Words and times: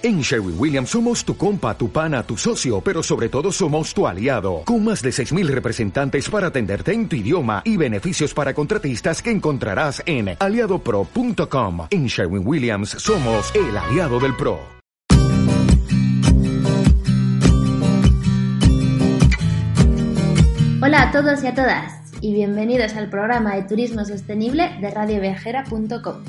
En 0.00 0.20
Sherwin 0.20 0.54
Williams 0.56 0.90
somos 0.90 1.24
tu 1.24 1.36
compa, 1.36 1.76
tu 1.76 1.90
pana, 1.90 2.22
tu 2.22 2.36
socio, 2.36 2.80
pero 2.80 3.02
sobre 3.02 3.28
todo 3.28 3.50
somos 3.50 3.92
tu 3.92 4.06
aliado, 4.06 4.62
con 4.64 4.84
más 4.84 5.02
de 5.02 5.10
6.000 5.10 5.48
representantes 5.48 6.30
para 6.30 6.46
atenderte 6.46 6.92
en 6.92 7.08
tu 7.08 7.16
idioma 7.16 7.62
y 7.64 7.76
beneficios 7.76 8.32
para 8.32 8.54
contratistas 8.54 9.20
que 9.20 9.32
encontrarás 9.32 10.00
en 10.06 10.36
aliadopro.com. 10.38 11.88
En 11.90 12.06
Sherwin 12.06 12.46
Williams 12.46 12.90
somos 12.90 13.52
el 13.56 13.76
aliado 13.76 14.20
del 14.20 14.36
PRO. 14.36 14.60
Hola 20.80 21.02
a 21.02 21.10
todos 21.10 21.42
y 21.42 21.48
a 21.48 21.54
todas 21.56 21.92
y 22.20 22.32
bienvenidos 22.32 22.94
al 22.94 23.10
programa 23.10 23.56
de 23.56 23.62
Turismo 23.64 24.04
Sostenible 24.04 24.76
de 24.80 24.90
radioviajera.com. 24.92 26.22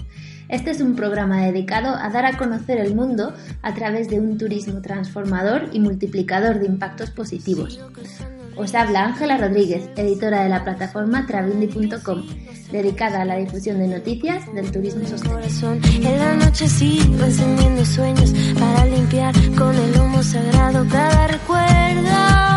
Este 0.49 0.71
es 0.71 0.81
un 0.81 0.95
programa 0.95 1.45
dedicado 1.45 1.95
a 1.95 2.09
dar 2.09 2.25
a 2.25 2.35
conocer 2.35 2.79
el 2.79 2.95
mundo 2.95 3.33
a 3.61 3.73
través 3.75 4.09
de 4.09 4.19
un 4.19 4.37
turismo 4.37 4.81
transformador 4.81 5.69
y 5.71 5.79
multiplicador 5.79 6.59
de 6.59 6.65
impactos 6.65 7.11
positivos. 7.11 7.79
Os 8.55 8.73
habla 8.73 9.05
Ángela 9.05 9.37
Rodríguez, 9.37 9.89
editora 9.95 10.41
de 10.41 10.49
la 10.49 10.63
plataforma 10.63 11.25
Travindi.com, 11.27 12.25
dedicada 12.71 13.21
a 13.21 13.25
la 13.25 13.37
difusión 13.37 13.77
de 13.77 13.87
noticias 13.87 14.51
del 14.53 14.71
turismo 14.71 15.05
sostenible. 15.05 16.09
En 16.09 16.19
la 16.19 16.35
noche 16.35 16.67
sigo 16.67 17.23
encendiendo 17.23 17.85
sueños 17.85 18.33
para 18.59 18.85
limpiar 18.85 19.33
con 19.55 19.75
el 19.75 20.01
humo 20.01 20.23
sagrado 20.23 20.85
cada 20.89 21.27
recuerdo. 21.27 22.48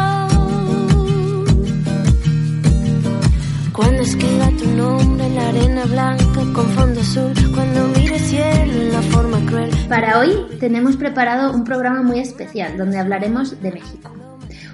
Cuando 3.73 4.03
escriba 4.03 4.51
tu 4.59 4.67
nombre 4.67 5.25
en 5.25 5.35
la 5.35 5.49
arena 5.49 5.85
blanca 5.87 6.43
con 6.53 6.69
fondo 6.73 7.01
azul, 7.01 7.33
cuando 7.55 7.89
mire 7.89 8.19
cielo 8.19 8.71
en 8.71 8.93
la 8.93 9.01
forma 9.01 9.39
cruel. 9.47 9.71
Para 9.89 10.19
hoy 10.19 10.31
tenemos 10.61 10.97
preparado 10.97 11.55
un 11.55 11.65
programa 11.65 12.03
muy 12.03 12.19
especial 12.19 12.77
donde 12.77 12.98
hablaremos 12.98 13.62
de 13.62 13.73
México. 13.73 14.12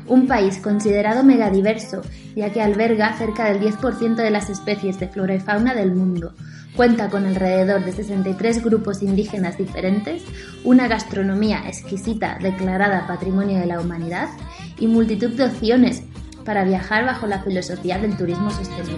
Un 0.08 0.26
país 0.26 0.58
considerado 0.58 1.22
megadiverso, 1.22 2.02
ya 2.34 2.50
que 2.50 2.60
alberga 2.60 3.16
cerca 3.16 3.44
del 3.44 3.60
10% 3.60 4.16
de 4.16 4.30
las 4.30 4.50
especies 4.50 4.98
de 4.98 5.06
flora 5.06 5.36
y 5.36 5.40
fauna 5.40 5.74
del 5.74 5.94
mundo. 5.94 6.34
Cuenta 6.74 7.08
con 7.08 7.24
alrededor 7.24 7.84
de 7.84 7.92
63 7.92 8.64
grupos 8.64 9.02
indígenas 9.02 9.58
diferentes, 9.58 10.24
una 10.64 10.88
gastronomía 10.88 11.68
exquisita 11.68 12.38
declarada 12.42 13.06
Patrimonio 13.06 13.60
de 13.60 13.66
la 13.66 13.80
Humanidad 13.80 14.28
y 14.76 14.88
multitud 14.88 15.30
de 15.30 15.44
opciones 15.44 16.02
para 16.48 16.64
viajar 16.64 17.04
bajo 17.04 17.26
la 17.26 17.40
filosofía 17.40 17.98
del 17.98 18.16
turismo 18.16 18.50
sostenible. 18.50 18.96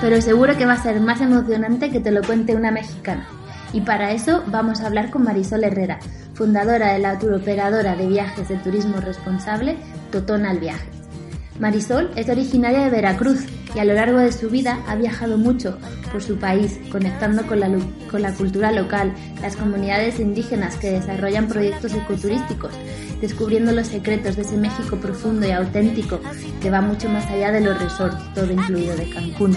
Pero 0.00 0.22
seguro 0.22 0.56
que 0.56 0.66
va 0.66 0.74
a 0.74 0.80
ser 0.80 1.00
más 1.00 1.20
emocionante 1.20 1.90
que 1.90 1.98
te 1.98 2.12
lo 2.12 2.22
cuente 2.22 2.54
una 2.54 2.70
mexicana. 2.70 3.26
Y 3.72 3.80
para 3.80 4.12
eso 4.12 4.44
vamos 4.46 4.82
a 4.82 4.86
hablar 4.86 5.10
con 5.10 5.24
Marisol 5.24 5.64
Herrera, 5.64 5.98
fundadora 6.32 6.92
de 6.92 7.00
la 7.00 7.18
turoperadora 7.18 7.96
de 7.96 8.06
viajes 8.06 8.46
de 8.46 8.54
turismo 8.58 9.00
responsable 9.00 9.76
Totona 10.12 10.50
al 10.50 10.60
Viaje. 10.60 11.05
Marisol 11.58 12.10
es 12.16 12.28
originaria 12.28 12.84
de 12.84 12.90
Veracruz 12.90 13.44
y 13.74 13.78
a 13.78 13.84
lo 13.84 13.94
largo 13.94 14.18
de 14.18 14.32
su 14.32 14.48
vida 14.48 14.82
ha 14.86 14.94
viajado 14.96 15.38
mucho 15.38 15.78
por 16.12 16.22
su 16.22 16.36
país, 16.36 16.78
conectando 16.90 17.46
con 17.46 17.60
la, 17.60 17.70
con 18.10 18.22
la 18.22 18.32
cultura 18.32 18.72
local, 18.72 19.14
las 19.40 19.56
comunidades 19.56 20.18
indígenas 20.20 20.76
que 20.76 20.92
desarrollan 20.92 21.48
proyectos 21.48 21.92
ecoturísticos, 21.94 22.72
descubriendo 23.20 23.72
los 23.72 23.88
secretos 23.88 24.36
de 24.36 24.42
ese 24.42 24.56
México 24.56 24.96
profundo 24.96 25.46
y 25.46 25.50
auténtico 25.50 26.20
que 26.60 26.70
va 26.70 26.80
mucho 26.80 27.08
más 27.08 27.26
allá 27.26 27.52
de 27.52 27.60
los 27.60 27.80
resorts, 27.80 28.34
todo 28.34 28.50
incluido 28.50 28.96
de 28.96 29.10
Cancún. 29.10 29.56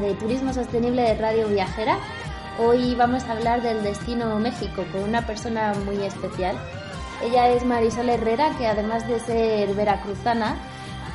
De 0.00 0.14
Turismo 0.14 0.54
Sostenible 0.54 1.02
de 1.02 1.14
Radio 1.16 1.48
Viajera. 1.48 1.98
Hoy 2.58 2.94
vamos 2.94 3.24
a 3.24 3.32
hablar 3.32 3.60
del 3.60 3.82
destino 3.82 4.38
México 4.38 4.84
con 4.90 5.02
una 5.02 5.26
persona 5.26 5.74
muy 5.84 6.02
especial. 6.02 6.56
Ella 7.22 7.48
es 7.50 7.64
Marisol 7.64 8.08
Herrera, 8.08 8.56
que 8.56 8.66
además 8.66 9.06
de 9.06 9.20
ser 9.20 9.74
veracruzana 9.74 10.56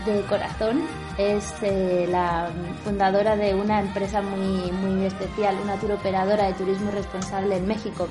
de 0.05 0.21
corazón, 0.23 0.83
es 1.17 1.55
eh, 1.63 2.07
la 2.09 2.51
fundadora 2.83 3.35
de 3.35 3.55
una 3.55 3.81
empresa 3.81 4.21
muy, 4.21 4.71
muy 4.71 5.05
especial, 5.05 5.55
una 5.63 5.75
turoperadora 5.77 6.45
de 6.45 6.53
turismo 6.53 6.91
responsable 6.91 7.57
en 7.57 7.67
México. 7.67 8.07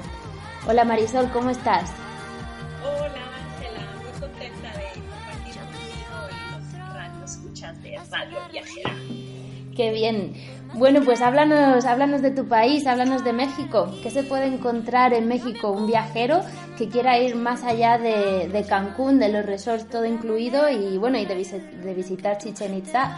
Hola 0.67 0.85
Marisol, 0.85 1.31
¿cómo 1.31 1.51
estás? 1.51 1.93
Hola 2.83 3.23
Ángela, 3.55 3.87
muy 4.03 4.21
contenta 4.21 4.73
de 4.79 5.01
compartir 5.01 5.63
contigo 5.63 6.17
y 6.29 6.81
los 6.81 6.95
radios 6.95 7.31
escuchas 7.31 7.83
de 7.83 7.99
Radio 8.11 8.39
Viajera. 8.51 8.97
Qué 9.77 9.91
bien. 9.93 10.56
Bueno, 10.77 11.01
pues 11.07 11.23
háblanos, 11.23 11.87
háblanos 11.87 12.21
de 12.21 12.31
tu 12.31 12.49
país, 12.49 12.87
háblanos 12.87 13.25
de 13.25 13.33
México. 13.33 13.91
¿Qué 14.03 14.11
se 14.11 14.23
puede 14.25 14.45
encontrar 14.45 15.15
en 15.15 15.27
México 15.27 15.71
un 15.71 15.87
viajero 15.87 16.43
que 16.77 16.91
quiera 16.91 17.19
ir 17.19 17.35
más 17.35 17.65
allá 17.65 17.97
de, 17.97 18.67
Cancún, 18.69 19.19
de 19.19 19.31
los 19.31 19.47
resorts 19.47 19.89
todo 19.89 20.05
incluido 20.05 20.69
y 20.69 20.99
bueno, 20.99 21.17
y 21.17 21.25
de, 21.25 21.35
de 21.35 21.95
visitar 21.95 22.37
Chichen 22.37 22.75
Itza? 22.75 23.11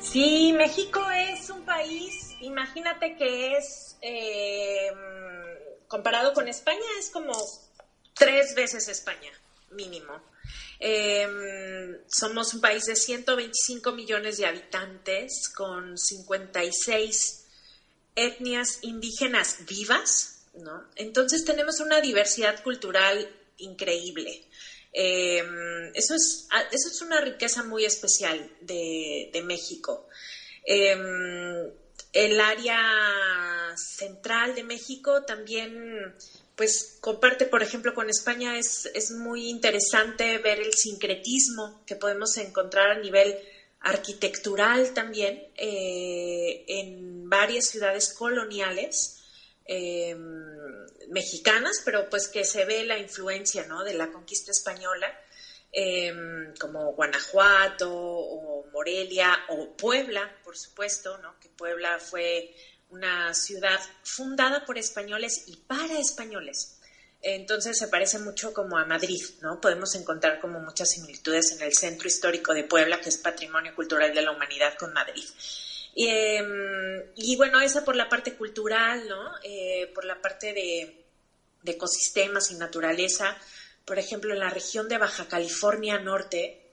Sí, 0.00 0.54
México 0.54 0.98
es 1.10 1.50
un 1.50 1.60
país, 1.66 2.34
imagínate 2.40 3.14
que 3.14 3.58
es, 3.58 3.98
eh, 4.00 4.90
comparado 5.88 6.32
con 6.32 6.48
España, 6.48 6.80
es 6.98 7.10
como 7.10 7.34
tres 8.14 8.54
veces 8.54 8.88
España, 8.88 9.30
mínimo. 9.72 10.14
Eh, 10.78 11.98
somos 12.08 12.52
un 12.54 12.60
país 12.60 12.84
de 12.84 12.96
125 12.96 13.92
millones 13.92 14.36
de 14.36 14.46
habitantes 14.46 15.48
con 15.54 15.96
56 15.96 17.44
etnias 18.14 18.78
indígenas 18.82 19.66
vivas, 19.66 20.42
¿no? 20.54 20.84
Entonces 20.96 21.44
tenemos 21.44 21.80
una 21.80 22.00
diversidad 22.00 22.62
cultural 22.62 23.28
increíble. 23.58 24.42
Eh, 24.92 25.42
eso, 25.94 26.14
es, 26.14 26.46
ah, 26.50 26.62
eso 26.72 26.88
es 26.88 27.02
una 27.02 27.20
riqueza 27.20 27.62
muy 27.62 27.84
especial 27.84 28.50
de, 28.60 29.42
México. 29.44 30.08
Eh, 30.64 30.96
el 32.12 32.40
área 32.40 33.74
central 33.76 34.54
de 34.54 34.62
México 34.62 35.22
también 35.22 36.14
pues 36.56 36.96
comparte, 37.00 37.44
por 37.44 37.62
ejemplo, 37.62 37.94
con 37.94 38.08
España, 38.08 38.58
es, 38.58 38.90
es 38.94 39.10
muy 39.10 39.48
interesante 39.48 40.38
ver 40.38 40.58
el 40.58 40.72
sincretismo 40.72 41.82
que 41.86 41.96
podemos 41.96 42.36
encontrar 42.38 42.90
a 42.90 42.98
nivel 42.98 43.38
arquitectural 43.80 44.92
también 44.94 45.46
eh, 45.56 46.64
en 46.66 47.28
varias 47.28 47.66
ciudades 47.66 48.12
coloniales 48.12 49.22
eh, 49.66 50.16
mexicanas, 51.08 51.82
pero 51.84 52.08
pues 52.08 52.26
que 52.28 52.44
se 52.44 52.64
ve 52.64 52.84
la 52.84 52.98
influencia 52.98 53.64
¿no? 53.64 53.84
de 53.84 53.94
la 53.94 54.10
conquista 54.10 54.50
española, 54.50 55.14
eh, 55.70 56.12
como 56.58 56.94
Guanajuato 56.94 57.92
o 57.92 58.64
Morelia 58.72 59.38
o 59.50 59.76
Puebla, 59.76 60.34
por 60.42 60.56
supuesto, 60.56 61.18
¿no? 61.18 61.38
que 61.38 61.50
Puebla 61.50 61.98
fue 61.98 62.54
una 62.90 63.34
ciudad 63.34 63.80
fundada 64.02 64.64
por 64.64 64.78
españoles 64.78 65.44
y 65.46 65.56
para 65.56 65.98
españoles. 65.98 66.76
Entonces 67.22 67.76
se 67.78 67.88
parece 67.88 68.18
mucho 68.18 68.52
como 68.52 68.78
a 68.78 68.84
Madrid, 68.84 69.20
¿no? 69.40 69.60
Podemos 69.60 69.94
encontrar 69.94 70.38
como 70.38 70.60
muchas 70.60 70.90
similitudes 70.90 71.50
en 71.52 71.62
el 71.62 71.72
centro 71.74 72.06
histórico 72.06 72.52
de 72.52 72.64
Puebla, 72.64 73.00
que 73.00 73.08
es 73.08 73.18
patrimonio 73.18 73.74
cultural 73.74 74.14
de 74.14 74.22
la 74.22 74.30
humanidad 74.30 74.74
con 74.78 74.92
Madrid. 74.92 75.24
Y, 75.94 76.08
em, 76.08 77.02
y 77.16 77.36
bueno, 77.36 77.58
esa 77.60 77.82
por 77.82 77.96
la 77.96 78.08
parte 78.08 78.34
cultural, 78.34 79.08
¿no? 79.08 79.32
Eh, 79.42 79.90
por 79.94 80.04
la 80.04 80.20
parte 80.20 80.52
de, 80.52 81.04
de 81.62 81.72
ecosistemas 81.72 82.50
y 82.50 82.54
naturaleza. 82.54 83.36
Por 83.84 83.98
ejemplo, 83.98 84.32
en 84.32 84.40
la 84.40 84.50
región 84.50 84.88
de 84.88 84.98
Baja 84.98 85.26
California 85.26 85.98
Norte, 85.98 86.65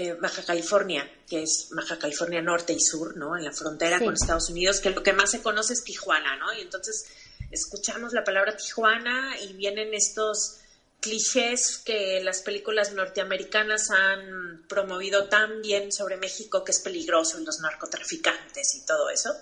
eh, 0.00 0.14
Baja 0.14 0.44
California, 0.44 1.10
que 1.28 1.42
es 1.42 1.66
Baja 1.70 1.96
California 1.96 2.40
Norte 2.40 2.72
y 2.72 2.78
Sur, 2.80 3.16
¿no? 3.16 3.36
En 3.36 3.42
la 3.44 3.50
frontera 3.50 3.98
Sí. 3.98 4.04
con 4.04 4.14
Estados 4.14 4.48
Unidos, 4.48 4.78
que 4.80 4.90
lo 4.90 5.02
que 5.02 5.12
más 5.12 5.28
se 5.32 5.40
conoce 5.40 5.72
es 5.72 5.82
Tijuana, 5.82 6.36
¿no? 6.36 6.52
Y 6.52 6.60
entonces 6.60 7.02
escuchamos 7.50 8.12
la 8.12 8.22
palabra 8.22 8.54
Tijuana 8.54 9.36
y 9.40 9.54
vienen 9.54 9.94
estos 9.94 10.52
clichés 11.00 11.78
que 11.84 12.20
las 12.20 12.42
películas 12.42 12.92
norteamericanas 12.92 13.90
han 13.90 14.60
promovido 14.68 15.24
tan 15.26 15.62
bien 15.62 15.90
sobre 15.90 16.16
México, 16.16 16.62
que 16.62 16.70
es 16.70 16.80
peligroso, 16.80 17.40
y 17.40 17.44
los 17.44 17.58
narcotraficantes 17.60 18.74
y 18.76 18.80
todo 18.86 19.10
eso, 19.10 19.34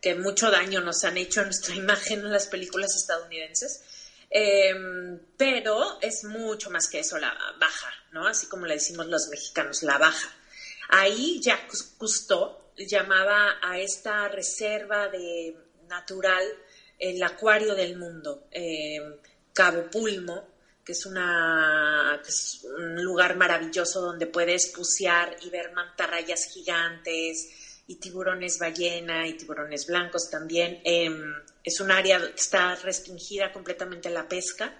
que 0.00 0.14
mucho 0.14 0.50
daño 0.50 0.80
nos 0.80 1.04
han 1.04 1.18
hecho 1.18 1.40
a 1.40 1.44
nuestra 1.44 1.74
imagen 1.76 2.20
en 2.20 2.32
las 2.32 2.46
películas 2.48 2.90
estadounidenses. 2.96 3.80
Eh, 4.34 4.74
pero 5.36 5.98
es 6.00 6.24
mucho 6.24 6.70
más 6.70 6.88
que 6.88 7.00
eso, 7.00 7.18
la 7.18 7.36
baja, 7.60 7.92
¿no? 8.12 8.26
Así 8.26 8.46
como 8.46 8.64
le 8.64 8.74
decimos 8.74 9.06
los 9.06 9.28
mexicanos, 9.28 9.82
la 9.82 9.98
baja. 9.98 10.32
Ahí 10.88 11.38
Jacques 11.40 11.94
Cousteau 11.98 12.56
llamaba 12.76 13.58
a 13.60 13.78
esta 13.78 14.28
reserva 14.28 15.08
de 15.08 15.54
natural 15.86 16.44
el 16.98 17.22
acuario 17.22 17.74
del 17.74 17.98
mundo, 17.98 18.46
eh, 18.50 19.00
Cabo 19.52 19.90
Pulmo, 19.90 20.48
que 20.84 20.92
es, 20.92 21.04
que 21.04 22.28
es 22.28 22.64
un 22.64 23.02
lugar 23.02 23.36
maravilloso 23.36 24.00
donde 24.00 24.26
puedes 24.26 24.72
bucear 24.74 25.36
y 25.42 25.50
ver 25.50 25.72
mantarrayas 25.72 26.46
gigantes 26.46 27.48
y 27.92 27.96
tiburones 27.96 28.58
ballena 28.58 29.26
y 29.26 29.34
tiburones 29.34 29.86
blancos 29.86 30.30
también. 30.30 30.80
Eh, 30.82 31.10
es 31.62 31.80
un 31.80 31.90
área 31.90 32.18
que 32.20 32.40
está 32.40 32.74
restringida 32.76 33.52
completamente 33.52 34.08
a 34.08 34.12
la 34.12 34.26
pesca. 34.26 34.74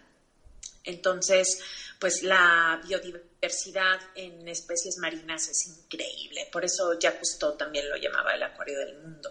Entonces, 0.84 1.60
pues 2.00 2.22
la 2.22 2.80
biodiversidad 2.84 4.00
en 4.14 4.48
especies 4.48 4.96
marinas 4.98 5.48
es 5.48 5.66
increíble. 5.66 6.48
Por 6.50 6.64
eso 6.64 6.98
Jacques 6.98 7.20
Cousteau 7.20 7.56
también 7.56 7.88
lo 7.88 7.96
llamaba 7.96 8.34
el 8.34 8.42
acuario 8.42 8.78
del 8.78 8.98
mundo. 8.98 9.30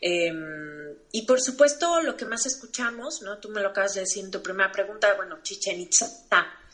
Eh, 0.00 0.32
y 1.12 1.22
por 1.22 1.40
supuesto, 1.40 2.02
lo 2.02 2.16
que 2.16 2.26
más 2.26 2.44
escuchamos, 2.46 3.22
¿no? 3.22 3.38
Tú 3.38 3.48
me 3.48 3.62
lo 3.62 3.68
acabas 3.68 3.94
de 3.94 4.00
decir 4.00 4.24
en 4.24 4.30
tu 4.30 4.42
primera 4.42 4.70
pregunta, 4.72 5.14
bueno, 5.14 5.38
Chichen 5.42 5.80
Itza, 5.80 6.06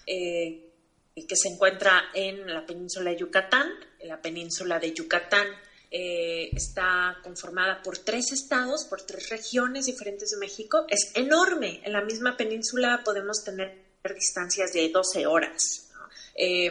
eh, 0.06 0.72
que 1.14 1.36
se 1.36 1.48
encuentra 1.48 2.10
en 2.14 2.52
la 2.52 2.64
península 2.64 3.10
de 3.10 3.18
Yucatán. 3.18 3.68
La 4.02 4.20
península 4.20 4.78
de 4.80 4.94
Yucatán 4.94 5.46
eh, 5.90 6.50
está 6.52 7.18
conformada 7.22 7.82
por 7.82 7.98
tres 7.98 8.32
estados, 8.32 8.84
por 8.84 9.02
tres 9.02 9.28
regiones 9.28 9.86
diferentes 9.86 10.30
de 10.30 10.36
México. 10.36 10.84
Es 10.88 11.12
enorme. 11.14 11.80
En 11.84 11.92
la 11.92 12.02
misma 12.02 12.36
península 12.36 13.02
podemos 13.04 13.42
tener 13.42 13.90
distancias 14.14 14.72
de 14.72 14.88
12 14.88 15.26
horas. 15.26 15.90
Eh, 16.34 16.70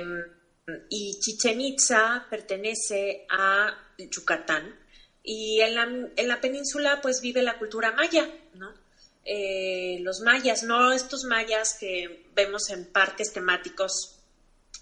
y 0.90 1.20
Chichen 1.20 1.62
Itza 1.62 2.26
pertenece 2.30 3.26
a 3.30 3.78
Yucatán. 3.98 4.80
Y 5.24 5.60
en 5.62 5.76
la, 5.76 5.84
en 6.16 6.28
la 6.28 6.40
península 6.40 7.02
pues 7.02 7.22
vive 7.22 7.42
la 7.42 7.58
cultura 7.58 7.92
maya, 7.92 8.30
¿no? 8.56 8.74
Eh, 9.26 10.00
los 10.02 10.22
mayas, 10.22 10.64
no 10.64 10.92
estos 10.92 11.26
mayas 11.26 11.78
que 11.80 12.26
vemos 12.34 12.70
en 12.70 12.86
parques 12.86 13.32
temáticos 13.32 14.16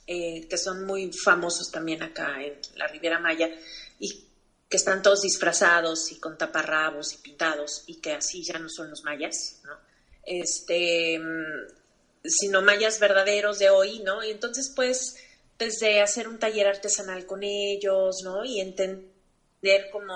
eh, 0.05 0.47
que 0.49 0.57
son 0.57 0.85
muy 0.85 1.11
famosos 1.11 1.69
también 1.69 2.01
acá 2.01 2.41
en 2.41 2.53
la 2.75 2.87
Riviera 2.87 3.19
Maya 3.19 3.49
que 4.69 4.77
están 4.77 5.01
todos 5.01 5.21
disfrazados 5.21 6.11
y 6.11 6.19
con 6.19 6.37
taparrabos 6.37 7.13
y 7.13 7.17
pintados 7.17 7.83
y 7.87 7.95
que 8.01 8.13
así 8.13 8.43
ya 8.43 8.59
no 8.59 8.69
son 8.69 8.89
los 8.89 9.03
mayas, 9.03 9.61
¿no? 9.63 9.77
Este, 10.23 11.19
sino 12.23 12.61
mayas 12.61 12.99
verdaderos 12.99 13.59
de 13.59 13.69
hoy, 13.69 13.99
¿no? 13.99 14.23
Y 14.23 14.31
entonces 14.31 14.71
pues 14.75 15.15
desde 15.57 16.01
hacer 16.01 16.27
un 16.27 16.37
taller 16.37 16.67
artesanal 16.67 17.25
con 17.25 17.43
ellos, 17.43 18.21
¿no? 18.23 18.43
Y 18.43 18.59
entender 18.59 19.89
como 19.91 20.13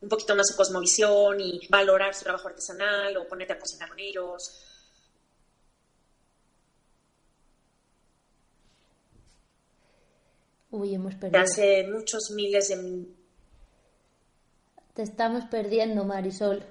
un 0.00 0.08
poquito 0.08 0.34
más 0.34 0.48
su 0.48 0.56
cosmovisión 0.56 1.40
y 1.40 1.60
valorar 1.68 2.14
su 2.14 2.24
trabajo 2.24 2.48
artesanal 2.48 3.16
o 3.16 3.28
ponerte 3.28 3.52
a 3.52 3.58
cocinar 3.58 3.88
con 3.88 4.00
ellos. 4.00 4.71
Uy, 10.72 10.94
hemos 10.94 11.14
perdido. 11.16 11.42
hace 11.42 11.86
muchos 11.86 12.30
miles 12.34 12.68
de 12.68 13.06
Te 14.94 15.02
estamos 15.02 15.44
perdiendo, 15.44 16.04
Marisol. 16.04 16.64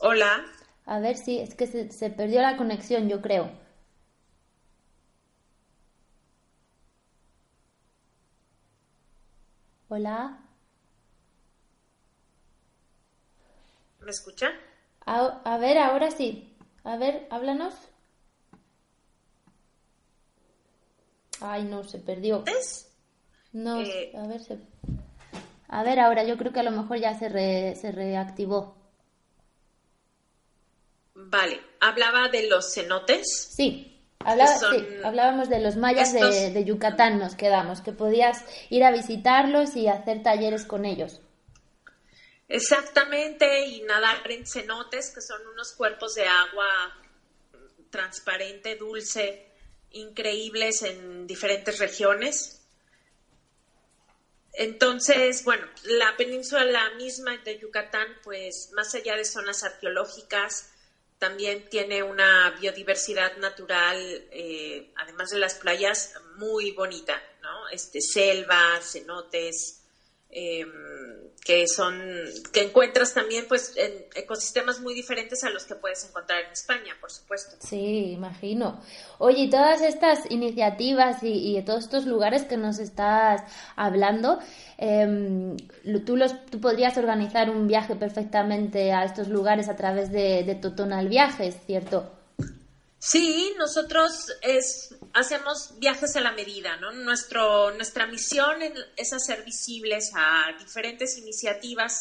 Hola, 0.00 0.44
A 0.86 0.98
ver 0.98 1.16
si 1.16 1.38
es 1.38 1.54
que 1.54 1.68
se, 1.68 1.92
se 1.92 2.10
perdió 2.10 2.42
la 2.42 2.56
conexión, 2.56 3.08
yo 3.08 3.22
creo. 3.22 3.48
Hola. 9.88 10.44
¿me 14.00 14.10
escucha? 14.10 14.48
A, 15.06 15.42
a 15.44 15.58
ver, 15.58 15.78
ahora 15.78 16.10
sí. 16.10 16.56
A 16.82 16.96
ver, 16.96 17.28
háblanos. 17.30 17.74
Ay, 21.40 21.64
no, 21.64 21.84
se 21.84 21.98
perdió. 21.98 22.42
¿Ves? 22.42 22.90
No, 23.52 23.80
Eh. 23.82 24.12
a 24.16 24.26
ver, 24.26 24.40
se... 24.42 24.58
A 25.68 25.82
ver, 25.82 26.00
ahora 26.00 26.24
yo 26.24 26.36
creo 26.38 26.52
que 26.52 26.60
a 26.60 26.64
lo 26.64 26.70
mejor 26.70 26.98
ya 26.98 27.18
se, 27.18 27.28
re- 27.28 27.76
se 27.76 27.92
reactivó. 27.92 28.76
Vale, 31.14 31.60
hablaba 31.80 32.28
de 32.28 32.48
los 32.48 32.72
cenotes. 32.72 33.26
Sí, 33.54 34.00
hablaba- 34.20 34.56
sí, 34.56 34.86
hablábamos 35.04 35.48
de 35.48 35.58
los 35.60 35.76
mayas 35.76 36.12
de, 36.12 36.50
de 36.50 36.64
Yucatán, 36.64 37.18
nos 37.18 37.34
quedamos, 37.34 37.80
que 37.80 37.92
podías 37.92 38.44
ir 38.70 38.84
a 38.84 38.90
visitarlos 38.92 39.76
y 39.76 39.88
hacer 39.88 40.22
talleres 40.22 40.64
con 40.64 40.84
ellos. 40.84 41.20
Exactamente, 42.48 43.66
y 43.66 43.82
nadar 43.82 44.30
en 44.30 44.46
cenotes, 44.46 45.12
que 45.14 45.20
son 45.20 45.46
unos 45.48 45.72
cuerpos 45.72 46.14
de 46.14 46.26
agua 46.26 46.66
transparente, 47.90 48.76
dulce, 48.76 49.47
increíbles 49.92 50.82
en 50.82 51.26
diferentes 51.26 51.78
regiones. 51.78 52.60
Entonces, 54.52 55.44
bueno, 55.44 55.68
la 55.84 56.16
península 56.16 56.90
misma 56.90 57.36
de 57.38 57.58
Yucatán, 57.58 58.18
pues 58.22 58.70
más 58.72 58.94
allá 58.94 59.16
de 59.16 59.24
zonas 59.24 59.62
arqueológicas, 59.62 60.68
también 61.18 61.68
tiene 61.68 62.02
una 62.02 62.50
biodiversidad 62.50 63.36
natural, 63.36 63.98
eh, 64.30 64.92
además 64.96 65.30
de 65.30 65.38
las 65.38 65.56
playas, 65.56 66.12
muy 66.36 66.70
bonita, 66.72 67.22
¿no? 67.42 67.68
Este, 67.68 68.00
selvas, 68.00 68.92
cenotes, 68.92 69.77
eh, 70.30 70.66
que 71.44 71.66
son, 71.66 71.98
que 72.52 72.64
encuentras 72.64 73.14
también 73.14 73.46
pues 73.48 73.72
en 73.76 74.04
ecosistemas 74.14 74.80
muy 74.80 74.92
diferentes 74.92 75.44
a 75.44 75.50
los 75.50 75.64
que 75.64 75.74
puedes 75.76 76.04
encontrar 76.04 76.44
en 76.44 76.52
España, 76.52 76.94
por 77.00 77.10
supuesto. 77.10 77.56
Sí, 77.60 78.12
imagino. 78.12 78.82
Oye, 79.18 79.48
todas 79.48 79.80
estas 79.80 80.30
iniciativas 80.30 81.22
y, 81.22 81.56
y 81.56 81.62
todos 81.62 81.84
estos 81.84 82.04
lugares 82.04 82.44
que 82.44 82.58
nos 82.58 82.78
estás 82.78 83.42
hablando, 83.76 84.40
em, 84.76 85.56
tú, 86.04 86.16
los, 86.16 86.34
tú 86.46 86.60
podrías 86.60 86.98
organizar 86.98 87.48
un 87.48 87.66
viaje 87.66 87.96
perfectamente 87.96 88.92
a 88.92 89.04
estos 89.04 89.28
lugares 89.28 89.70
a 89.70 89.76
través 89.76 90.12
de, 90.12 90.44
de 90.44 90.54
Totonal 90.54 91.08
Viajes, 91.08 91.56
¿cierto? 91.64 92.17
Sí, 93.00 93.54
nosotros 93.56 94.10
es, 94.42 94.94
hacemos 95.12 95.78
viajes 95.78 96.16
a 96.16 96.20
la 96.20 96.32
medida, 96.32 96.76
¿no? 96.76 96.90
Nuestro, 96.90 97.70
nuestra 97.70 98.06
misión 98.06 98.60
es 98.96 99.12
hacer 99.12 99.44
visibles 99.44 100.10
a 100.14 100.52
diferentes 100.58 101.16
iniciativas 101.16 101.92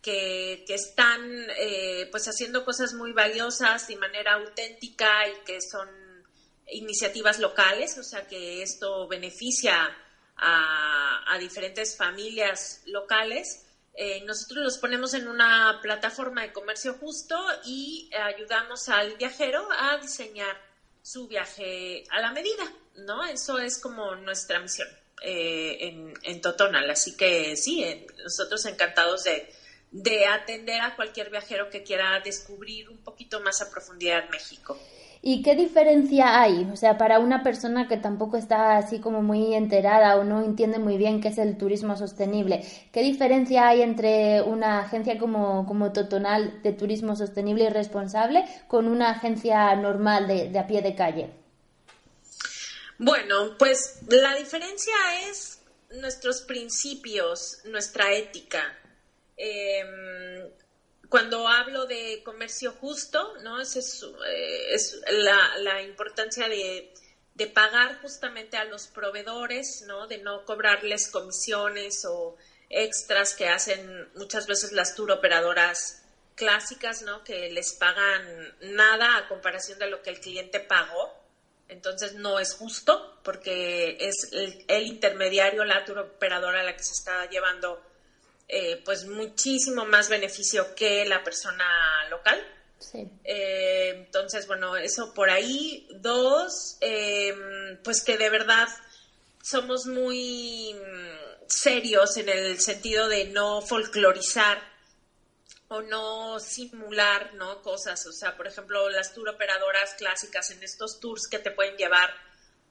que, 0.00 0.62
que 0.64 0.74
están 0.74 1.20
eh, 1.58 2.06
pues 2.12 2.24
haciendo 2.26 2.64
cosas 2.64 2.94
muy 2.94 3.12
valiosas 3.12 3.86
de 3.88 3.96
manera 3.96 4.34
auténtica 4.34 5.26
y 5.26 5.34
que 5.44 5.58
son 5.60 5.88
iniciativas 6.70 7.38
locales, 7.40 7.98
o 7.98 8.04
sea 8.04 8.26
que 8.26 8.62
esto 8.62 9.08
beneficia 9.08 9.90
a, 10.36 11.34
a 11.34 11.38
diferentes 11.38 11.96
familias 11.96 12.80
locales. 12.86 13.67
Eh, 14.00 14.22
nosotros 14.24 14.62
los 14.62 14.78
ponemos 14.78 15.12
en 15.14 15.26
una 15.26 15.80
plataforma 15.82 16.42
de 16.42 16.52
comercio 16.52 16.94
justo 16.94 17.36
y 17.64 18.08
ayudamos 18.14 18.88
al 18.88 19.16
viajero 19.16 19.66
a 19.76 19.98
diseñar 19.98 20.56
su 21.02 21.26
viaje 21.26 22.04
a 22.10 22.20
la 22.20 22.30
medida, 22.30 22.62
¿no? 22.94 23.24
Eso 23.24 23.58
es 23.58 23.80
como 23.80 24.14
nuestra 24.14 24.60
misión 24.60 24.86
eh, 25.20 25.78
en, 25.80 26.14
en 26.22 26.40
Totonal. 26.40 26.88
Así 26.88 27.16
que 27.16 27.56
sí, 27.56 27.82
eh, 27.82 28.06
nosotros 28.22 28.64
encantados 28.66 29.24
de, 29.24 29.52
de 29.90 30.26
atender 30.26 30.80
a 30.80 30.94
cualquier 30.94 31.28
viajero 31.28 31.68
que 31.68 31.82
quiera 31.82 32.20
descubrir 32.20 32.88
un 32.90 32.98
poquito 32.98 33.40
más 33.40 33.60
a 33.62 33.68
profundidad 33.68 34.30
México. 34.30 34.78
¿Y 35.20 35.42
qué 35.42 35.56
diferencia 35.56 36.40
hay? 36.40 36.68
O 36.72 36.76
sea, 36.76 36.96
para 36.96 37.18
una 37.18 37.42
persona 37.42 37.88
que 37.88 37.96
tampoco 37.96 38.36
está 38.36 38.76
así 38.76 39.00
como 39.00 39.22
muy 39.22 39.54
enterada 39.54 40.16
o 40.16 40.24
no 40.24 40.44
entiende 40.44 40.78
muy 40.78 40.96
bien 40.96 41.20
qué 41.20 41.28
es 41.28 41.38
el 41.38 41.58
turismo 41.58 41.96
sostenible, 41.96 42.64
¿qué 42.92 43.02
diferencia 43.02 43.68
hay 43.68 43.82
entre 43.82 44.42
una 44.42 44.80
agencia 44.80 45.18
como, 45.18 45.66
como 45.66 45.92
Totonal 45.92 46.62
de 46.62 46.72
turismo 46.72 47.16
sostenible 47.16 47.64
y 47.64 47.68
responsable 47.68 48.44
con 48.68 48.86
una 48.86 49.10
agencia 49.10 49.74
normal 49.74 50.28
de, 50.28 50.50
de 50.50 50.58
a 50.58 50.66
pie 50.66 50.82
de 50.82 50.94
calle? 50.94 51.30
Bueno, 52.98 53.56
pues 53.58 54.00
la 54.08 54.34
diferencia 54.34 54.94
es 55.28 55.60
nuestros 56.00 56.42
principios, 56.42 57.60
nuestra 57.64 58.12
ética. 58.12 58.76
Eh, 59.36 60.52
cuando 61.08 61.48
hablo 61.48 61.86
de 61.86 62.22
comercio 62.24 62.72
justo, 62.72 63.34
¿no? 63.42 63.60
Eh, 63.60 64.74
es 64.74 65.00
la, 65.10 65.58
la, 65.58 65.82
importancia 65.82 66.48
de, 66.48 66.92
de, 67.34 67.46
pagar 67.46 68.00
justamente 68.02 68.56
a 68.56 68.64
los 68.64 68.88
proveedores, 68.88 69.84
¿no? 69.86 70.06
De 70.06 70.18
no 70.18 70.44
cobrarles 70.44 71.08
comisiones 71.08 72.04
o 72.04 72.36
extras 72.68 73.34
que 73.34 73.48
hacen 73.48 74.08
muchas 74.16 74.46
veces 74.46 74.72
las 74.72 74.94
tour 74.94 75.10
operadoras 75.10 76.02
clásicas, 76.34 77.02
¿no? 77.02 77.24
Que 77.24 77.50
les 77.50 77.72
pagan 77.72 78.54
nada 78.60 79.16
a 79.16 79.28
comparación 79.28 79.78
de 79.78 79.88
lo 79.88 80.02
que 80.02 80.10
el 80.10 80.20
cliente 80.20 80.60
pagó. 80.60 81.14
Entonces 81.68 82.14
no 82.14 82.38
es 82.38 82.54
justo 82.54 83.18
porque 83.22 83.96
es 84.00 84.28
el, 84.32 84.64
el 84.68 84.86
intermediario, 84.86 85.64
la 85.64 85.84
tour 85.84 85.98
operadora 85.98 86.62
la 86.62 86.76
que 86.76 86.82
se 86.82 86.92
está 86.92 87.28
llevando 87.28 87.82
eh, 88.48 88.80
pues 88.84 89.04
muchísimo 89.04 89.84
más 89.84 90.08
beneficio 90.08 90.74
que 90.74 91.04
la 91.04 91.22
persona 91.22 92.08
local. 92.10 92.42
Sí. 92.78 93.06
Eh, 93.24 93.90
entonces, 93.90 94.46
bueno, 94.46 94.76
eso 94.76 95.12
por 95.12 95.30
ahí. 95.30 95.86
Dos, 96.00 96.78
eh, 96.80 97.34
pues 97.84 98.02
que 98.02 98.16
de 98.16 98.30
verdad 98.30 98.68
somos 99.42 99.86
muy 99.86 100.74
serios 101.46 102.16
en 102.16 102.28
el 102.28 102.60
sentido 102.60 103.08
de 103.08 103.26
no 103.26 103.62
folclorizar 103.62 104.62
o 105.68 105.82
no 105.82 106.40
simular, 106.40 107.34
¿no? 107.34 107.60
Cosas, 107.62 108.06
o 108.06 108.12
sea, 108.12 108.36
por 108.36 108.46
ejemplo, 108.46 108.88
las 108.88 109.12
tour 109.12 109.28
operadoras 109.28 109.94
clásicas 109.94 110.50
en 110.50 110.62
estos 110.62 110.98
tours 111.00 111.28
que 111.30 111.38
te 111.38 111.50
pueden 111.50 111.76
llevar 111.76 112.14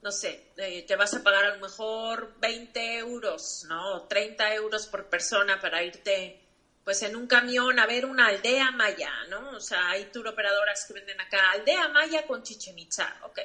no 0.02 0.12
sé, 0.12 0.40
eh, 0.58 0.84
te 0.84 0.96
vas 0.96 1.14
a 1.14 1.24
pagar 1.24 1.46
a 1.46 1.52
lo 1.52 1.60
mejor 1.60 2.32
20 2.40 2.98
euros, 2.98 3.42
¿no? 3.68 4.04
30 4.08 4.54
euros 4.54 4.88
por 4.88 5.06
persona 5.06 5.60
para 5.60 5.84
irte, 5.84 6.36
pues 6.84 7.02
en 7.02 7.16
un 7.16 7.28
camión 7.28 7.80
a 7.80 7.86
ver 7.86 8.06
una 8.06 8.28
aldea 8.28 8.72
maya, 8.72 9.12
¿no? 9.28 9.52
O 9.52 9.60
sea, 9.60 9.90
hay 9.90 10.06
tour 10.06 10.28
operadoras 10.28 10.86
que 10.88 10.94
venden 10.94 11.20
acá, 11.20 11.52
aldea 11.52 11.88
maya 11.88 12.26
con 12.26 12.44
Chichen 12.44 12.78
Itza, 12.78 13.14
ok. 13.24 13.40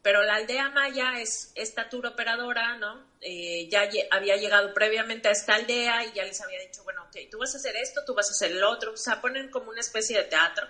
Pero 0.00 0.22
la 0.22 0.36
aldea 0.36 0.68
maya 0.68 1.18
es 1.18 1.50
esta 1.56 1.88
tour 1.88 2.06
operadora, 2.06 2.76
¿no? 2.76 3.04
Eh, 3.20 3.66
ya 3.68 3.88
había 4.10 4.36
llegado 4.36 4.72
previamente 4.72 5.28
a 5.28 5.32
esta 5.32 5.54
aldea 5.54 6.04
y 6.04 6.12
ya 6.12 6.24
les 6.24 6.40
había 6.40 6.60
dicho, 6.60 6.84
bueno, 6.84 7.02
ok, 7.02 7.28
tú 7.28 7.38
vas 7.38 7.52
a 7.54 7.56
hacer 7.56 7.74
esto, 7.74 8.04
tú 8.04 8.14
vas 8.14 8.28
a 8.30 8.32
hacer 8.32 8.52
el 8.52 8.62
otro, 8.62 8.92
o 8.92 8.96
sea, 8.96 9.20
ponen 9.20 9.48
como 9.48 9.70
una 9.70 9.80
especie 9.80 10.16
de 10.18 10.24
teatro. 10.24 10.68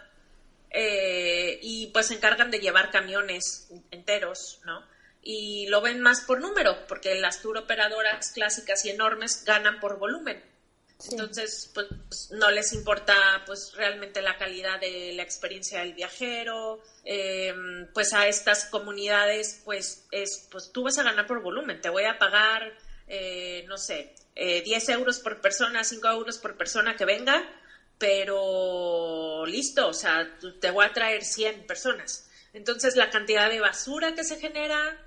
Eh, 0.71 1.59
y 1.61 1.87
pues 1.88 2.07
se 2.07 2.14
encargan 2.14 2.50
de 2.50 2.59
llevar 2.59 2.90
camiones 2.90 3.69
enteros, 3.90 4.59
¿no? 4.64 4.83
Y 5.28 5.66
lo 5.66 5.80
ven 5.80 6.00
más 6.00 6.21
por 6.21 6.40
número, 6.40 6.87
porque 6.87 7.16
las 7.16 7.42
tour 7.42 7.59
operadoras 7.59 8.30
clásicas 8.30 8.85
y 8.85 8.90
enormes 8.90 9.42
ganan 9.45 9.80
por 9.80 9.99
volumen. 9.99 10.40
Sí. 11.00 11.09
Entonces, 11.11 11.68
pues 11.75 11.88
no 12.30 12.49
les 12.52 12.73
importa 12.73 13.42
pues 13.45 13.73
realmente 13.75 14.23
la 14.23 14.38
calidad 14.38 14.78
de 14.78 15.14
la 15.14 15.25
experiencia 15.25 15.80
del 15.80 15.95
viajero, 15.95 16.80
eh, 17.04 17.52
pues 17.92 18.12
a 18.12 18.28
estas 18.28 18.66
comunidades 18.66 19.62
pues 19.64 20.06
es, 20.12 20.47
pues 20.49 20.71
tú 20.71 20.85
vas 20.85 20.97
a 20.99 21.02
ganar 21.02 21.26
por 21.26 21.42
volumen, 21.42 21.80
te 21.80 21.88
voy 21.88 22.04
a 22.04 22.18
pagar, 22.18 22.73
eh, 23.09 23.64
no 23.66 23.78
sé, 23.78 24.14
eh, 24.37 24.62
10 24.62 24.88
euros 24.90 25.18
por 25.18 25.40
persona, 25.40 25.83
5 25.83 26.06
euros 26.06 26.38
por 26.38 26.56
persona 26.56 26.97
que 26.97 27.04
venga, 27.04 27.42
pero 27.99 29.45
listo, 29.45 29.88
o 29.88 29.95
sea, 29.95 30.38
te 30.61 30.71
voy 30.71 30.87
a 30.87 30.92
traer 30.92 31.25
100 31.25 31.66
personas. 31.66 32.30
Entonces 32.52 32.95
la 32.95 33.11
cantidad 33.11 33.50
de 33.50 33.59
basura 33.59 34.14
que 34.14 34.23
se 34.23 34.38
genera, 34.38 35.02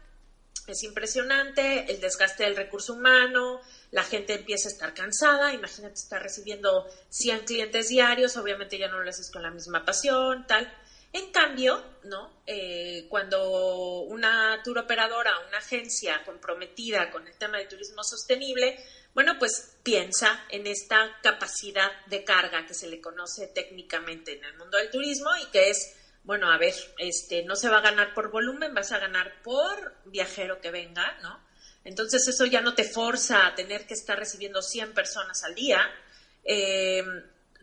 es 0.71 0.83
impresionante, 0.83 1.91
el 1.91 1.99
desgaste 1.99 2.43
del 2.43 2.55
recurso 2.55 2.93
humano, 2.93 3.61
la 3.91 4.03
gente 4.03 4.33
empieza 4.33 4.69
a 4.69 4.71
estar 4.71 4.93
cansada, 4.93 5.53
imagínate 5.53 5.95
estar 5.95 6.21
recibiendo 6.21 6.87
100 7.09 7.39
clientes 7.45 7.89
diarios, 7.89 8.37
obviamente 8.37 8.77
ya 8.77 8.87
no 8.87 8.99
lo 8.99 9.09
haces 9.09 9.31
con 9.31 9.43
la 9.43 9.51
misma 9.51 9.85
pasión, 9.85 10.45
tal. 10.47 10.71
En 11.11 11.31
cambio, 11.31 11.83
¿no? 12.03 12.41
Eh, 12.45 13.07
cuando 13.09 14.01
una 14.01 14.61
tour 14.63 14.77
operadora, 14.77 15.31
una 15.47 15.57
agencia 15.57 16.23
comprometida 16.23 17.09
con 17.09 17.27
el 17.27 17.35
tema 17.35 17.57
del 17.57 17.67
turismo 17.67 18.03
sostenible, 18.03 18.77
bueno, 19.15 19.39
pues 19.39 19.77
piensa 19.81 20.45
en 20.49 20.67
esta 20.67 21.17
capacidad 21.23 21.89
de 22.05 22.23
carga 22.23 22.67
que 22.67 22.75
se 22.75 22.87
le 22.87 23.01
conoce 23.01 23.47
técnicamente 23.47 24.37
en 24.37 24.45
el 24.45 24.57
mundo 24.57 24.77
del 24.77 24.91
turismo 24.91 25.31
y 25.41 25.47
que 25.47 25.71
es 25.71 25.95
bueno, 26.29 26.51
a 26.51 26.59
ver, 26.59 26.75
este, 26.99 27.41
no 27.41 27.55
se 27.55 27.69
va 27.69 27.79
a 27.79 27.81
ganar 27.81 28.13
por 28.13 28.29
volumen, 28.29 28.71
vas 28.75 28.91
a 28.91 28.99
ganar 28.99 29.41
por 29.41 29.95
viajero 30.05 30.61
que 30.61 30.69
venga, 30.69 31.17
¿no? 31.23 31.39
Entonces 31.83 32.27
eso 32.27 32.45
ya 32.45 32.61
no 32.61 32.75
te 32.75 32.83
forza 32.83 33.47
a 33.47 33.55
tener 33.55 33.87
que 33.87 33.95
estar 33.95 34.15
recibiendo 34.15 34.61
100 34.61 34.93
personas 34.93 35.43
al 35.43 35.55
día. 35.55 35.81
Eh, 36.43 37.03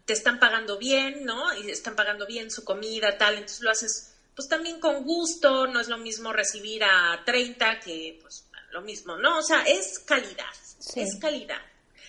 te 0.05 0.13
están 0.13 0.41
pagando 0.41 0.79
bien, 0.79 1.25
¿no? 1.25 1.57
Y 1.57 1.71
están 1.71 1.95
pagando 1.95 2.27
bien 2.27 2.51
su 2.51 2.65
comida, 2.65 3.17
tal, 3.17 3.35
entonces 3.35 3.61
lo 3.61 3.71
haces 3.71 4.17
pues 4.35 4.49
también 4.49 4.81
con 4.81 5.05
gusto, 5.05 5.69
no 5.69 5.79
es 5.79 5.87
lo 5.87 5.99
mismo 5.99 6.33
recibir 6.33 6.83
a 6.83 7.23
30 7.25 7.79
que 7.79 8.19
pues 8.21 8.49
lo 8.73 8.81
mismo, 8.81 9.17
¿no? 9.17 9.39
O 9.39 9.43
sea, 9.43 9.63
es 9.63 10.01
calidad, 10.01 10.45
sí. 10.81 11.03
es 11.03 11.21
calidad 11.21 11.63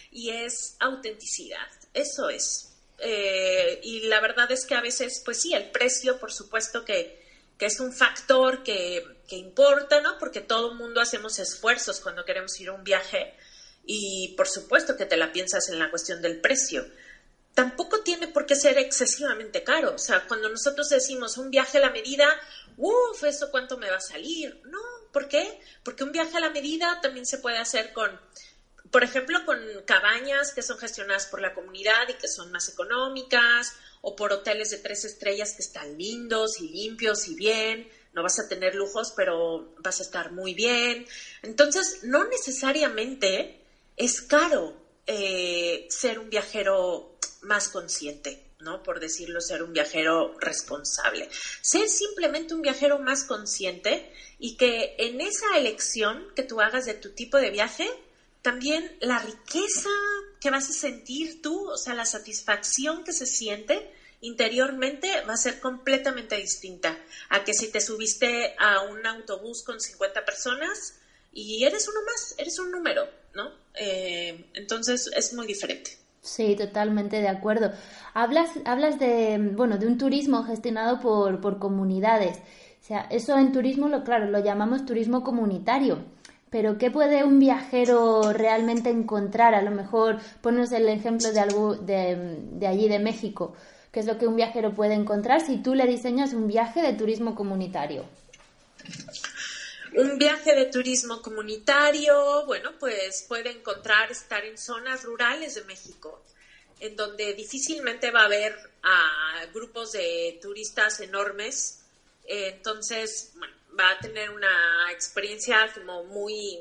y 0.10 0.32
es 0.32 0.76
autenticidad, 0.80 1.70
eso 1.94 2.32
es. 2.32 2.66
Eh, 3.00 3.80
y 3.84 4.01
la 4.08 4.20
verdad 4.20 4.51
es 4.51 4.66
que 4.66 4.75
a 4.75 4.82
veces, 4.82 5.22
pues 5.24 5.42
sí, 5.42 5.54
el 5.54 5.70
precio, 5.70 6.20
por 6.20 6.32
supuesto 6.32 6.84
que, 6.84 7.24
que 7.58 7.68
es 7.68 7.80
un 7.80 7.94
factor 7.94 8.63
que, 8.63 9.04
que, 9.27 9.36
importa, 9.36 10.01
¿no? 10.01 10.18
Porque 10.18 10.42
todo 10.42 10.72
el 10.72 10.77
mundo 10.77 11.01
hacemos 11.01 11.39
esfuerzos 11.39 12.00
cuando 12.00 12.25
queremos 12.25 12.60
ir 12.60 12.70
a 12.70 12.74
un 12.74 12.84
viaje 12.84 13.34
y 13.86 14.34
por 14.36 14.48
supuesto 14.48 14.98
que 14.98 15.06
te 15.06 15.18
la 15.18 15.32
piensas 15.32 15.70
en 15.70 15.80
la 15.80 15.89
cuestión 15.89 16.22
del 16.22 16.42
precio. 16.42 16.86
Tampoco 17.54 18.01
tiene 18.01 18.27
por 18.27 18.46
qué 18.46 18.56
ser 18.56 18.77
excesivamente 18.77 19.63
caro. 19.63 19.96
O 19.96 19.98
sea, 19.98 20.27
cuando 20.27 20.50
nosotros 20.50 20.89
decimos 20.89 21.38
un 21.38 21.50
viaje 21.50 21.80
a 21.80 21.82
la 21.82 21.89
medida, 21.89 22.27
uff, 22.77 23.24
¿eso 23.24 23.50
cuánto 23.50 23.77
me 23.77 23.89
va 23.89 23.98
a 23.98 24.01
salir? 24.01 24.62
No, 24.66 24.80
¿por 25.12 25.27
qué? 25.27 25.60
Porque 25.84 26.04
un 26.04 26.12
viaje 26.12 26.38
a 26.38 26.42
la 26.42 26.51
medida 26.51 27.00
también 27.01 27.25
se 27.25 27.39
puede 27.39 27.58
hacer 27.58 27.94
con 27.94 28.20
por 28.91 29.03
ejemplo, 29.03 29.46
con 29.46 29.58
cabañas 29.86 30.51
que 30.53 30.63
son 30.63 30.77
gestionadas 30.77 31.27
por 31.27 31.41
la 31.41 31.53
comunidad 31.53 32.08
y 32.10 32.13
que 32.13 32.27
son 32.27 32.51
más 32.51 32.70
económicas, 32.70 33.74
o 34.01 34.15
por 34.15 34.32
hoteles 34.32 34.70
de 34.70 34.77
tres 34.77 35.03
estrellas 35.06 35.53
que 35.56 35.63
están 35.63 35.98
lindos 35.98 36.60
y 36.60 36.70
limpios 36.70 37.27
y 37.27 37.36
bien. 37.36 37.89
No 38.13 38.24
vas 38.24 38.39
a 38.39 38.48
tener 38.48 38.74
lujos, 38.74 39.13
pero 39.15 39.74
vas 39.77 40.00
a 40.00 40.03
estar 40.03 40.32
muy 40.32 40.53
bien. 40.53 41.06
Entonces, 41.41 42.00
no 42.03 42.24
necesariamente 42.25 43.60
es 43.96 44.22
caro 44.22 44.75
eh, 45.06 45.88
ser 45.89 46.20
un 46.20 46.29
viajero 46.29 47.17
más 47.41 47.70
consciente. 47.70 48.44
¿no? 48.60 48.82
Por 48.82 49.00
decirlo, 49.00 49.39
ser 49.39 49.62
un 49.62 49.72
viajero 49.72 50.34
responsable. 50.39 51.29
Ser 51.62 51.88
simplemente 51.88 52.56
un 52.56 52.62
viajero 52.62 52.98
más 52.98 53.24
consciente 53.24 54.12
y 54.39 54.58
que 54.58 54.96
en 54.98 55.22
esa 55.22 55.58
elección 55.58 56.25
que 56.36 56.44
tú 56.44 56.60
hagas 56.60 56.86
de 56.86 56.96
tu 56.96 57.12
tipo 57.12 57.38
de 57.38 57.51
viaje, 57.51 57.88
también 58.41 58.98
la 59.01 59.20
riqueza 59.20 59.89
que 60.39 60.50
vas 60.50 60.70
a 60.70 60.74
sentir 60.74 61.41
tú, 61.41 61.70
o 61.70 61.77
sea, 61.77 61.94
la 61.94 62.06
satisfacción 62.06 63.03
que 63.03 63.13
se 63.13 63.25
siente 63.25 63.91
interiormente 64.22 65.10
va 65.27 65.34
a 65.34 65.38
ser 65.38 65.60
completamente 65.60 66.36
distinta 66.38 66.98
a 67.29 67.44
que 67.44 67.53
si 67.53 67.72
te 67.72 67.82
subiste 67.82 68.56
a 68.58 68.82
un 68.82 69.06
autobús 69.06 69.63
con 69.63 69.79
50 69.79 70.25
personas 70.25 71.00
y 71.34 71.63
eres 71.63 71.88
uno 71.88 72.00
más, 72.06 72.36
eres 72.38 72.58
un 72.60 72.72
número, 72.72 73.08
¿no? 73.36 73.51
Eh, 73.75 74.46
entonces 74.53 75.10
es 75.15 75.34
muy 75.34 75.46
diferente. 75.46 75.98
Sí, 76.22 76.56
totalmente 76.56 77.22
de 77.22 77.27
acuerdo. 77.27 77.72
Hablas, 78.13 78.50
hablas 78.65 79.00
de, 79.00 79.38
bueno, 79.53 79.77
de 79.77 79.88
un 79.88 79.98
turismo 79.98 80.44
gestionado 80.44 81.00
por, 81.00 81.39
por 81.39 81.60
comunidades. 81.60 82.38
O 82.82 82.86
sea, 82.88 83.08
eso 83.12 83.38
en 83.38 83.51
turismo, 83.51 83.88
lo, 83.88 84.03
claro, 84.03 84.27
lo 84.27 84.39
llamamos 84.39 84.86
turismo 84.86 85.24
comunitario 85.24 86.03
pero 86.50 86.77
¿qué 86.77 86.92
puede 86.92 87.24
un 87.24 87.39
viajero 87.39 88.34
realmente 88.34 88.89
encontrar? 88.89 89.54
A 89.56 89.62
lo 89.62 89.72
mejor 89.72 90.20
ponos 90.42 90.72
el 90.72 90.88
ejemplo 90.88 91.32
de, 91.32 91.39
algo 91.39 91.75
de, 91.75 92.38
de 92.51 92.68
allí, 92.68 92.88
de 92.88 93.00
México. 93.00 93.54
¿Qué 93.92 94.01
es 94.01 94.06
lo 94.06 94.18
que 94.18 94.27
un 94.27 94.36
viajero 94.36 94.74
puede 94.74 94.94
encontrar 94.94 95.42
si 95.42 95.58
tú 95.58 95.74
le 95.74 95.86
diseñas 95.88 96.34
un 96.34 96.48
viaje 96.48 96.82
de 96.82 96.94
turismo 96.94 97.36
comunitario? 97.36 98.06
Un 99.96 100.18
viaje 100.18 100.54
de 100.54 100.66
turismo 100.66 101.22
comunitario, 101.22 102.46
bueno, 102.46 102.72
pues 102.80 103.25
puede 103.27 103.50
encontrar 103.50 104.12
estar 104.12 104.46
en 104.46 104.58
zonas 104.58 105.04
rurales 105.04 105.56
de 105.56 105.63
México. 105.63 106.22
en 106.80 106.96
donde 106.96 107.34
difícilmente 107.34 108.12
va 108.12 108.22
a 108.22 108.25
haber 108.25 108.56
a 108.84 109.46
grupos 109.54 109.94
de 109.94 110.38
turistas 110.42 111.00
enormes. 111.00 111.84
Entonces, 112.25 113.32
bueno, 113.38 113.56
va 113.79 113.91
a 113.91 114.00
tener 114.00 114.29
una 114.29 114.91
experiencia 114.91 115.72
como 115.74 116.03
muy, 116.05 116.60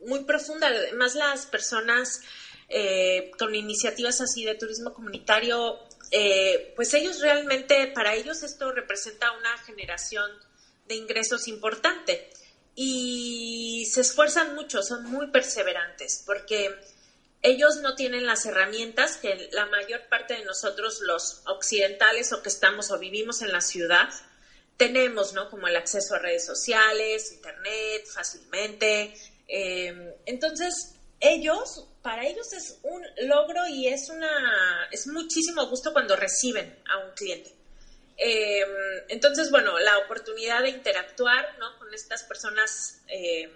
muy 0.00 0.24
profunda. 0.24 0.68
Además, 0.68 1.14
las 1.14 1.46
personas 1.46 2.20
eh, 2.68 3.30
con 3.38 3.54
iniciativas 3.54 4.20
así 4.20 4.44
de 4.44 4.54
turismo 4.54 4.94
comunitario, 4.94 5.78
eh, 6.10 6.72
pues 6.76 6.94
ellos 6.94 7.20
realmente, 7.20 7.86
para 7.88 8.14
ellos 8.14 8.42
esto 8.42 8.72
representa 8.72 9.32
una 9.32 9.56
generación 9.58 10.30
de 10.86 10.96
ingresos 10.96 11.48
importante 11.48 12.30
y 12.74 13.86
se 13.92 14.00
esfuerzan 14.00 14.54
mucho, 14.54 14.82
son 14.82 15.04
muy 15.04 15.28
perseverantes 15.28 16.22
porque 16.26 16.74
ellos 17.42 17.76
no 17.82 17.94
tienen 17.94 18.26
las 18.26 18.46
herramientas 18.46 19.18
que 19.18 19.48
la 19.52 19.66
mayor 19.66 20.08
parte 20.08 20.34
de 20.34 20.44
nosotros 20.44 21.00
los 21.02 21.42
occidentales 21.46 22.32
o 22.32 22.42
que 22.42 22.48
estamos 22.48 22.90
o 22.90 22.98
vivimos 22.98 23.42
en 23.42 23.52
la 23.52 23.60
ciudad 23.60 24.08
tenemos, 24.76 25.32
¿no? 25.32 25.48
Como 25.50 25.68
el 25.68 25.76
acceso 25.76 26.14
a 26.14 26.18
redes 26.18 26.44
sociales, 26.44 27.32
internet, 27.32 28.06
fácilmente. 28.12 29.14
Eh, 29.46 30.14
entonces, 30.26 30.94
ellos, 31.20 31.86
para 32.02 32.26
ellos 32.26 32.52
es 32.52 32.78
un 32.82 33.02
logro 33.26 33.66
y 33.66 33.88
es 33.88 34.10
una, 34.10 34.88
es 34.90 35.06
muchísimo 35.06 35.66
gusto 35.66 35.92
cuando 35.92 36.16
reciben 36.16 36.78
a 36.88 36.98
un 36.98 37.12
cliente. 37.12 37.54
Eh, 38.16 38.64
entonces, 39.08 39.50
bueno, 39.50 39.78
la 39.78 39.98
oportunidad 39.98 40.62
de 40.62 40.70
interactuar 40.70 41.58
¿no? 41.58 41.78
con 41.78 41.92
estas 41.92 42.22
personas 42.24 43.02
eh, 43.08 43.50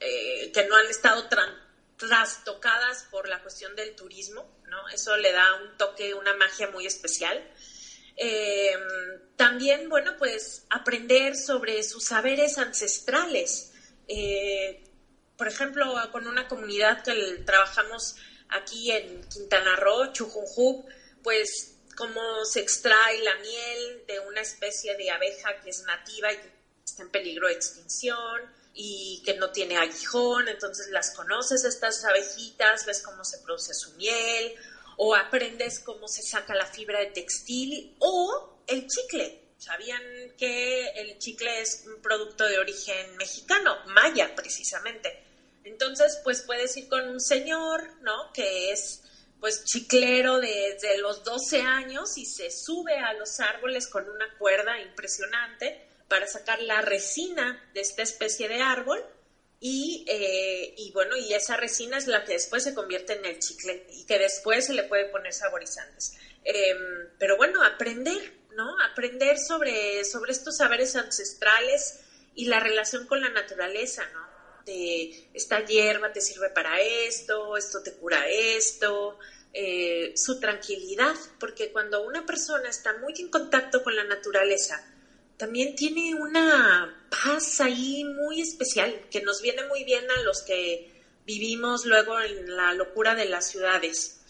eh, 0.00 0.50
que 0.52 0.64
no 0.64 0.76
han 0.76 0.86
estado 0.86 1.28
trastocadas 1.96 3.04
por 3.10 3.28
la 3.28 3.42
cuestión 3.42 3.76
del 3.76 3.94
turismo, 3.94 4.48
¿no? 4.68 4.88
Eso 4.88 5.16
le 5.16 5.32
da 5.32 5.54
un 5.62 5.76
toque, 5.76 6.14
una 6.14 6.34
magia 6.34 6.68
muy 6.68 6.86
especial. 6.86 7.42
También, 9.36 9.88
bueno, 9.88 10.12
pues 10.18 10.64
aprender 10.70 11.34
sobre 11.36 11.82
sus 11.82 12.04
saberes 12.04 12.58
ancestrales. 12.58 13.70
por 15.36 15.48
ejemplo, 15.48 15.94
con 16.12 16.26
una 16.26 16.46
comunidad 16.46 17.02
que 17.02 17.12
trabajamos 17.44 18.14
aquí 18.48 18.90
en 18.90 19.24
Quintana 19.28 19.76
Roo, 19.76 20.12
Chujunjup, 20.12 20.86
pues 21.22 21.72
cómo 21.96 22.44
se 22.44 22.60
extrae 22.60 23.20
la 23.22 23.34
miel 23.36 24.04
de 24.06 24.20
una 24.20 24.40
especie 24.40 24.96
de 24.96 25.10
abeja 25.10 25.60
que 25.62 25.70
es 25.70 25.82
nativa 25.82 26.32
y 26.32 26.38
está 26.84 27.02
en 27.02 27.10
peligro 27.10 27.48
de 27.48 27.54
extinción 27.54 28.42
y 28.74 29.20
que 29.24 29.34
no 29.34 29.50
tiene 29.50 29.76
aguijón, 29.76 30.48
entonces 30.48 30.88
las 30.90 31.14
conoces 31.14 31.64
estas 31.64 32.04
abejitas, 32.04 32.86
ves 32.86 33.02
cómo 33.02 33.24
se 33.24 33.38
produce 33.38 33.74
su 33.74 33.92
miel 33.92 34.54
o 35.04 35.16
aprendes 35.16 35.80
cómo 35.80 36.06
se 36.06 36.22
saca 36.22 36.54
la 36.54 36.64
fibra 36.64 37.00
de 37.00 37.06
textil 37.06 37.96
o 37.98 38.62
el 38.68 38.86
chicle. 38.86 39.36
¿Sabían 39.58 40.00
que 40.38 40.90
el 40.90 41.18
chicle 41.18 41.60
es 41.60 41.82
un 41.92 42.00
producto 42.00 42.44
de 42.44 42.60
origen 42.60 43.16
mexicano, 43.16 43.78
maya 43.86 44.32
precisamente? 44.36 45.18
Entonces, 45.64 46.20
pues 46.22 46.42
puedes 46.42 46.76
ir 46.76 46.86
con 46.86 47.08
un 47.08 47.20
señor, 47.20 48.00
¿no? 48.02 48.32
Que 48.32 48.70
es 48.70 49.02
pues 49.40 49.64
chiclero 49.64 50.38
desde 50.38 50.96
los 50.98 51.24
12 51.24 51.62
años 51.62 52.16
y 52.16 52.24
se 52.24 52.52
sube 52.52 52.96
a 52.96 53.12
los 53.12 53.40
árboles 53.40 53.88
con 53.88 54.08
una 54.08 54.32
cuerda 54.38 54.80
impresionante 54.80 55.84
para 56.06 56.28
sacar 56.28 56.62
la 56.62 56.80
resina 56.80 57.68
de 57.74 57.80
esta 57.80 58.02
especie 58.02 58.46
de 58.46 58.60
árbol 58.60 59.04
y, 59.64 60.04
eh, 60.08 60.74
y, 60.76 60.90
bueno, 60.90 61.16
y 61.16 61.32
esa 61.32 61.56
resina 61.56 61.96
es 61.96 62.08
la 62.08 62.24
que 62.24 62.32
después 62.32 62.64
se 62.64 62.74
convierte 62.74 63.12
en 63.12 63.24
el 63.24 63.38
chicle 63.38 63.86
y 63.92 64.04
que 64.04 64.18
después 64.18 64.66
se 64.66 64.72
le 64.72 64.82
puede 64.82 65.04
poner 65.04 65.32
saborizantes. 65.32 66.14
Em, 66.42 67.08
pero 67.16 67.36
bueno, 67.36 67.62
aprender, 67.62 68.32
¿no? 68.56 68.74
Aprender 68.84 69.38
sobre, 69.38 70.04
sobre 70.04 70.32
estos 70.32 70.56
saberes 70.56 70.96
ancestrales 70.96 71.94
y 72.34 72.46
la 72.46 72.58
relación 72.58 73.06
con 73.06 73.20
la 73.20 73.28
naturaleza, 73.28 74.04
¿no? 74.12 74.32
de 74.64 75.28
esta 75.34 75.64
hierba 75.64 76.12
te 76.12 76.20
sirve 76.20 76.48
para 76.50 76.80
esto, 76.80 77.56
esto 77.56 77.82
te 77.82 77.92
cura 77.94 78.28
esto, 78.28 79.18
eh, 79.52 80.12
su 80.16 80.38
tranquilidad, 80.38 81.14
porque 81.38 81.70
cuando 81.70 82.02
una 82.02 82.24
persona 82.24 82.68
está 82.68 82.92
muy 82.94 83.12
en 83.18 83.28
contacto 83.28 83.82
con 83.82 83.94
la 83.96 84.04
naturaleza, 84.04 84.84
también 85.36 85.74
tiene 85.74 86.14
una 86.14 87.06
paz 87.10 87.60
ahí 87.60 88.04
muy 88.04 88.40
especial, 88.40 89.08
que 89.10 89.20
nos 89.22 89.42
viene 89.42 89.66
muy 89.66 89.84
bien 89.84 90.10
a 90.10 90.22
los 90.22 90.42
que 90.42 90.92
vivimos 91.24 91.84
luego 91.84 92.20
en 92.20 92.56
la 92.56 92.72
locura 92.74 93.14
de 93.14 93.26
las 93.26 93.50
ciudades. 93.50 94.20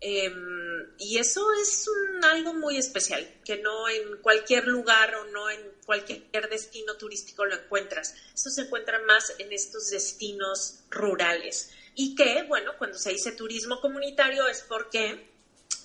Em, 0.00 0.86
y 0.98 1.18
eso 1.18 1.46
es 1.60 1.86
algo 2.22 2.54
muy 2.54 2.78
especial, 2.78 3.40
que 3.44 3.58
no 3.58 3.88
en 3.88 4.16
cualquier 4.22 4.66
lugar 4.66 5.14
o 5.14 5.24
no 5.26 5.50
en 5.50 5.60
cualquier 5.84 6.48
destino 6.48 6.96
turístico 6.96 7.44
lo 7.44 7.54
encuentras. 7.54 8.14
Eso 8.34 8.50
se 8.50 8.62
encuentra 8.62 8.98
más 9.00 9.34
en 9.38 9.52
estos 9.52 9.90
destinos 9.90 10.80
rurales. 10.88 11.70
Y 11.94 12.14
que, 12.14 12.44
bueno, 12.44 12.72
cuando 12.78 12.98
se 12.98 13.10
dice 13.10 13.32
turismo 13.32 13.80
comunitario 13.80 14.46
es 14.46 14.62
porque 14.62 15.28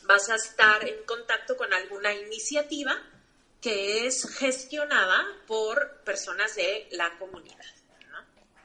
vas 0.03 0.29
a 0.29 0.35
estar 0.35 0.87
en 0.87 1.03
contacto 1.03 1.57
con 1.57 1.73
alguna 1.73 2.13
iniciativa 2.13 2.95
que 3.65 4.05
es 4.05 4.27
gestionada 4.37 5.23
por 5.47 6.03
personas 6.05 6.55
de 6.55 6.87
la 6.95 7.09
comunidad. 7.17 7.65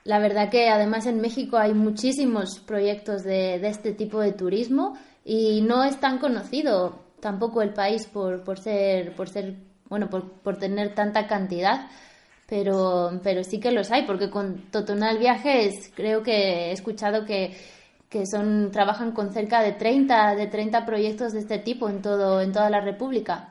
La 0.04 0.18
verdad 0.18 0.50
que 0.50 0.68
además 0.68 1.06
en 1.06 1.22
México 1.22 1.56
hay 1.56 1.72
muchísimos 1.72 2.60
proyectos 2.60 3.22
de, 3.22 3.66
este 3.66 3.92
tipo 3.92 4.20
de 4.20 4.32
turismo 4.32 4.98
y 5.24 5.62
no 5.62 5.84
es 5.84 5.98
tan 6.00 6.18
conocido 6.18 7.02
tampoco 7.18 7.62
el 7.62 7.72
país 7.72 8.06
por, 8.08 8.44
por 8.44 8.58
ser 8.58 9.14
por 9.14 9.30
ser 9.30 9.54
bueno 9.88 10.10
por, 10.10 10.32
por 10.42 10.58
tener 10.58 10.94
tanta 10.94 11.26
cantidad 11.26 11.88
pero 12.46 13.20
pero 13.22 13.42
sí 13.42 13.58
que 13.58 13.72
los 13.72 13.90
hay 13.90 14.06
porque 14.06 14.28
con 14.30 14.70
Totonal 14.70 15.18
Viajes 15.18 15.92
creo 15.94 16.22
que 16.22 16.32
he 16.32 16.72
escuchado 16.72 17.24
que, 17.24 17.56
que 18.08 18.24
son 18.26 18.70
trabajan 18.70 19.12
con 19.12 19.32
cerca 19.32 19.62
de 19.62 19.72
30 19.72 20.34
de 20.34 20.46
30 20.46 20.84
proyectos 20.84 21.32
de 21.32 21.40
este 21.40 21.58
tipo 21.58 21.88
en 21.88 22.02
todo 22.02 22.40
en 22.40 22.52
toda 22.52 22.68
la 22.70 22.80
República 22.80 23.49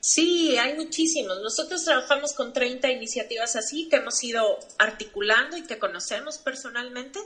Sí, 0.00 0.56
hay 0.56 0.74
muchísimos. 0.74 1.40
Nosotros 1.40 1.84
trabajamos 1.84 2.32
con 2.32 2.52
30 2.52 2.90
iniciativas 2.90 3.56
así 3.56 3.88
que 3.88 3.96
hemos 3.96 4.22
ido 4.22 4.58
articulando 4.78 5.56
y 5.56 5.64
que 5.64 5.78
conocemos 5.78 6.38
personalmente. 6.38 7.18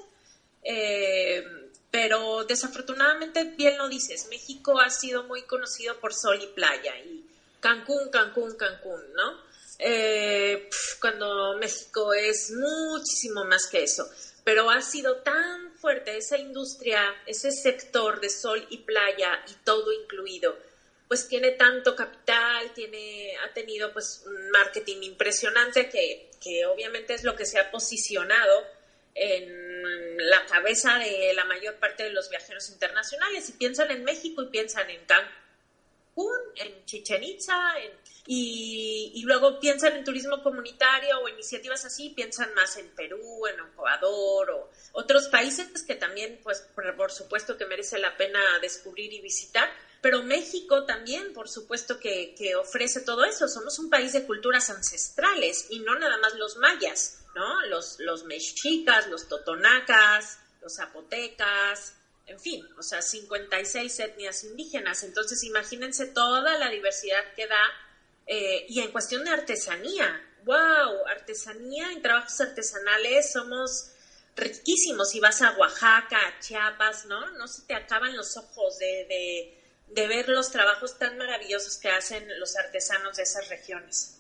Eh, 0.63 1.45
pero 1.93 2.45
desafortunadamente, 2.45 3.45
bien 3.45 3.77
lo 3.77 3.87
dices, 3.87 4.27
México 4.31 4.81
ha 4.81 4.89
sido 4.89 5.25
muy 5.25 5.43
conocido 5.43 6.01
por 6.01 6.15
sol 6.15 6.41
y 6.43 6.47
playa 6.47 6.99
y 6.99 7.23
Cancún, 7.61 8.09
Cancún, 8.11 8.57
Cancún, 8.57 9.13
¿no? 9.15 9.53
Eh, 9.79 10.71
cuando 10.99 11.59
México 11.59 12.15
es 12.15 12.51
muchísimo 12.51 13.45
más 13.45 13.67
que 13.67 13.83
eso, 13.83 14.09
pero 14.43 14.71
ha 14.71 14.81
sido 14.81 15.17
tan 15.19 15.73
fuerte 15.79 16.17
esa 16.17 16.39
industria, 16.39 17.03
ese 17.27 17.53
sector 17.53 18.21
de 18.21 18.31
sol 18.31 18.67
y 18.71 18.79
playa 18.79 19.45
y 19.49 19.53
todo 19.65 19.93
incluido, 19.93 20.57
pues 21.13 21.29
tiene 21.29 21.51
tanto 21.51 21.95
capital, 21.95 22.73
tiene, 22.73 23.37
ha 23.45 23.53
tenido 23.53 23.93
pues 23.93 24.23
un 24.25 24.51
marketing 24.51 25.03
impresionante 25.03 25.91
que, 25.91 26.31
que 26.43 26.65
obviamente 26.65 27.13
es 27.13 27.23
lo 27.23 27.37
que 27.37 27.45
se 27.45 27.59
ha 27.59 27.71
posicionado 27.71 28.67
en 29.15 30.17
la 30.17 30.47
cabeza 30.47 30.97
de 30.97 31.35
la 31.35 31.45
mayor 31.45 31.75
parte 31.75 32.05
de 32.05 32.13
los 32.13 32.31
viajeros 32.31 32.71
internacionales. 32.71 33.47
Y 33.47 33.53
piensan 33.53 33.91
en 33.91 34.05
México 34.05 34.41
y 34.41 34.47
piensan 34.47 34.89
en 34.89 35.05
Cancún, 35.05 36.39
en 36.57 36.83
Chichen 36.87 37.23
Itza, 37.23 37.75
y, 38.27 39.13
y, 39.15 39.23
luego 39.25 39.61
piensan 39.61 39.95
en 39.97 40.05
turismo 40.05 40.43
comunitario 40.43 41.21
o 41.21 41.29
iniciativas 41.29 41.85
así, 41.85 42.09
piensan 42.09 42.55
más 42.55 42.79
en 42.79 42.89
Perú, 42.89 43.47
en 43.49 43.61
Ecuador 43.61 44.51
o 44.51 44.71
otros 44.93 45.29
países 45.29 45.83
que 45.87 45.97
también, 45.97 46.41
pues, 46.43 46.61
por, 46.75 46.97
por 46.97 47.13
supuesto 47.13 47.59
que 47.59 47.67
merece 47.67 47.99
la 47.99 48.17
pena 48.17 48.41
descubrir 48.63 49.13
y 49.13 49.21
visitar, 49.21 49.69
pero 50.03 50.23
México 50.23 50.85
también, 50.85 51.33
por 51.33 51.49
supuesto, 51.49 51.99
que, 51.99 52.35
que, 52.37 52.55
ofrece 52.57 53.01
todo 53.01 53.25
eso. 53.25 53.49
Somos 53.49 53.79
un 53.79 53.89
país 53.89 54.13
de 54.13 54.27
culturas 54.27 54.69
ancestrales 54.69 55.67
y 55.71 55.79
no 55.79 55.99
nada 55.99 56.19
más 56.19 56.35
los 56.35 56.57
mayas. 56.57 57.23
¿no? 57.35 57.67
Los, 57.67 57.99
los 58.01 58.25
mexicas, 58.25 59.09
los 59.09 59.29
totonacas, 59.29 60.39
los 60.61 60.75
zapotecas, 60.77 61.95
en 62.27 62.39
fin, 62.39 62.67
o 62.79 62.83
sea, 62.83 63.03
56 63.03 64.01
etnias 64.01 64.45
indígenas. 64.45 65.03
Entonces, 65.03 65.43
imagínense 65.45 66.07
toda 66.07 66.59
la 66.59 66.71
diversidad 66.71 67.33
que 67.35 67.47
da. 67.47 67.65
Eh, 68.27 68.67
y 68.69 68.81
en 68.81 68.93
cuestión 68.93 69.25
de 69.25 69.31
artesanía, 69.31 70.25
wow, 70.45 71.07
artesanía, 71.09 71.93
en 71.93 72.03
trabajos 72.03 72.41
artesanales 72.41 73.33
somos 73.33 73.91
riquísimos. 74.37 75.11
Si 75.11 75.21
vas 75.21 75.43
a 75.43 75.57
Oaxaca, 75.59 76.19
a 76.19 76.41
Chiapas, 76.41 77.07
¿no? 77.07 77.31
No 77.33 77.49
se 77.49 77.63
te 77.63 77.75
acaban 77.75 78.17
los 78.17 78.37
ojos 78.37 78.79
de, 78.79 79.07
de, 79.09 79.62
de 79.95 80.09
ver 80.09 80.29
los 80.29 80.51
trabajos 80.51 80.99
tan 80.99 81.19
maravillosos 81.19 81.79
que 81.79 81.89
hacen 81.89 82.25
los 82.39 82.57
artesanos 82.57 83.17
de 83.17 83.23
esas 83.23 83.49
regiones. 83.49 84.19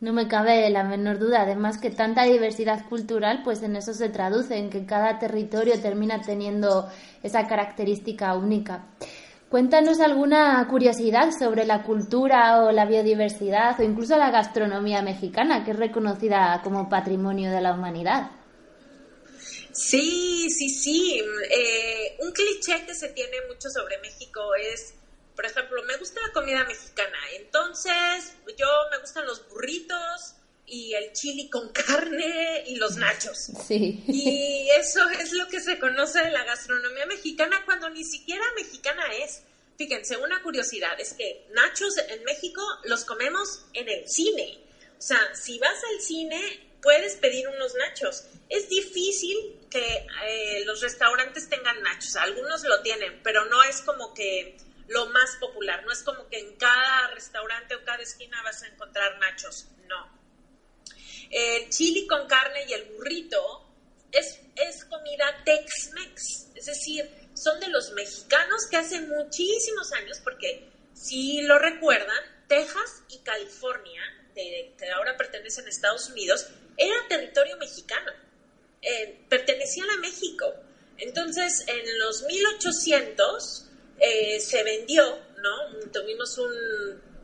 No 0.00 0.12
me 0.12 0.28
cabe 0.28 0.68
la 0.70 0.84
menor 0.84 1.18
duda, 1.18 1.42
además 1.42 1.78
que 1.78 1.90
tanta 1.90 2.24
diversidad 2.24 2.86
cultural, 2.88 3.42
pues 3.42 3.62
en 3.62 3.76
eso 3.76 3.94
se 3.94 4.08
traduce, 4.08 4.56
en 4.56 4.68
que 4.68 4.84
cada 4.84 5.18
territorio 5.18 5.80
termina 5.80 6.20
teniendo 6.20 6.90
esa 7.22 7.46
característica 7.46 8.34
única. 8.34 8.86
Cuéntanos 9.48 10.00
alguna 10.00 10.66
curiosidad 10.68 11.30
sobre 11.30 11.64
la 11.64 11.84
cultura 11.84 12.64
o 12.64 12.72
la 12.72 12.86
biodiversidad 12.86 13.78
o 13.78 13.84
incluso 13.84 14.16
la 14.16 14.30
gastronomía 14.30 15.00
mexicana, 15.00 15.64
que 15.64 15.70
es 15.70 15.78
reconocida 15.78 16.60
como 16.64 16.88
patrimonio 16.88 17.50
de 17.50 17.60
la 17.60 17.72
humanidad. 17.72 18.30
Sí, 19.74 20.48
sí, 20.50 20.70
sí. 20.70 21.22
Eh, 21.50 22.16
un 22.20 22.32
cliché 22.32 22.86
que 22.86 22.94
se 22.94 23.08
tiene 23.08 23.36
mucho 23.48 23.68
sobre 23.70 23.98
México 23.98 24.54
es, 24.54 24.94
por 25.34 25.44
ejemplo, 25.44 25.82
me 25.82 25.96
gusta 25.96 26.20
la 26.26 26.32
comida 26.32 26.64
mexicana, 26.64 27.18
entonces 27.34 28.34
yo 28.56 28.66
me 28.92 28.98
gustan 28.98 29.26
los 29.26 29.48
burritos 29.48 30.34
y 30.66 30.94
el 30.94 31.12
chili 31.12 31.50
con 31.50 31.70
carne 31.70 32.64
y 32.66 32.76
los 32.76 32.96
nachos. 32.96 33.50
Sí. 33.66 34.02
Y 34.06 34.68
eso 34.78 35.06
es 35.10 35.32
lo 35.32 35.48
que 35.48 35.60
se 35.60 35.78
conoce 35.78 36.20
de 36.20 36.30
la 36.30 36.44
gastronomía 36.44 37.06
mexicana 37.06 37.62
cuando 37.64 37.90
ni 37.90 38.04
siquiera 38.04 38.44
mexicana 38.56 39.12
es. 39.22 39.42
Fíjense, 39.76 40.16
una 40.16 40.40
curiosidad 40.42 40.98
es 41.00 41.14
que 41.14 41.46
nachos 41.52 41.96
en 42.08 42.22
México 42.24 42.62
los 42.84 43.04
comemos 43.04 43.64
en 43.72 43.88
el 43.88 44.08
cine. 44.08 44.58
O 44.98 45.02
sea, 45.02 45.34
si 45.34 45.58
vas 45.58 45.82
al 45.92 46.00
cine, 46.00 46.40
puedes 46.80 47.16
pedir 47.16 47.48
unos 47.48 47.74
nachos. 47.74 48.24
Es 48.48 48.68
difícil 48.68 49.63
que 49.74 50.06
eh, 50.28 50.64
los 50.64 50.80
restaurantes 50.80 51.48
tengan 51.48 51.82
nachos. 51.82 52.14
Algunos 52.14 52.62
lo 52.62 52.80
tienen, 52.82 53.20
pero 53.24 53.44
no 53.46 53.60
es 53.64 53.80
como 53.80 54.14
que 54.14 54.56
lo 54.86 55.06
más 55.06 55.34
popular. 55.40 55.84
No 55.84 55.90
es 55.90 56.04
como 56.04 56.28
que 56.28 56.38
en 56.38 56.54
cada 56.54 57.08
restaurante 57.08 57.74
o 57.74 57.84
cada 57.84 58.00
esquina 58.00 58.40
vas 58.44 58.62
a 58.62 58.68
encontrar 58.68 59.18
nachos. 59.18 59.66
No. 59.88 60.16
El 61.28 61.68
chili 61.70 62.06
con 62.06 62.28
carne 62.28 62.66
y 62.68 62.72
el 62.72 62.84
burrito 62.84 63.68
es, 64.12 64.38
es 64.54 64.84
comida 64.84 65.42
Tex-Mex. 65.44 66.52
Es 66.54 66.66
decir, 66.66 67.10
son 67.34 67.58
de 67.58 67.66
los 67.66 67.90
mexicanos 67.94 68.68
que 68.70 68.76
hace 68.76 69.00
muchísimos 69.00 69.92
años, 69.94 70.20
porque 70.22 70.70
si 70.92 71.42
lo 71.42 71.58
recuerdan, 71.58 72.46
Texas 72.46 73.02
y 73.08 73.18
California, 73.24 74.02
que 74.36 74.72
ahora 74.94 75.16
pertenecen 75.16 75.66
a 75.66 75.70
Estados 75.70 76.10
Unidos, 76.10 76.46
era 76.76 77.08
territorio 77.08 77.56
mexicano, 77.56 78.12
eh, 78.84 79.24
pertenecían 79.28 79.90
a 79.90 79.96
México. 79.96 80.52
Entonces, 80.98 81.64
en 81.66 81.98
los 81.98 82.22
1800 82.22 83.70
eh, 83.98 84.40
se 84.40 84.62
vendió, 84.62 85.18
¿no? 85.42 85.90
Tuvimos 85.92 86.38
un 86.38 86.52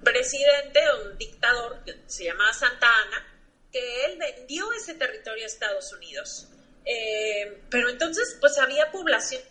presidente, 0.02 0.80
un 1.04 1.18
dictador 1.18 1.84
que 1.84 1.96
se 2.06 2.24
llamaba 2.24 2.52
Santa 2.52 2.86
Ana, 2.86 3.26
que 3.70 4.04
él 4.06 4.18
vendió 4.18 4.72
ese 4.72 4.94
territorio 4.94 5.44
a 5.44 5.46
Estados 5.46 5.92
Unidos. 5.92 6.48
Eh, 6.84 7.62
pero 7.70 7.88
entonces, 7.88 8.36
pues 8.40 8.58
había 8.58 8.90
población 8.90 9.42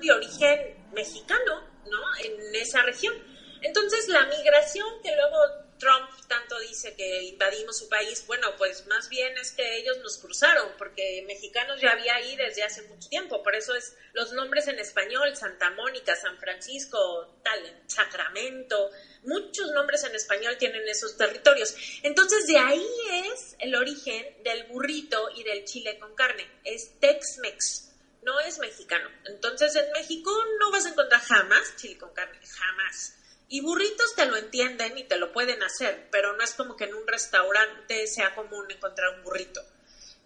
de 0.00 0.12
origen 0.12 0.88
mexicano, 0.92 1.68
¿no? 1.90 1.98
En 2.24 2.54
esa 2.54 2.82
región. 2.82 3.14
Entonces, 3.60 4.08
la 4.08 4.24
migración 4.26 4.86
que 5.02 5.14
luego 5.14 5.69
Trump 5.80 6.08
tanto 6.28 6.60
dice 6.60 6.94
que 6.94 7.24
invadimos 7.24 7.78
su 7.78 7.88
país, 7.88 8.24
bueno, 8.26 8.54
pues 8.56 8.86
más 8.86 9.08
bien 9.08 9.36
es 9.38 9.50
que 9.50 9.78
ellos 9.78 9.98
nos 9.98 10.18
cruzaron, 10.18 10.76
porque 10.78 11.24
mexicanos 11.26 11.80
ya 11.80 11.90
había 11.90 12.14
ahí 12.14 12.36
desde 12.36 12.62
hace 12.62 12.82
mucho 12.82 13.08
tiempo, 13.08 13.42
por 13.42 13.56
eso 13.56 13.74
es 13.74 13.96
los 14.12 14.30
nombres 14.30 14.68
en 14.68 14.78
español, 14.78 15.34
Santa 15.34 15.70
Mónica, 15.70 16.14
San 16.14 16.38
Francisco, 16.38 17.26
tal, 17.42 17.82
Sacramento, 17.88 18.90
muchos 19.22 19.70
nombres 19.74 20.04
en 20.04 20.14
español 20.14 20.56
tienen 20.56 20.86
esos 20.86 21.16
territorios. 21.16 21.74
Entonces 22.02 22.46
de 22.46 22.58
ahí 22.58 22.86
es 23.24 23.56
el 23.58 23.74
origen 23.74 24.26
del 24.44 24.64
burrito 24.64 25.28
y 25.34 25.42
del 25.42 25.64
chile 25.64 25.98
con 25.98 26.14
carne, 26.14 26.48
es 26.62 26.92
Tex-Mex 27.00 27.90
no 28.22 28.38
es 28.38 28.58
mexicano. 28.58 29.10
Entonces 29.24 29.74
en 29.76 29.90
México 29.92 30.30
no 30.58 30.70
vas 30.70 30.84
a 30.84 30.90
encontrar 30.90 31.22
jamás 31.22 31.74
chile 31.76 31.96
con 31.96 32.12
carne, 32.12 32.38
jamás. 32.46 33.14
Y 33.52 33.60
burritos 33.62 34.14
te 34.14 34.26
lo 34.26 34.36
entienden 34.36 34.96
y 34.96 35.04
te 35.04 35.16
lo 35.16 35.32
pueden 35.32 35.60
hacer, 35.64 36.06
pero 36.12 36.36
no 36.36 36.44
es 36.44 36.54
como 36.54 36.76
que 36.76 36.84
en 36.84 36.94
un 36.94 37.06
restaurante 37.06 38.06
sea 38.06 38.32
común 38.32 38.70
encontrar 38.70 39.16
un 39.16 39.24
burrito. 39.24 39.60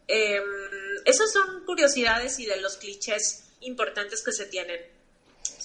Eh, 0.06 0.42
esas 1.06 1.32
son 1.32 1.64
curiosidades 1.64 2.38
y 2.38 2.44
de 2.44 2.58
los 2.58 2.76
clichés 2.76 3.44
importantes 3.60 4.22
que 4.22 4.32
se 4.32 4.44
tienen 4.44 4.78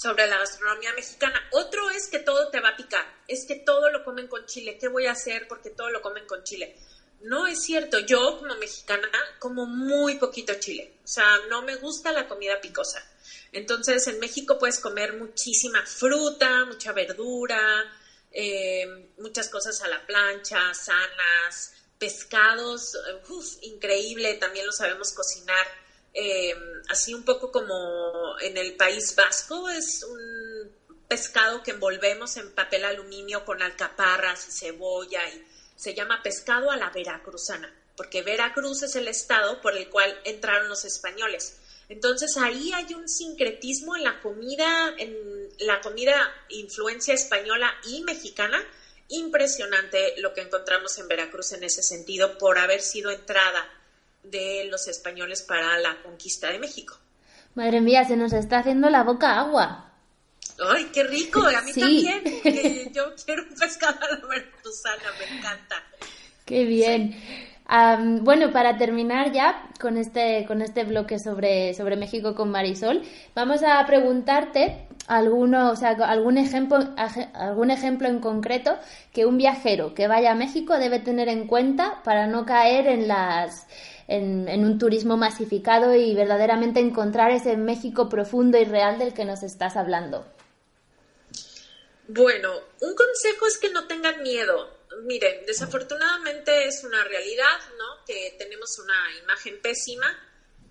sobre 0.02 0.28
la 0.28 0.38
gastronomía 0.38 0.94
mexicana. 0.94 1.38
Otro 1.52 1.90
es 1.90 2.08
que 2.08 2.20
todo 2.20 2.50
te 2.50 2.62
va 2.62 2.70
a 2.70 2.78
picar, 2.78 3.06
es 3.28 3.46
que 3.46 3.56
todo 3.56 3.92
lo 3.92 4.06
comen 4.06 4.30
con 4.30 4.46
chile. 4.46 4.78
¿Qué 4.80 4.88
voy 4.88 5.08
a 5.08 5.12
hacer 5.12 5.46
porque 5.50 5.70
todo 5.70 5.90
lo 5.90 6.02
comen 6.02 6.26
con 6.26 6.42
chile? 6.44 6.78
No 7.22 7.48
es 7.48 7.60
cierto, 7.64 8.00
yo 8.00 8.38
como 8.38 8.56
mexicana 8.56 9.10
como 9.40 9.66
muy 9.66 10.16
poquito 10.16 10.54
chile, 10.56 10.94
o 11.04 11.08
sea, 11.08 11.40
no 11.50 11.62
me 11.62 11.76
gusta 11.76 12.14
la 12.14 12.28
comida 12.28 12.62
picosa. 12.62 13.04
Entonces 13.52 14.08
en 14.08 14.20
México 14.20 14.58
puedes 14.58 14.80
comer 14.80 15.14
muchísima 15.14 15.86
fruta, 15.86 16.66
mucha 16.66 16.94
verdura, 16.94 17.86
eh, 18.32 18.86
muchas 19.18 19.50
cosas 19.50 19.82
a 19.82 19.88
la 19.88 20.06
plancha, 20.06 20.74
sanas, 20.74 21.74
pescados, 21.98 22.98
increíble, 23.62 24.36
también 24.36 24.66
lo 24.66 24.72
sabemos 24.72 25.12
cocinar. 25.14 25.68
Eh, 26.14 26.56
así 26.88 27.14
un 27.14 27.24
poco 27.24 27.52
como 27.52 28.40
en 28.40 28.58
el 28.58 28.76
País 28.76 29.14
Vasco, 29.16 29.70
es 29.70 30.04
un 30.04 30.72
pescado 31.08 31.62
que 31.64 31.72
envolvemos 31.72 32.38
en 32.38 32.54
papel 32.54 32.86
aluminio 32.86 33.44
con 33.44 33.62
alcaparras 33.62 34.48
y 34.48 34.52
cebolla 34.52 35.28
y 35.28 35.44
se 35.80 35.94
llama 35.94 36.22
pescado 36.22 36.72
a 36.72 36.76
la 36.76 36.90
veracruzana, 36.90 37.74
porque 37.96 38.22
Veracruz 38.22 38.84
es 38.84 38.98
el 38.98 39.08
estado 39.08 39.62
por 39.62 39.78
el 39.78 39.88
cual 39.88 40.14
entraron 40.26 40.68
los 40.68 40.84
españoles. 40.84 41.56
Entonces 41.88 42.36
ahí 42.36 42.74
hay 42.74 42.94
un 42.94 43.08
sincretismo 43.08 43.96
en 43.96 44.04
la 44.04 44.20
comida, 44.20 44.94
en 44.98 45.50
la 45.60 45.80
comida 45.80 46.30
influencia 46.50 47.14
española 47.14 47.74
y 47.86 48.04
mexicana, 48.04 48.60
impresionante 49.08 50.16
lo 50.18 50.34
que 50.34 50.42
encontramos 50.42 50.98
en 50.98 51.08
Veracruz 51.08 51.54
en 51.54 51.64
ese 51.64 51.82
sentido 51.82 52.38
por 52.38 52.58
haber 52.60 52.82
sido 52.82 53.10
entrada 53.10 53.66
de 54.24 54.66
los 54.70 54.88
españoles 54.88 55.42
para 55.44 55.78
la 55.80 56.02
conquista 56.04 56.52
de 56.52 56.60
México. 56.60 57.00
Madre 57.56 57.80
mía, 57.80 58.04
se 58.06 58.18
nos 58.18 58.34
está 58.34 58.60
haciendo 58.60 58.90
la 58.90 59.04
boca 59.04 59.40
agua. 59.40 59.86
¡Ay, 60.62 60.90
qué 60.94 61.04
rico! 61.04 61.42
A 61.42 61.62
mí 61.62 61.72
Sí. 61.74 61.80
también. 61.80 62.94
yo 62.94 63.14
quiero 63.26 63.44
un 63.50 63.56
pescado 63.56 63.98
a 64.02 64.10
la 64.16 64.22
veracruzana, 64.70 65.12
me 65.18 65.38
encanta. 65.38 65.76
Qué 66.46 66.66
bien. 66.66 67.16
Bueno, 68.24 68.52
para 68.52 68.78
terminar 68.78 69.32
ya 69.32 69.70
con 69.80 69.98
este, 69.98 70.46
con 70.48 70.62
este 70.62 70.84
bloque 70.84 71.20
sobre, 71.20 71.74
sobre 71.76 71.96
México 71.96 72.34
con 72.34 72.50
Marisol, 72.50 73.04
vamos 73.36 73.62
a 73.64 73.86
preguntarte 73.86 74.88
alguno, 75.08 75.72
o 75.72 75.76
sea, 75.76 75.92
algún 75.92 76.38
ejemplo, 76.38 76.80
algún 77.34 77.70
ejemplo 77.70 78.08
en 78.08 78.20
concreto 78.20 78.76
que 79.14 79.26
un 79.26 79.38
viajero 79.38 79.94
que 79.94 80.08
vaya 80.08 80.32
a 80.32 80.36
México 80.36 80.80
debe 80.80 81.00
tener 81.00 81.30
en 81.30 81.46
cuenta 81.46 82.02
para 82.04 82.26
no 82.28 82.46
caer 82.46 82.88
en 82.88 83.08
las 83.08 83.68
en 84.08 84.66
un 84.66 84.80
turismo 84.80 85.18
masificado 85.18 85.94
y 85.94 86.16
verdaderamente 86.16 86.80
encontrar 86.80 87.30
ese 87.30 87.56
México 87.58 88.10
profundo 88.10 88.58
y 88.58 88.64
real 88.64 88.98
del 88.98 89.14
que 89.14 89.24
nos 89.24 89.44
estás 89.44 89.78
hablando. 89.78 90.26
Bueno, 92.12 92.64
un 92.82 92.96
consejo 92.96 93.46
es 93.46 93.60
que 93.60 93.70
no 93.70 93.86
tengan 93.86 94.24
miedo. 94.24 94.68
Miren, 95.04 95.46
desafortunadamente 95.46 96.66
es 96.66 96.84
una 96.84 97.04
realidad, 97.04 97.60
¿no? 97.78 98.04
Que 98.04 98.34
tenemos 98.36 98.80
una 98.80 99.14
imagen 99.22 99.62
pésima. 99.62 100.18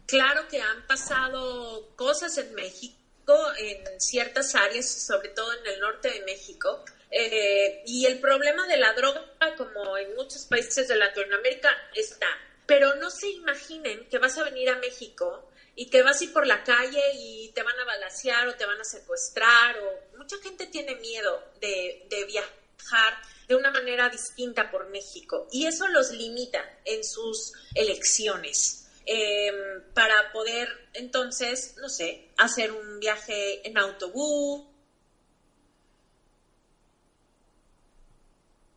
Claro 0.08 0.48
que 0.48 0.60
han 0.60 0.84
pasado 0.88 1.90
cosas 1.94 2.36
en 2.38 2.52
México, 2.54 3.52
en 3.56 4.00
ciertas 4.00 4.56
áreas, 4.56 5.06
sobre 5.06 5.28
todo 5.28 5.52
en 5.52 5.64
el 5.66 5.78
norte 5.78 6.10
de 6.10 6.20
México. 6.22 6.84
eh, 7.10 7.82
y 7.86 8.04
el 8.04 8.18
problema 8.18 8.66
de 8.66 8.76
la 8.76 8.92
droga, 8.92 9.24
como 9.56 9.96
en 9.96 10.14
muchos 10.16 10.44
países 10.44 10.88
de 10.88 10.96
Latinoamérica, 10.96 11.70
está. 11.94 12.26
Pero 12.66 12.96
no 12.96 13.10
se 13.10 13.28
imaginen 13.28 14.08
que 14.10 14.18
vas 14.18 14.36
a 14.38 14.42
venir 14.42 14.68
a 14.70 14.76
México 14.76 15.47
y 15.78 15.86
que 15.86 16.02
vas 16.02 16.20
a 16.20 16.24
ir 16.24 16.32
por 16.32 16.44
la 16.44 16.64
calle 16.64 17.00
y 17.14 17.52
te 17.54 17.62
van 17.62 17.78
a 17.78 17.84
balasear 17.84 18.48
o 18.48 18.56
te 18.56 18.66
van 18.66 18.80
a 18.80 18.84
secuestrar 18.84 19.78
o 19.78 20.18
mucha 20.18 20.36
gente 20.38 20.66
tiene 20.66 20.96
miedo 20.96 21.40
de, 21.60 22.04
de 22.10 22.24
viajar 22.24 23.14
de 23.46 23.54
una 23.54 23.70
manera 23.70 24.08
distinta 24.08 24.72
por 24.72 24.88
México 24.88 25.46
y 25.52 25.66
eso 25.66 25.86
los 25.86 26.10
limita 26.10 26.80
en 26.84 27.04
sus 27.04 27.52
elecciones 27.76 28.88
eh, 29.06 29.52
para 29.94 30.32
poder 30.32 30.68
entonces, 30.94 31.76
no 31.80 31.88
sé, 31.88 32.28
hacer 32.36 32.72
un 32.72 32.98
viaje 32.98 33.64
en 33.66 33.78
autobús 33.78 34.66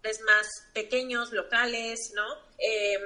más 0.03 0.47
pequeños, 0.73 1.31
locales, 1.31 2.11
¿no? 2.13 2.25
Eh, 2.59 2.99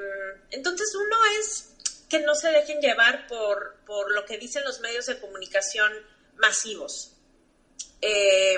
entonces 0.51 0.93
uno 0.95 1.15
es 1.39 1.74
que 2.09 2.19
no 2.19 2.35
se 2.35 2.49
dejen 2.49 2.79
llevar 2.81 3.27
por, 3.27 3.77
por 3.85 4.11
lo 4.13 4.25
que 4.25 4.37
dicen 4.37 4.63
los 4.63 4.79
medios 4.79 5.05
de 5.05 5.19
comunicación 5.19 5.91
masivos. 6.37 7.11
Eh, 8.01 8.57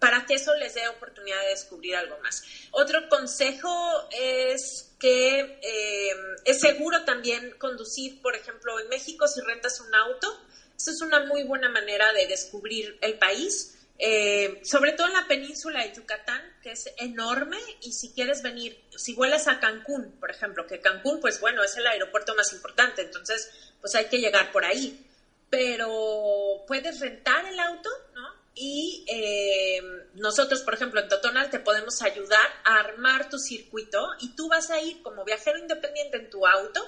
para 0.00 0.24
que 0.24 0.34
eso 0.34 0.54
les 0.54 0.74
dé 0.74 0.88
oportunidad 0.88 1.40
de 1.42 1.50
descubrir 1.50 1.94
algo 1.94 2.18
más. 2.18 2.42
Otro 2.72 3.08
consejo 3.08 4.08
es 4.10 4.94
que 4.98 5.58
eh, 5.62 6.14
es 6.44 6.58
seguro 6.58 7.04
también 7.04 7.52
conducir, 7.58 8.20
por 8.22 8.34
ejemplo, 8.34 8.80
en 8.80 8.88
México 8.88 9.28
si 9.28 9.40
rentas 9.42 9.78
un 9.80 9.94
auto. 9.94 10.26
Eso 10.76 10.90
es 10.90 11.02
una 11.02 11.20
muy 11.26 11.44
buena 11.44 11.68
manera 11.68 12.12
de 12.14 12.26
descubrir 12.26 12.98
el 13.02 13.18
país. 13.18 13.76
Eh, 14.02 14.58
sobre 14.62 14.92
todo 14.92 15.08
en 15.08 15.12
la 15.12 15.26
península 15.26 15.82
de 15.82 15.92
Yucatán, 15.92 16.42
que 16.62 16.70
es 16.72 16.84
enorme, 16.96 17.58
y 17.82 17.92
si 17.92 18.08
quieres 18.08 18.40
venir, 18.42 18.78
si 18.96 19.12
vuelas 19.12 19.46
a 19.46 19.58
Cancún, 19.58 20.14
por 20.18 20.30
ejemplo, 20.30 20.66
que 20.66 20.78
Cancún, 20.80 21.20
pues 21.20 21.38
bueno, 21.38 21.62
es 21.62 21.76
el 21.76 21.86
aeropuerto 21.86 22.34
más 22.34 22.50
importante, 22.52 23.02
entonces, 23.02 23.46
pues 23.80 23.94
hay 23.94 24.06
que 24.06 24.18
llegar 24.18 24.50
por 24.50 24.64
ahí. 24.64 24.94
Pero 25.50 26.62
puedes 26.66 27.00
rentar 27.00 27.44
el 27.44 27.58
auto, 27.58 27.90
¿no? 28.14 28.22
Y 28.54 29.02
eh, 29.06 29.80
nosotros, 30.14 30.62
por 30.62 30.74
ejemplo, 30.74 31.00
en 31.00 31.08
Totonal 31.08 31.50
te 31.50 31.58
podemos 31.58 32.00
ayudar 32.02 32.48
a 32.64 32.78
armar 32.78 33.28
tu 33.28 33.36
circuito 33.38 33.98
y 34.20 34.28
tú 34.30 34.48
vas 34.48 34.70
a 34.70 34.80
ir 34.80 35.00
como 35.02 35.24
viajero 35.24 35.58
independiente 35.58 36.16
en 36.18 36.28
tu 36.28 36.46
auto 36.46 36.80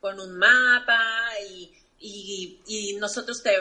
con 0.00 0.20
un 0.20 0.36
mapa 0.36 1.28
y, 1.40 1.68
y- 1.98 2.52
y 2.66 2.92
nosotros 2.94 3.38
te 3.42 3.58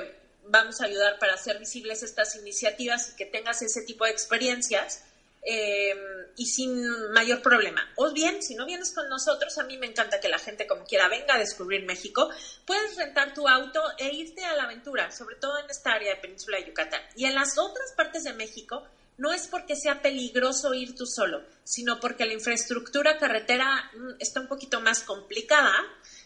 vamos 0.47 0.81
a 0.81 0.85
ayudar 0.85 1.19
para 1.19 1.33
hacer 1.33 1.59
visibles 1.59 2.03
estas 2.03 2.35
iniciativas 2.35 3.09
y 3.09 3.15
que 3.15 3.25
tengas 3.25 3.61
ese 3.61 3.81
tipo 3.81 4.05
de 4.05 4.11
experiencias 4.11 5.03
eh, 5.45 5.93
y 6.37 6.45
sin 6.45 7.11
mayor 7.11 7.41
problema. 7.41 7.81
O 7.95 8.11
bien, 8.11 8.41
si 8.41 8.55
no 8.55 8.65
vienes 8.65 8.93
con 8.93 9.09
nosotros, 9.09 9.57
a 9.57 9.63
mí 9.63 9.77
me 9.77 9.87
encanta 9.87 10.19
que 10.19 10.29
la 10.29 10.39
gente 10.39 10.65
como 10.67 10.85
quiera 10.85 11.09
venga 11.09 11.35
a 11.35 11.39
descubrir 11.39 11.85
México, 11.85 12.29
puedes 12.65 12.95
rentar 12.95 13.33
tu 13.33 13.47
auto 13.47 13.81
e 13.97 14.13
irte 14.13 14.43
a 14.45 14.55
la 14.55 14.63
aventura, 14.63 15.11
sobre 15.11 15.35
todo 15.35 15.59
en 15.59 15.69
esta 15.69 15.91
área 15.91 16.15
de 16.15 16.21
Península 16.21 16.57
de 16.57 16.67
Yucatán. 16.67 17.01
Y 17.15 17.25
en 17.25 17.35
las 17.35 17.57
otras 17.57 17.91
partes 17.95 18.23
de 18.23 18.33
México, 18.33 18.83
no 19.17 19.31
es 19.31 19.47
porque 19.47 19.75
sea 19.75 20.01
peligroso 20.01 20.73
ir 20.73 20.95
tú 20.95 21.05
solo, 21.05 21.43
sino 21.63 21.99
porque 21.99 22.25
la 22.25 22.33
infraestructura 22.33 23.17
carretera 23.17 23.91
mm, 23.93 24.15
está 24.19 24.39
un 24.39 24.47
poquito 24.47 24.81
más 24.81 25.03
complicada 25.03 25.73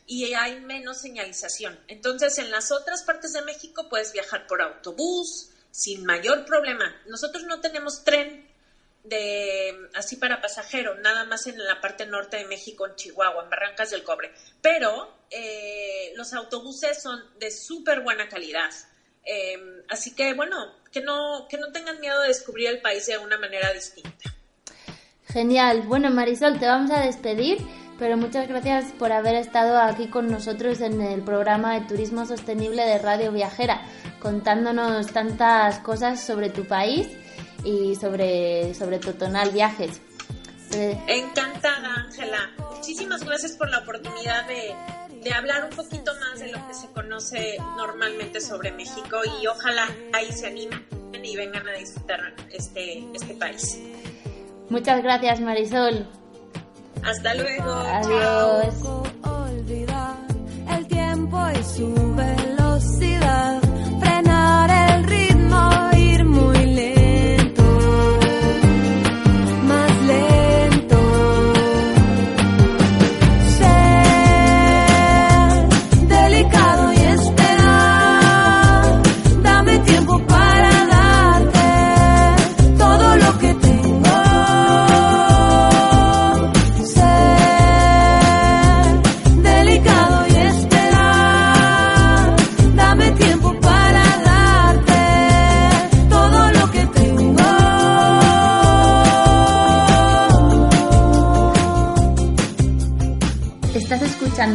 y 0.07 0.33
hay 0.33 0.61
menos 0.61 1.01
señalización. 1.01 1.77
Entonces, 1.87 2.37
en 2.39 2.49
las 2.49 2.71
otras 2.71 3.03
partes 3.03 3.33
de 3.33 3.41
México 3.41 3.87
puedes 3.89 4.13
viajar 4.13 4.47
por 4.47 4.61
autobús 4.61 5.49
sin 5.69 6.05
mayor 6.05 6.45
problema. 6.45 6.95
Nosotros 7.07 7.43
no 7.43 7.59
tenemos 7.59 8.03
tren 8.05 8.47
de 9.03 9.89
así 9.93 10.15
para 10.15 10.41
pasajero, 10.41 10.95
nada 10.95 11.25
más 11.25 11.47
en 11.47 11.57
la 11.63 11.79
parte 11.81 12.05
norte 12.05 12.37
de 12.37 12.45
México, 12.45 12.87
en 12.87 12.95
Chihuahua, 12.95 13.43
en 13.43 13.49
Barrancas 13.49 13.91
del 13.91 14.03
Cobre. 14.03 14.31
Pero 14.61 15.13
eh, 15.29 16.13
los 16.15 16.33
autobuses 16.33 17.01
son 17.01 17.21
de 17.37 17.51
súper 17.51 17.99
buena 17.99 18.29
calidad. 18.29 18.69
Eh, 19.25 19.83
así 19.89 20.15
que, 20.15 20.33
bueno, 20.33 20.73
que 20.91 21.01
no, 21.01 21.47
que 21.49 21.57
no 21.57 21.71
tengan 21.73 21.99
miedo 21.99 22.21
de 22.21 22.29
descubrir 22.29 22.69
el 22.69 22.81
país 22.81 23.05
de 23.07 23.17
una 23.17 23.37
manera 23.37 23.73
distinta. 23.73 24.33
Genial. 25.27 25.81
Bueno, 25.81 26.09
Marisol, 26.09 26.59
te 26.59 26.65
vamos 26.65 26.91
a 26.91 27.01
despedir, 27.01 27.57
pero 27.97 28.17
muchas 28.17 28.47
gracias 28.47 28.91
por 28.97 29.11
haber 29.11 29.35
estado 29.35 29.79
aquí 29.79 30.07
con 30.07 30.29
nosotros 30.29 30.81
en 30.81 31.01
el 31.01 31.21
programa 31.21 31.73
de 31.73 31.87
Turismo 31.87 32.25
Sostenible 32.25 32.83
de 32.83 32.99
Radio 32.99 33.31
Viajera, 33.31 33.81
contándonos 34.19 35.07
tantas 35.07 35.79
cosas 35.79 36.21
sobre 36.21 36.49
tu 36.49 36.65
país 36.65 37.07
y 37.63 37.95
sobre, 37.95 38.73
sobre 38.73 38.99
Totonal 38.99 39.51
Viajes. 39.51 40.01
Eh, 40.73 40.99
Encantada, 41.07 41.93
Ángela. 41.95 42.51
Muchísimas 42.75 43.23
gracias 43.23 43.53
por 43.53 43.69
la 43.69 43.79
oportunidad 43.79 44.47
de, 44.47 44.75
de 45.23 45.33
hablar 45.33 45.65
un 45.65 45.75
poquito 45.75 46.11
más 46.19 46.39
de 46.39 46.51
lo 46.51 46.67
que 46.67 46.73
se 46.73 46.87
conoce 46.91 47.57
normalmente 47.77 48.41
sobre 48.41 48.71
México 48.71 49.17
y 49.41 49.47
ojalá 49.47 49.87
ahí 50.13 50.31
se 50.31 50.47
animen 50.47 50.85
y 51.23 51.35
vengan 51.35 51.67
a 51.67 51.73
disfrutar 51.73 52.33
este, 52.51 53.05
este 53.13 53.33
país. 53.33 53.79
muchas 54.69 55.03
gracias, 55.03 55.41
Marisol. 55.41 56.07
Hasta 57.07 57.33
luego. 57.35 57.71
Adiós. 57.71 58.75
olvidar 59.23 60.17
el 60.69 60.87
tiempo 60.87 61.39
y 61.57 61.63
su 61.63 62.06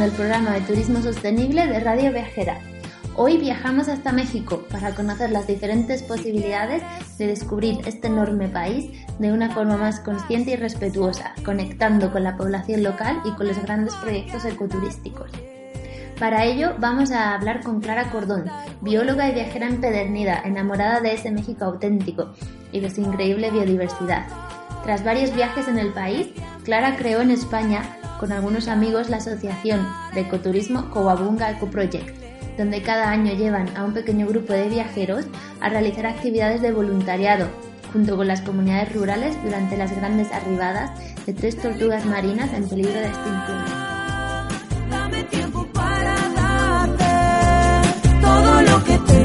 escuchando 0.02 0.04
el 0.04 0.12
programa 0.12 0.50
de 0.52 0.60
Turismo 0.62 1.02
Sostenible 1.02 1.66
de 1.66 1.80
Radio 1.80 2.12
Viajera. 2.12 2.58
Hoy 3.16 3.36
viajamos 3.36 3.88
hasta 3.88 4.12
México 4.12 4.64
para 4.70 4.94
conocer 4.94 5.30
las 5.30 5.46
diferentes 5.46 6.02
posibilidades 6.02 6.82
de 7.18 7.26
descubrir 7.28 7.78
este 7.86 8.08
enorme 8.08 8.48
país 8.48 8.90
de 9.18 9.32
una 9.32 9.50
forma 9.50 9.76
más 9.76 10.00
consciente 10.00 10.52
y 10.52 10.56
respetuosa, 10.56 11.34
conectando 11.44 12.10
con 12.10 12.24
la 12.24 12.36
población 12.36 12.82
local 12.82 13.20
y 13.24 13.32
con 13.32 13.46
los 13.46 13.62
grandes 13.62 13.94
proyectos 13.96 14.44
ecoturísticos. 14.44 15.30
Para 16.18 16.44
ello 16.44 16.74
vamos 16.78 17.12
a 17.12 17.34
hablar 17.34 17.62
con 17.62 17.80
Clara 17.80 18.10
Cordón, 18.10 18.46
bióloga 18.80 19.28
y 19.28 19.34
viajera 19.34 19.68
empedernida, 19.68 20.42
enamorada 20.44 21.00
de 21.00 21.14
ese 21.14 21.30
México 21.30 21.64
auténtico 21.64 22.32
y 22.72 22.80
de 22.80 22.90
su 22.90 23.02
increíble 23.02 23.50
biodiversidad. 23.50 24.26
Tras 24.84 25.04
varios 25.04 25.32
viajes 25.34 25.68
en 25.68 25.78
el 25.78 25.92
país, 25.92 26.28
Clara 26.64 26.96
creó 26.96 27.20
en 27.20 27.30
España 27.30 27.98
con 28.20 28.30
algunos 28.32 28.68
amigos 28.68 29.10
la 29.10 29.16
asociación 29.16 29.86
de 30.14 30.20
ecoturismo 30.20 30.90
Coabunga 30.90 31.50
Eco 31.50 31.68
Project, 31.68 32.08
donde 32.56 32.82
cada 32.82 33.10
año 33.10 33.34
llevan 33.34 33.76
a 33.76 33.84
un 33.84 33.94
pequeño 33.94 34.28
grupo 34.28 34.52
de 34.52 34.68
viajeros 34.68 35.26
a 35.60 35.68
realizar 35.68 36.06
actividades 36.06 36.62
de 36.62 36.72
voluntariado 36.72 37.48
junto 37.92 38.16
con 38.16 38.28
las 38.28 38.40
comunidades 38.40 38.94
rurales 38.94 39.36
durante 39.42 39.76
las 39.76 39.94
grandes 39.94 40.32
arribadas 40.32 40.90
de 41.26 41.34
tres 41.34 41.56
tortugas 41.56 42.06
marinas 42.06 42.52
en 42.54 42.68
peligro 42.68 42.94
de 42.94 43.06
extinción. 43.06 43.64
Dame 44.88 45.24
tiempo 45.24 45.66
para 45.72 46.14
darte 46.28 47.04
todo 48.20 48.62
lo 48.62 48.84
que 48.84 48.98
tengo. 48.98 49.21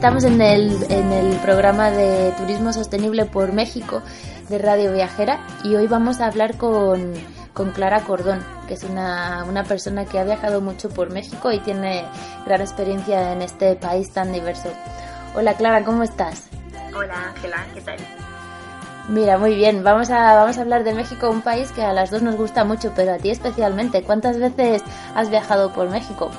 Estamos 0.00 0.24
en 0.24 0.40
el, 0.40 0.82
en 0.90 1.12
el 1.12 1.36
programa 1.40 1.90
de 1.90 2.32
Turismo 2.38 2.72
Sostenible 2.72 3.26
por 3.26 3.52
México 3.52 4.00
de 4.48 4.56
Radio 4.56 4.94
Viajera 4.94 5.46
y 5.62 5.76
hoy 5.76 5.88
vamos 5.88 6.22
a 6.22 6.26
hablar 6.28 6.56
con, 6.56 7.12
con 7.52 7.72
Clara 7.72 8.00
Cordón, 8.00 8.42
que 8.66 8.72
es 8.72 8.84
una, 8.84 9.44
una 9.44 9.62
persona 9.64 10.06
que 10.06 10.18
ha 10.18 10.24
viajado 10.24 10.62
mucho 10.62 10.88
por 10.88 11.10
México 11.10 11.52
y 11.52 11.58
tiene 11.58 12.06
gran 12.46 12.62
experiencia 12.62 13.34
en 13.34 13.42
este 13.42 13.76
país 13.76 14.10
tan 14.10 14.32
diverso. 14.32 14.72
Hola 15.34 15.52
Clara, 15.52 15.84
¿cómo 15.84 16.02
estás? 16.02 16.48
Hola 16.96 17.32
Ángela, 17.34 17.66
¿qué 17.74 17.82
tal? 17.82 17.98
Mira, 19.10 19.36
muy 19.36 19.54
bien, 19.54 19.84
vamos 19.84 20.08
a, 20.08 20.34
vamos 20.34 20.56
a 20.56 20.62
hablar 20.62 20.82
de 20.82 20.94
México, 20.94 21.28
un 21.28 21.42
país 21.42 21.72
que 21.72 21.82
a 21.82 21.92
las 21.92 22.10
dos 22.10 22.22
nos 22.22 22.36
gusta 22.36 22.64
mucho, 22.64 22.94
pero 22.96 23.12
a 23.12 23.18
ti 23.18 23.28
especialmente. 23.28 24.02
¿Cuántas 24.02 24.38
veces 24.38 24.82
has 25.14 25.28
viajado 25.28 25.74
por 25.74 25.90
México? 25.90 26.30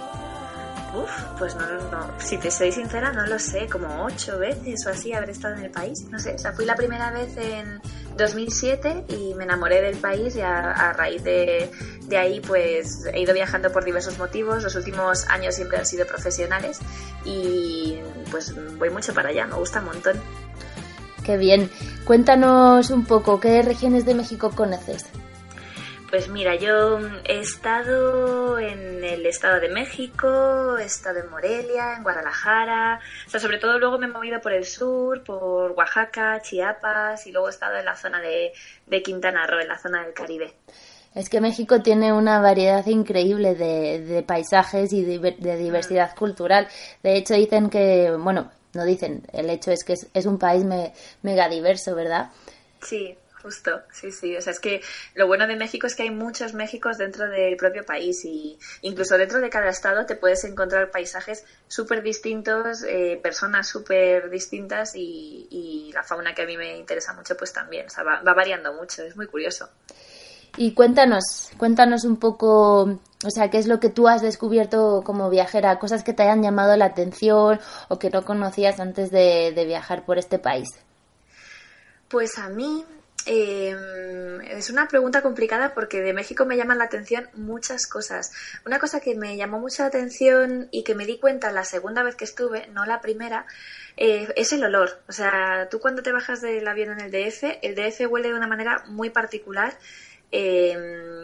Uf, 0.94 1.10
pues 1.40 1.56
no, 1.56 1.66
no, 1.90 2.12
si 2.20 2.38
te 2.38 2.52
soy 2.52 2.72
sincera, 2.72 3.14
no 3.14 3.26
lo 3.26 3.40
sé, 3.40 3.68
como 3.68 4.04
ocho 4.04 4.38
veces 4.38 4.86
o 4.86 4.90
así 4.90 5.14
habré 5.14 5.32
estado 5.32 5.56
en 5.56 5.64
el 5.64 5.72
país. 5.72 6.04
No 6.10 6.20
sé, 6.20 6.36
o 6.36 6.38
sea, 6.38 6.52
fui 6.52 6.66
la 6.66 6.76
primera 6.76 7.12
vez 7.12 7.38
en 7.38 7.80
2007 8.18 9.06
y 9.08 9.34
me 9.36 9.46
enamoré 9.46 9.82
del 9.82 9.98
país 9.98 10.36
y 10.36 10.42
a, 10.42 10.72
a 10.72 10.94
raíz 10.94 11.24
de, 11.24 11.72
de 12.08 12.18
ahí 12.18 12.42
pues 12.42 13.06
he 13.14 13.22
ido 13.22 13.34
viajando 13.34 13.72
por 13.72 13.86
diversos 13.86 14.18
motivos. 14.18 14.64
Los 14.64 14.76
últimos 14.76 15.28
años 15.30 15.56
siempre 15.56 15.78
han 15.78 15.86
sido 15.86 16.06
profesionales 16.06 16.80
y 17.24 18.00
pues 18.30 18.54
voy 18.78 18.90
mucho 18.90 19.14
para 19.14 19.30
allá, 19.30 19.48
me 19.48 19.56
gusta 19.56 19.80
un 19.80 19.86
montón. 19.86 20.20
Qué 21.24 21.38
bien. 21.38 21.70
Cuéntanos 22.04 22.90
un 22.90 23.06
poco, 23.06 23.40
¿qué 23.40 23.62
regiones 23.62 24.06
de 24.06 24.16
México 24.16 24.52
conoces? 24.54 25.06
Pues 26.12 26.28
mira, 26.28 26.56
yo 26.56 27.00
he 27.24 27.40
estado 27.40 28.60
en 28.60 29.02
el 29.02 29.26
Estado 29.26 29.62
de 29.62 29.70
México, 29.70 30.78
he 30.78 30.84
estado 30.84 31.20
en 31.20 31.30
Morelia, 31.30 31.96
en 31.96 32.04
Guadalajara, 32.04 33.00
o 33.26 33.30
sea, 33.30 33.40
sobre 33.40 33.60
todo 33.60 33.80
luego 33.80 33.98
me 33.98 34.08
he 34.08 34.10
movido 34.10 34.42
por 34.42 34.52
el 34.52 34.66
sur, 34.66 35.24
por 35.24 35.72
Oaxaca, 35.72 36.42
Chiapas 36.42 37.26
y 37.28 37.32
luego 37.32 37.48
he 37.48 37.52
estado 37.52 37.78
en 37.78 37.86
la 37.86 37.96
zona 37.96 38.20
de, 38.20 38.52
de 38.88 39.02
Quintana 39.02 39.48
Roo, 39.48 39.62
en 39.62 39.70
la 39.70 39.78
zona 39.78 40.04
del 40.04 40.14
Caribe. 40.14 40.54
Es 41.16 41.30
que 41.30 41.40
México 41.40 41.82
tiene 41.82 42.12
una 42.12 42.42
variedad 42.42 42.86
increíble 42.88 43.56
de, 43.56 44.02
de 44.02 44.22
paisajes 44.22 44.92
y 44.92 45.06
de, 45.06 45.18
de 45.40 45.56
diversidad 45.56 46.14
cultural. 46.14 46.68
De 47.04 47.16
hecho, 47.16 47.36
dicen 47.36 47.70
que, 47.70 48.12
bueno, 48.20 48.52
no 48.74 48.84
dicen, 48.84 49.24
el 49.32 49.50
hecho 49.50 49.72
es 49.72 49.86
que 49.86 49.94
es, 49.94 50.08
es 50.14 50.26
un 50.26 50.38
país 50.38 50.66
me, 50.66 50.92
mega 51.22 51.48
diverso, 51.48 51.96
¿verdad? 51.96 52.32
Sí, 52.82 53.18
Justo, 53.42 53.82
sí, 53.92 54.12
sí. 54.12 54.38
O 54.38 54.42
sea, 54.42 54.54
es 54.54 54.60
que 54.60 54.82
lo 55.16 55.26
bueno 55.26 55.48
de 55.48 55.56
México 55.56 55.88
es 55.88 55.96
que 55.96 56.04
hay 56.04 56.12
muchos 56.12 56.54
Méxicos 56.54 56.98
dentro 56.98 57.28
del 57.28 57.56
propio 57.58 57.84
país 57.84 58.24
y 58.26 58.58
incluso 58.82 59.18
dentro 59.18 59.40
de 59.40 59.50
cada 59.50 59.70
estado 59.70 60.06
te 60.06 60.16
puedes 60.16 60.44
encontrar 60.44 60.92
paisajes 60.92 61.44
súper 61.68 62.04
distintos, 62.04 62.84
eh, 62.84 63.20
personas 63.22 63.68
súper 63.68 64.30
distintas 64.30 64.96
y, 64.96 65.48
y, 65.50 65.92
la 65.94 66.04
fauna 66.04 66.36
que 66.36 66.44
a 66.44 66.46
mí 66.46 66.56
me 66.56 66.78
interesa 66.78 67.14
mucho 67.14 67.36
pues 67.36 67.52
también. 67.52 67.88
O 67.88 67.90
sea, 67.90 68.04
va, 68.04 68.22
va 68.22 68.34
variando 68.34 68.74
mucho, 68.74 69.04
es 69.04 69.16
muy 69.16 69.26
curioso. 69.26 69.70
Y 70.58 70.74
cuéntanos, 70.74 71.50
cuéntanos 71.58 72.04
un 72.04 72.18
poco, 72.18 72.84
o 72.84 73.30
sea, 73.30 73.50
qué 73.50 73.58
es 73.58 73.68
lo 73.68 73.80
que 73.80 73.90
tú 73.90 74.08
has 74.08 74.22
descubierto 74.22 75.02
como 75.04 75.30
viajera, 75.30 75.80
cosas 75.80 76.04
que 76.04 76.14
te 76.14 76.24
hayan 76.24 76.44
llamado 76.44 76.76
la 76.76 76.86
atención 76.86 77.60
o 77.88 77.98
que 77.98 78.10
no 78.10 78.24
conocías 78.24 78.80
antes 78.80 79.10
de, 79.12 79.54
de 79.56 79.66
viajar 79.66 80.06
por 80.06 80.18
este 80.18 80.40
país. 80.40 80.68
Pues 82.10 82.38
a 82.38 82.50
mí 82.50 82.84
eh, 83.26 83.76
es 84.52 84.70
una 84.70 84.88
pregunta 84.88 85.22
complicada 85.22 85.74
porque 85.74 86.02
de 86.02 86.14
México 86.14 86.46
me 86.46 86.58
llaman 86.58 86.78
la 86.78 86.86
atención 86.86 87.30
muchas 87.34 87.88
cosas. 87.88 88.32
Una 88.66 88.80
cosa 88.80 89.00
que 89.00 89.16
me 89.16 89.38
llamó 89.38 89.60
mucha 89.60 89.86
atención 89.86 90.68
y 90.72 90.84
que 90.84 90.96
me 90.96 91.06
di 91.06 91.20
cuenta 91.20 91.52
la 91.52 91.64
segunda 91.64 92.04
vez 92.04 92.16
que 92.16 92.26
estuve, 92.26 92.68
no 92.68 92.86
la 92.86 93.02
primera, 93.02 93.46
eh, 93.98 94.28
es 94.36 94.54
el 94.54 94.64
olor. 94.64 95.02
O 95.08 95.12
sea, 95.12 95.68
tú 95.70 95.80
cuando 95.80 96.04
te 96.04 96.12
bajas 96.12 96.42
del 96.42 96.68
avión 96.68 97.00
en 97.00 97.02
el 97.02 97.12
DF, 97.12 97.60
el 97.62 97.76
DF 97.76 98.10
huele 98.10 98.30
de 98.30 98.36
una 98.36 98.48
manera 98.48 98.84
muy 98.88 99.10
particular 99.10 99.78
eh, 100.32 101.21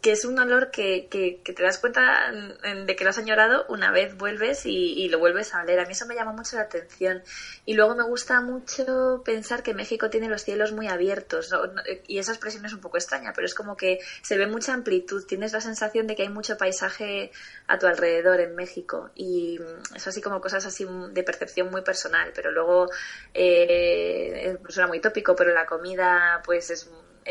que 0.00 0.12
es 0.12 0.24
un 0.24 0.38
olor 0.38 0.70
que, 0.70 1.08
que, 1.10 1.40
que, 1.42 1.52
te 1.52 1.62
das 1.62 1.78
cuenta 1.78 2.32
de 2.32 2.96
que 2.96 3.04
lo 3.04 3.10
has 3.10 3.18
añorado 3.18 3.64
una 3.68 3.90
vez 3.90 4.16
vuelves 4.16 4.66
y, 4.66 4.94
y, 4.94 5.08
lo 5.08 5.18
vuelves 5.18 5.54
a 5.54 5.62
oler. 5.62 5.80
A 5.80 5.86
mí 5.86 5.92
eso 5.92 6.06
me 6.06 6.14
llama 6.14 6.32
mucho 6.32 6.56
la 6.56 6.62
atención. 6.62 7.22
Y 7.64 7.74
luego 7.74 7.94
me 7.94 8.04
gusta 8.04 8.40
mucho 8.40 9.22
pensar 9.24 9.62
que 9.62 9.74
México 9.74 10.10
tiene 10.10 10.28
los 10.28 10.42
cielos 10.42 10.72
muy 10.72 10.88
abiertos. 10.88 11.50
¿no? 11.50 11.62
Y 12.06 12.18
esa 12.18 12.32
expresión 12.32 12.64
es 12.64 12.72
un 12.72 12.80
poco 12.80 12.96
extraña, 12.96 13.32
pero 13.34 13.46
es 13.46 13.54
como 13.54 13.76
que 13.76 14.00
se 14.22 14.38
ve 14.38 14.46
mucha 14.46 14.72
amplitud. 14.72 15.24
Tienes 15.26 15.52
la 15.52 15.60
sensación 15.60 16.06
de 16.06 16.16
que 16.16 16.22
hay 16.22 16.28
mucho 16.28 16.56
paisaje 16.56 17.30
a 17.66 17.78
tu 17.78 17.86
alrededor 17.86 18.40
en 18.40 18.54
México. 18.54 19.10
Y 19.14 19.60
es 19.94 20.06
así 20.06 20.20
como 20.20 20.40
cosas 20.40 20.66
así 20.66 20.86
de 21.10 21.22
percepción 21.22 21.70
muy 21.70 21.82
personal. 21.82 22.32
Pero 22.34 22.50
luego 22.50 22.88
eh, 23.34 24.56
suena 24.68 24.88
muy 24.88 25.00
tópico, 25.00 25.34
pero 25.36 25.52
la 25.52 25.66
comida 25.66 26.42
pues 26.44 26.70
es 26.70 26.88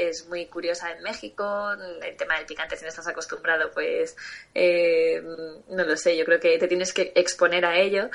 es 0.08 0.28
muy 0.28 0.46
curiosa 0.48 0.92
en 0.92 1.04
México. 1.04 1.72
El 2.02 2.16
tema 2.16 2.38
del 2.38 2.46
picante, 2.46 2.78
si 2.78 2.84
no 2.84 2.90
estás 2.90 3.08
acostumbrado, 3.08 3.72
pues 3.72 4.16
eh, 4.54 5.22
no 5.70 5.84
lo 5.84 5.98
sé, 5.98 6.16
yo 6.18 6.26
creo 6.26 6.40
que 6.40 6.58
te 6.58 6.68
tienes 6.68 6.94
que 6.94 7.12
exponer 7.16 7.66
a 7.66 7.78
ello. 7.78 8.10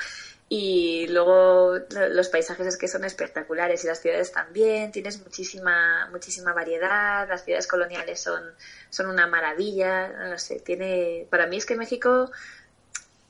Y 0.47 1.07
luego 1.07 1.79
los 1.89 2.29
paisajes 2.29 2.67
es 2.67 2.77
que 2.77 2.87
son 2.87 3.03
espectaculares 3.03 3.83
y 3.83 3.87
las 3.87 3.99
ciudades 3.99 4.31
también, 4.31 4.91
tienes 4.91 5.19
muchísima, 5.19 6.07
muchísima 6.11 6.53
variedad, 6.53 7.27
las 7.27 7.43
ciudades 7.43 7.65
coloniales 7.65 8.21
son, 8.21 8.43
son 8.91 9.07
una 9.07 9.25
maravilla, 9.25 10.07
no 10.29 10.37
sé, 10.37 10.59
tiene, 10.59 11.25
para 11.31 11.47
mí 11.47 11.57
es 11.57 11.65
que 11.65 11.75
México 11.75 12.31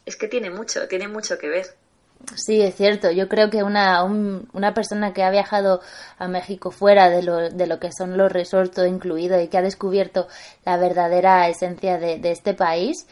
es 0.06 0.18
que 0.18 0.28
tiene 0.28 0.50
mucho, 0.50 0.90
tiene 0.90 1.08
mucho 1.08 1.38
que 1.38 1.48
ver. 1.48 1.68
Sí, 2.36 2.62
es 2.62 2.76
cierto. 2.76 3.12
Yo 3.12 3.28
creo 3.30 3.50
que 3.50 3.64
una, 3.64 4.04
un, 4.04 4.50
una 4.54 4.74
persona 4.74 5.14
que 5.14 5.24
ha 5.24 5.30
viajado 5.30 5.82
a 6.18 6.28
México 6.28 6.72
fuera 6.72 7.10
de 7.10 7.24
lo, 7.24 7.50
de 7.50 7.68
lo 7.68 7.80
que 7.80 7.92
son 7.92 8.18
los 8.18 8.32
resorts 8.32 8.76
todo 8.76 8.86
incluido 8.86 9.40
y 9.40 9.48
que 9.48 9.58
ha 9.58 9.62
descubierto 9.62 10.28
la 10.66 10.78
verdadera 10.78 11.48
esencia 11.50 11.98
de, 11.98 12.18
de 12.18 12.32
este 12.32 12.54
país, 12.54 13.08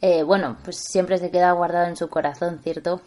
eh, 0.00 0.22
bueno, 0.22 0.58
pues 0.62 0.78
siempre 0.78 1.18
se 1.18 1.30
queda 1.30 1.50
guardado 1.52 1.86
en 1.88 1.96
su 1.96 2.08
corazón, 2.08 2.60
¿cierto? 2.62 3.00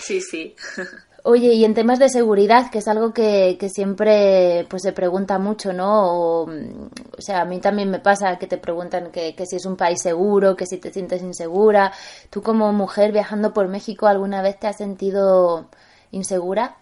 Sí, 0.00 0.20
sí. 0.20 0.56
Oye, 1.22 1.52
y 1.52 1.64
en 1.64 1.74
temas 1.74 1.98
de 1.98 2.08
seguridad, 2.08 2.70
que 2.70 2.78
es 2.78 2.88
algo 2.88 3.12
que, 3.12 3.56
que 3.60 3.68
siempre 3.68 4.66
pues 4.70 4.82
se 4.82 4.92
pregunta 4.92 5.38
mucho, 5.38 5.72
¿no? 5.72 6.12
O, 6.12 6.42
o, 6.44 7.20
sea, 7.20 7.42
a 7.42 7.44
mí 7.44 7.60
también 7.60 7.90
me 7.90 7.98
pasa 8.00 8.38
que 8.38 8.46
te 8.46 8.56
preguntan 8.56 9.10
que, 9.10 9.34
que, 9.34 9.44
si 9.46 9.56
es 9.56 9.66
un 9.66 9.76
país 9.76 10.00
seguro, 10.00 10.56
que 10.56 10.66
si 10.66 10.78
te 10.78 10.92
sientes 10.92 11.22
insegura. 11.22 11.92
¿Tú 12.30 12.42
como 12.42 12.72
mujer 12.72 13.12
viajando 13.12 13.52
por 13.52 13.68
México 13.68 14.06
alguna 14.06 14.40
vez 14.42 14.58
te 14.58 14.66
has 14.66 14.76
sentido 14.78 15.68
insegura? 16.10 16.78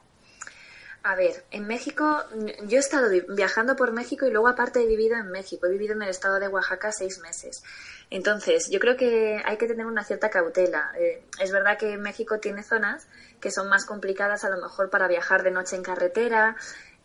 A 1.08 1.14
ver, 1.14 1.42
en 1.50 1.66
México, 1.66 2.22
yo 2.66 2.76
he 2.76 2.80
estado 2.80 3.08
viajando 3.30 3.76
por 3.76 3.92
México 3.92 4.26
y 4.26 4.30
luego 4.30 4.46
aparte 4.46 4.82
he 4.82 4.86
vivido 4.86 5.16
en 5.16 5.30
México, 5.30 5.66
he 5.66 5.70
vivido 5.70 5.94
en 5.94 6.02
el 6.02 6.10
estado 6.10 6.38
de 6.38 6.48
Oaxaca 6.48 6.92
seis 6.92 7.18
meses. 7.20 7.62
Entonces, 8.10 8.68
yo 8.68 8.78
creo 8.78 8.98
que 8.98 9.40
hay 9.42 9.56
que 9.56 9.66
tener 9.66 9.86
una 9.86 10.04
cierta 10.04 10.28
cautela. 10.28 10.92
Eh, 10.98 11.22
es 11.40 11.50
verdad 11.50 11.78
que 11.78 11.96
México 11.96 12.40
tiene 12.40 12.62
zonas 12.62 13.06
que 13.40 13.50
son 13.50 13.70
más 13.70 13.86
complicadas 13.86 14.44
a 14.44 14.50
lo 14.50 14.60
mejor 14.60 14.90
para 14.90 15.08
viajar 15.08 15.44
de 15.44 15.50
noche 15.50 15.76
en 15.76 15.82
carretera. 15.82 16.56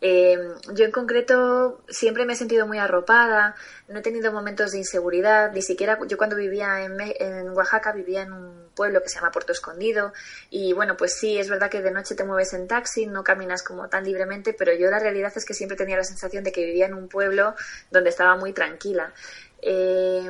Eh, 0.05 0.37
yo 0.73 0.83
en 0.83 0.91
concreto 0.91 1.81
siempre 1.87 2.25
me 2.25 2.33
he 2.33 2.35
sentido 2.35 2.67
muy 2.67 2.77
arropada, 2.77 3.55
no 3.87 3.99
he 3.99 4.01
tenido 4.01 4.33
momentos 4.33 4.73
de 4.73 4.79
inseguridad, 4.79 5.53
ni 5.53 5.61
siquiera 5.61 5.97
yo 6.05 6.17
cuando 6.17 6.35
vivía 6.35 6.83
en, 6.83 7.49
Oaxaca 7.51 7.93
vivía 7.93 8.23
en 8.23 8.33
un 8.33 8.67
pueblo 8.75 9.01
que 9.01 9.07
se 9.07 9.15
llama 9.15 9.31
Puerto 9.31 9.53
Escondido 9.53 10.11
y 10.49 10.73
bueno, 10.73 10.97
pues 10.97 11.13
sí, 11.13 11.39
es 11.39 11.49
verdad 11.49 11.69
que 11.69 11.81
de 11.81 11.91
noche 11.91 12.15
te 12.15 12.25
mueves 12.25 12.51
en 12.51 12.67
taxi, 12.67 13.05
no 13.05 13.23
caminas 13.23 13.63
como 13.63 13.87
tan 13.87 14.03
libremente, 14.03 14.51
pero 14.51 14.73
yo 14.73 14.91
la 14.91 14.99
realidad 14.99 15.31
es 15.33 15.45
que 15.45 15.53
siempre 15.53 15.77
tenía 15.77 15.95
la 15.95 16.03
sensación 16.03 16.43
de 16.43 16.51
que 16.51 16.65
vivía 16.65 16.87
en 16.87 16.95
un 16.95 17.07
pueblo 17.07 17.55
donde 17.89 18.09
estaba 18.09 18.35
muy 18.35 18.51
tranquila. 18.51 19.13
Eh, 19.61 20.21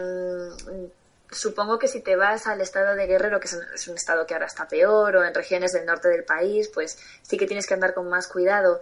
supongo 1.34 1.80
que 1.80 1.88
si 1.88 2.02
te 2.02 2.16
vas 2.16 2.48
al 2.48 2.62
estado 2.62 2.96
de 2.96 3.08
Guerrero, 3.08 3.40
que 3.40 3.48
es 3.48 3.88
un 3.88 3.96
estado 3.96 4.26
que 4.26 4.34
ahora 4.34 4.46
está 4.46 4.68
peor, 4.68 5.16
o 5.16 5.26
en 5.26 5.34
regiones 5.34 5.74
del 5.74 5.86
norte 5.86 6.10
del 6.10 6.24
país, 6.24 6.70
pues 6.74 6.98
sí 7.22 7.38
que 7.38 7.48
tienes 7.48 7.66
que 7.66 7.74
andar 7.74 7.94
con 7.94 8.08
más 8.10 8.28
cuidado. 8.28 8.80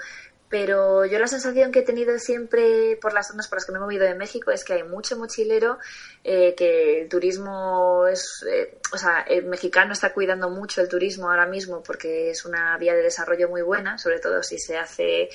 Pero 0.51 1.05
yo 1.05 1.17
la 1.17 1.27
sensación 1.27 1.71
que 1.71 1.79
he 1.79 1.83
tenido 1.83 2.19
siempre 2.19 2.97
por 3.01 3.13
las 3.13 3.29
zonas 3.29 3.47
por 3.47 3.55
las 3.55 3.65
que 3.65 3.71
me 3.71 3.77
he 3.77 3.81
movido 3.81 4.05
de 4.05 4.15
México 4.15 4.51
es 4.51 4.65
que 4.65 4.73
hay 4.73 4.83
mucho 4.83 5.17
mochilero, 5.17 5.79
eh, 6.25 6.53
que 6.55 7.03
el 7.03 7.09
turismo 7.09 8.05
es, 8.05 8.45
eh, 8.51 8.77
o 8.93 8.97
sea, 8.97 9.21
el 9.21 9.45
mexicano 9.45 9.93
está 9.93 10.11
cuidando 10.11 10.49
mucho 10.49 10.81
el 10.81 10.89
turismo 10.89 11.29
ahora 11.29 11.45
mismo 11.45 11.81
porque 11.81 12.31
es 12.31 12.43
una 12.43 12.77
vía 12.77 12.93
de 12.93 13.01
desarrollo 13.01 13.47
muy 13.47 13.61
buena, 13.61 13.97
sobre 13.97 14.19
todo 14.19 14.43
si 14.43 14.59
se 14.59 14.77
hace 14.77 15.29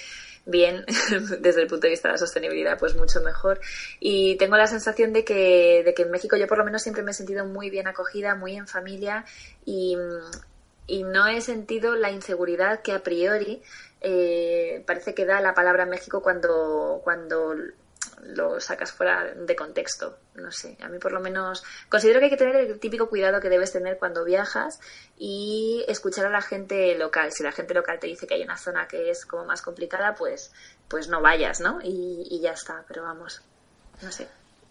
bien 0.44 0.84
desde 1.40 1.62
el 1.62 1.66
punto 1.66 1.86
de 1.86 1.92
vista 1.92 2.08
de 2.08 2.12
la 2.12 2.18
sostenibilidad, 2.18 2.78
pues 2.78 2.94
mucho 2.94 3.22
mejor. 3.22 3.58
Y 3.98 4.36
tengo 4.36 4.58
la 4.58 4.66
sensación 4.66 5.14
de 5.14 5.24
que, 5.24 5.82
de 5.82 5.94
que 5.94 6.02
en 6.02 6.10
México 6.10 6.36
yo 6.36 6.46
por 6.46 6.58
lo 6.58 6.64
menos 6.64 6.82
siempre 6.82 7.02
me 7.02 7.12
he 7.12 7.14
sentido 7.14 7.46
muy 7.46 7.70
bien 7.70 7.88
acogida, 7.88 8.34
muy 8.34 8.54
en 8.54 8.66
familia 8.66 9.24
y, 9.64 9.96
y 10.86 11.04
no 11.04 11.26
he 11.26 11.40
sentido 11.40 11.94
la 11.96 12.10
inseguridad 12.10 12.82
que 12.82 12.92
a 12.92 13.02
priori 13.02 13.62
eh, 14.00 14.82
parece 14.86 15.14
que 15.14 15.24
da 15.24 15.40
la 15.40 15.54
palabra 15.54 15.86
México 15.86 16.22
cuando, 16.22 17.00
cuando 17.02 17.54
lo 18.22 18.60
sacas 18.60 18.92
fuera 18.92 19.34
de 19.34 19.56
contexto. 19.56 20.18
No 20.34 20.50
sé, 20.50 20.76
a 20.82 20.88
mí 20.88 20.98
por 20.98 21.12
lo 21.12 21.20
menos 21.20 21.64
considero 21.88 22.18
que 22.18 22.26
hay 22.26 22.30
que 22.30 22.36
tener 22.36 22.56
el 22.56 22.78
típico 22.78 23.08
cuidado 23.08 23.40
que 23.40 23.48
debes 23.48 23.72
tener 23.72 23.98
cuando 23.98 24.24
viajas 24.24 24.80
y 25.16 25.84
escuchar 25.88 26.26
a 26.26 26.30
la 26.30 26.42
gente 26.42 26.96
local. 26.96 27.32
Si 27.32 27.42
la 27.42 27.52
gente 27.52 27.74
local 27.74 27.98
te 27.98 28.06
dice 28.06 28.26
que 28.26 28.34
hay 28.34 28.42
una 28.42 28.56
zona 28.56 28.86
que 28.86 29.10
es 29.10 29.24
como 29.24 29.44
más 29.44 29.62
complicada, 29.62 30.14
pues, 30.14 30.52
pues 30.88 31.08
no 31.08 31.20
vayas, 31.20 31.60
¿no? 31.60 31.80
Y, 31.82 32.26
y 32.30 32.40
ya 32.40 32.52
está, 32.52 32.84
pero 32.86 33.02
vamos, 33.02 33.42
no 34.02 34.12
sé. 34.12 34.28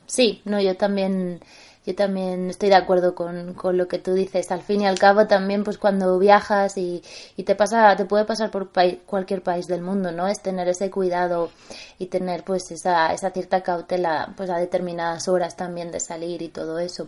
Sí, 0.08 0.42
no, 0.46 0.62
yo 0.62 0.76
también 0.78 1.42
yo 1.86 1.96
también 1.96 2.50
estoy 2.50 2.70
de 2.70 2.76
acuerdo 2.76 3.14
con, 3.14 3.54
con, 3.54 3.78
lo 3.78 3.88
que 3.88 4.00
tú 4.00 4.14
dices. 4.14 4.52
Al 4.52 4.62
fin 4.62 4.82
y 4.82 4.88
al 4.88 4.98
cabo, 4.98 5.28
también, 5.28 5.64
pues 5.64 5.78
cuando 5.78 6.18
viajas 6.18 6.78
y, 6.78 7.04
y 7.38 7.44
te 7.44 7.56
pasa, 7.56 7.96
te 7.96 8.06
puede 8.06 8.26
pasar 8.26 8.52
por 8.52 8.70
cualquier 9.06 9.42
país 9.44 9.68
del 9.68 9.82
mundo, 9.82 10.12
¿no? 10.12 10.28
Es 10.28 10.42
tener 10.42 10.68
ese 10.68 10.90
cuidado 10.90 11.52
y 12.00 12.08
tener, 12.08 12.44
pues, 12.44 12.72
esa, 12.72 13.14
esa 13.14 13.32
cierta 13.32 13.62
cautela, 13.62 14.34
pues, 14.36 14.50
a 14.50 14.58
determinadas 14.58 15.28
horas 15.28 15.56
también 15.56 15.92
de 15.92 16.00
salir 16.00 16.42
y 16.42 16.50
todo 16.50 16.80
eso. 16.80 17.08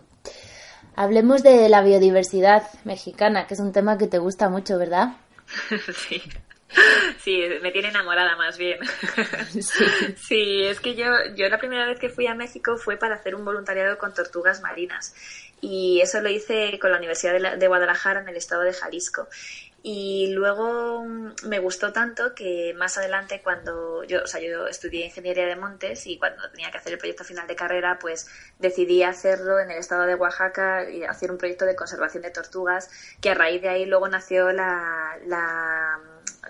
Hablemos 0.94 1.42
de 1.42 1.68
la 1.68 1.82
biodiversidad 1.82 2.64
mexicana, 2.84 3.46
que 3.46 3.54
es 3.54 3.60
un 3.60 3.72
tema 3.72 3.98
que 3.98 4.06
te 4.06 4.18
gusta 4.18 4.48
mucho, 4.48 4.78
¿verdad? 4.78 5.16
Sí. 6.08 6.22
Sí, 7.22 7.42
me 7.62 7.70
tiene 7.72 7.88
enamorada 7.88 8.36
más 8.36 8.58
bien. 8.58 8.78
Sí. 9.50 9.84
Sí, 10.16 10.64
es 10.64 10.80
que 10.80 10.94
yo, 10.94 11.06
yo 11.34 11.48
la 11.48 11.58
primera 11.58 11.86
vez 11.86 11.98
que 11.98 12.08
fui 12.08 12.26
a 12.26 12.34
México 12.34 12.76
fue 12.76 12.96
para 12.96 13.14
hacer 13.16 13.34
un 13.34 13.44
voluntariado 13.44 13.98
con 13.98 14.14
tortugas 14.14 14.60
marinas 14.60 15.14
y 15.60 16.00
eso 16.00 16.20
lo 16.20 16.28
hice 16.28 16.78
con 16.78 16.90
la 16.92 16.98
Universidad 16.98 17.32
de, 17.32 17.40
la- 17.40 17.56
de 17.56 17.66
Guadalajara 17.66 18.20
en 18.20 18.28
el 18.28 18.36
estado 18.36 18.62
de 18.62 18.72
Jalisco. 18.72 19.28
Y 19.82 20.32
luego 20.32 21.04
mm, 21.04 21.34
me 21.46 21.58
gustó 21.60 21.92
tanto 21.92 22.34
que 22.34 22.74
más 22.76 22.98
adelante 22.98 23.40
cuando 23.42 24.02
yo, 24.04 24.22
o 24.24 24.26
sea, 24.26 24.40
yo 24.40 24.66
estudié 24.66 25.06
ingeniería 25.06 25.46
de 25.46 25.56
montes 25.56 26.06
y 26.06 26.18
cuando 26.18 26.50
tenía 26.50 26.70
que 26.70 26.78
hacer 26.78 26.92
el 26.92 26.98
proyecto 26.98 27.24
final 27.24 27.46
de 27.46 27.56
carrera, 27.56 27.98
pues 28.00 28.26
decidí 28.58 29.02
hacerlo 29.02 29.60
en 29.60 29.70
el 29.70 29.78
estado 29.78 30.04
de 30.06 30.16
Oaxaca 30.16 30.90
y 30.90 31.04
hacer 31.04 31.30
un 31.30 31.38
proyecto 31.38 31.64
de 31.64 31.76
conservación 31.76 32.22
de 32.22 32.30
tortugas, 32.30 32.90
que 33.20 33.30
a 33.30 33.34
raíz 33.34 33.62
de 33.62 33.68
ahí 33.68 33.86
luego 33.86 34.08
nació 34.08 34.50
la, 34.52 35.16
la, 35.26 36.00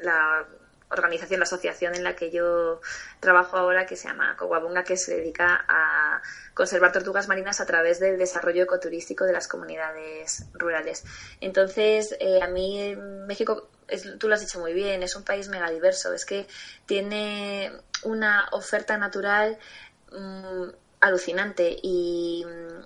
la 0.00 0.46
organización, 0.90 1.40
la 1.40 1.44
asociación 1.44 1.94
en 1.94 2.04
la 2.04 2.16
que 2.16 2.30
yo 2.30 2.80
trabajo 3.20 3.56
ahora, 3.56 3.86
que 3.86 3.96
se 3.96 4.08
llama 4.08 4.36
Coguabunga, 4.36 4.84
que 4.84 4.96
se 4.96 5.16
dedica 5.16 5.64
a 5.68 6.22
conservar 6.54 6.92
tortugas 6.92 7.28
marinas 7.28 7.60
a 7.60 7.66
través 7.66 8.00
del 8.00 8.18
desarrollo 8.18 8.62
ecoturístico 8.64 9.24
de 9.24 9.32
las 9.32 9.48
comunidades 9.48 10.44
rurales. 10.54 11.04
Entonces, 11.40 12.16
eh, 12.20 12.40
a 12.42 12.48
mí 12.48 12.80
eh, 12.80 12.96
México, 12.96 13.68
es- 13.86 14.18
tú 14.18 14.28
lo 14.28 14.34
has 14.34 14.40
dicho 14.40 14.58
muy 14.60 14.72
bien, 14.72 15.02
es 15.02 15.14
un 15.16 15.24
país 15.24 15.48
mega 15.48 15.70
diverso, 15.70 16.12
es 16.12 16.24
que 16.24 16.46
tiene 16.86 17.72
una 18.02 18.48
oferta 18.52 18.96
natural 18.96 19.58
mm, 20.10 20.68
alucinante 21.00 21.76
y, 21.82 22.44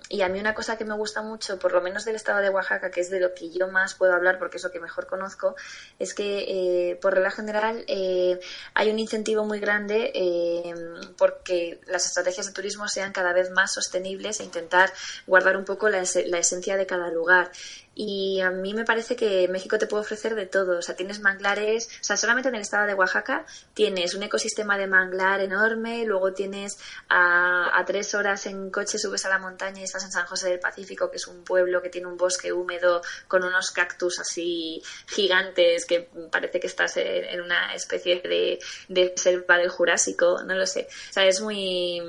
y 0.09 0.21
a 0.21 0.29
mí 0.29 0.39
una 0.39 0.53
cosa 0.53 0.77
que 0.77 0.85
me 0.85 0.93
gusta 0.95 1.21
mucho, 1.21 1.57
por 1.57 1.73
lo 1.73 1.81
menos 1.81 2.05
del 2.05 2.15
estado 2.15 2.39
de 2.39 2.49
Oaxaca, 2.49 2.91
que 2.91 3.01
es 3.01 3.09
de 3.09 3.19
lo 3.19 3.33
que 3.33 3.49
yo 3.49 3.67
más 3.67 3.95
puedo 3.95 4.13
hablar 4.13 4.37
porque 4.37 4.57
es 4.57 4.63
lo 4.63 4.71
que 4.71 4.79
mejor 4.79 5.07
conozco, 5.07 5.55
es 5.97 6.13
que 6.13 6.91
eh, 6.91 6.95
por 6.97 7.13
regla 7.13 7.31
general 7.31 7.83
eh, 7.87 8.39
hay 8.73 8.91
un 8.91 8.99
incentivo 8.99 9.45
muy 9.45 9.59
grande 9.59 10.11
eh, 10.13 10.73
porque 11.17 11.81
las 11.87 12.05
estrategias 12.05 12.47
de 12.47 12.53
turismo 12.53 12.87
sean 12.87 13.11
cada 13.11 13.33
vez 13.33 13.49
más 13.49 13.73
sostenibles 13.73 14.39
e 14.39 14.43
intentar 14.43 14.93
guardar 15.25 15.57
un 15.57 15.65
poco 15.65 15.89
la, 15.89 16.03
la 16.27 16.37
esencia 16.37 16.77
de 16.77 16.85
cada 16.85 17.09
lugar. 17.09 17.51
Y 17.95 18.41
a 18.41 18.49
mí 18.49 18.73
me 18.73 18.85
parece 18.85 19.15
que 19.15 19.47
México 19.47 19.77
te 19.77 19.85
puede 19.85 20.01
ofrecer 20.01 20.35
de 20.35 20.47
todo. 20.47 20.79
O 20.79 20.81
sea, 20.81 20.95
tienes 20.95 21.19
manglares, 21.19 21.89
o 22.01 22.03
sea, 22.03 22.17
solamente 22.17 22.49
en 22.49 22.55
el 22.55 22.61
estado 22.61 22.87
de 22.87 22.95
Oaxaca 22.95 23.45
tienes 23.73 24.15
un 24.15 24.23
ecosistema 24.23 24.77
de 24.77 24.87
manglar 24.87 25.41
enorme, 25.41 26.03
luego 26.05 26.33
tienes 26.33 26.77
a, 27.09 27.77
a 27.77 27.85
tres 27.85 28.15
horas 28.15 28.45
en 28.47 28.71
coche 28.71 28.97
subes 28.97 29.25
a 29.25 29.29
la 29.29 29.37
montaña 29.37 29.81
y 29.81 29.83
estás 29.83 30.03
en 30.03 30.11
San 30.11 30.25
José 30.25 30.49
del 30.49 30.59
Pacífico, 30.59 31.11
que 31.11 31.17
es 31.17 31.27
un 31.27 31.43
pueblo 31.43 31.81
que 31.81 31.89
tiene 31.89 32.07
un 32.07 32.17
bosque 32.17 32.51
húmedo 32.51 33.01
con 33.27 33.43
unos 33.43 33.71
cactus 33.71 34.19
así 34.19 34.81
gigantes 35.07 35.85
que 35.85 36.09
parece 36.31 36.59
que 36.59 36.67
estás 36.67 36.97
en, 36.97 37.25
en 37.25 37.41
una 37.41 37.73
especie 37.75 38.21
de, 38.21 38.59
de 38.87 39.13
selva 39.15 39.57
del 39.57 39.69
Jurásico, 39.69 40.41
no 40.43 40.55
lo 40.55 40.65
sé. 40.65 40.87
O 41.09 41.13
sea, 41.13 41.25
es 41.25 41.41
muy, 41.41 42.01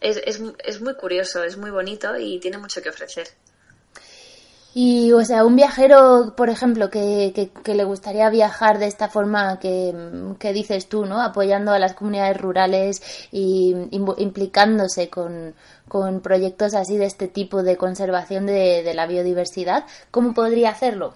es, 0.00 0.20
es, 0.24 0.40
es 0.64 0.80
muy 0.80 0.94
curioso, 0.94 1.42
es 1.42 1.56
muy 1.56 1.70
bonito 1.70 2.16
y 2.16 2.38
tiene 2.38 2.58
mucho 2.58 2.82
que 2.82 2.90
ofrecer. 2.90 3.28
Y, 4.72 5.12
o 5.12 5.24
sea, 5.24 5.44
un 5.44 5.56
viajero, 5.56 6.34
por 6.36 6.48
ejemplo, 6.48 6.90
que, 6.90 7.50
que, 7.64 7.74
le 7.74 7.84
gustaría 7.84 8.30
viajar 8.30 8.78
de 8.78 8.86
esta 8.86 9.08
forma 9.08 9.58
que, 9.58 9.92
que 10.38 10.52
dices 10.52 10.88
tú, 10.88 11.06
¿no? 11.06 11.20
Apoyando 11.20 11.72
a 11.72 11.78
las 11.80 11.94
comunidades 11.94 12.36
rurales 12.40 13.02
y 13.32 13.74
implicándose 13.90 15.10
con, 15.10 15.54
con 15.88 16.20
proyectos 16.20 16.74
así 16.74 16.96
de 16.96 17.06
este 17.06 17.26
tipo 17.26 17.64
de 17.64 17.76
conservación 17.76 18.46
de, 18.46 18.82
de 18.84 18.94
la 18.94 19.06
biodiversidad, 19.06 19.86
¿cómo 20.12 20.34
podría 20.34 20.70
hacerlo? 20.70 21.14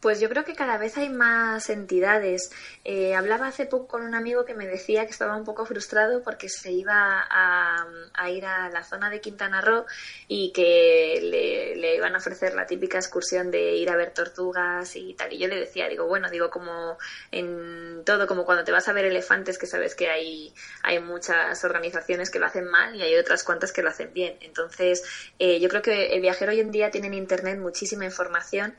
Pues 0.00 0.20
yo 0.20 0.28
creo 0.28 0.44
que 0.44 0.54
cada 0.54 0.76
vez 0.76 0.98
hay 0.98 1.08
más 1.08 1.70
entidades. 1.70 2.50
Eh, 2.84 3.14
hablaba 3.14 3.48
hace 3.48 3.64
poco 3.64 3.88
con 3.88 4.02
un 4.02 4.14
amigo 4.14 4.44
que 4.44 4.54
me 4.54 4.66
decía 4.66 5.04
que 5.06 5.10
estaba 5.10 5.36
un 5.36 5.44
poco 5.44 5.64
frustrado 5.64 6.22
porque 6.22 6.48
se 6.48 6.70
iba 6.70 7.26
a, 7.28 7.86
a 8.12 8.30
ir 8.30 8.44
a 8.44 8.68
la 8.68 8.84
zona 8.84 9.08
de 9.08 9.20
Quintana 9.20 9.62
Roo 9.62 9.86
y 10.28 10.52
que 10.52 11.18
le, 11.22 11.76
le 11.76 11.96
iban 11.96 12.14
a 12.14 12.18
ofrecer 12.18 12.54
la 12.54 12.66
típica 12.66 12.98
excursión 12.98 13.50
de 13.50 13.76
ir 13.76 13.88
a 13.90 13.96
ver 13.96 14.12
tortugas 14.12 14.94
y 14.96 15.14
tal. 15.14 15.32
Y 15.32 15.38
yo 15.38 15.48
le 15.48 15.56
decía, 15.56 15.88
digo, 15.88 16.06
bueno, 16.06 16.28
digo, 16.30 16.50
como 16.50 16.98
en 17.32 18.02
todo, 18.04 18.26
como 18.26 18.44
cuando 18.44 18.64
te 18.64 18.72
vas 18.72 18.88
a 18.88 18.92
ver 18.92 19.06
elefantes, 19.06 19.58
que 19.58 19.66
sabes 19.66 19.94
que 19.94 20.08
hay, 20.08 20.54
hay 20.82 21.00
muchas 21.00 21.64
organizaciones 21.64 22.30
que 22.30 22.38
lo 22.38 22.46
hacen 22.46 22.66
mal 22.66 22.94
y 22.94 23.02
hay 23.02 23.16
otras 23.16 23.42
cuantas 23.42 23.72
que 23.72 23.82
lo 23.82 23.88
hacen 23.88 24.12
bien. 24.12 24.36
Entonces, 24.40 25.02
eh, 25.38 25.58
yo 25.58 25.68
creo 25.70 25.82
que 25.82 26.14
el 26.14 26.20
viajero 26.20 26.52
hoy 26.52 26.60
en 26.60 26.70
día 26.70 26.90
tiene 26.90 27.06
en 27.06 27.14
Internet 27.14 27.58
muchísima 27.58 28.04
información 28.04 28.74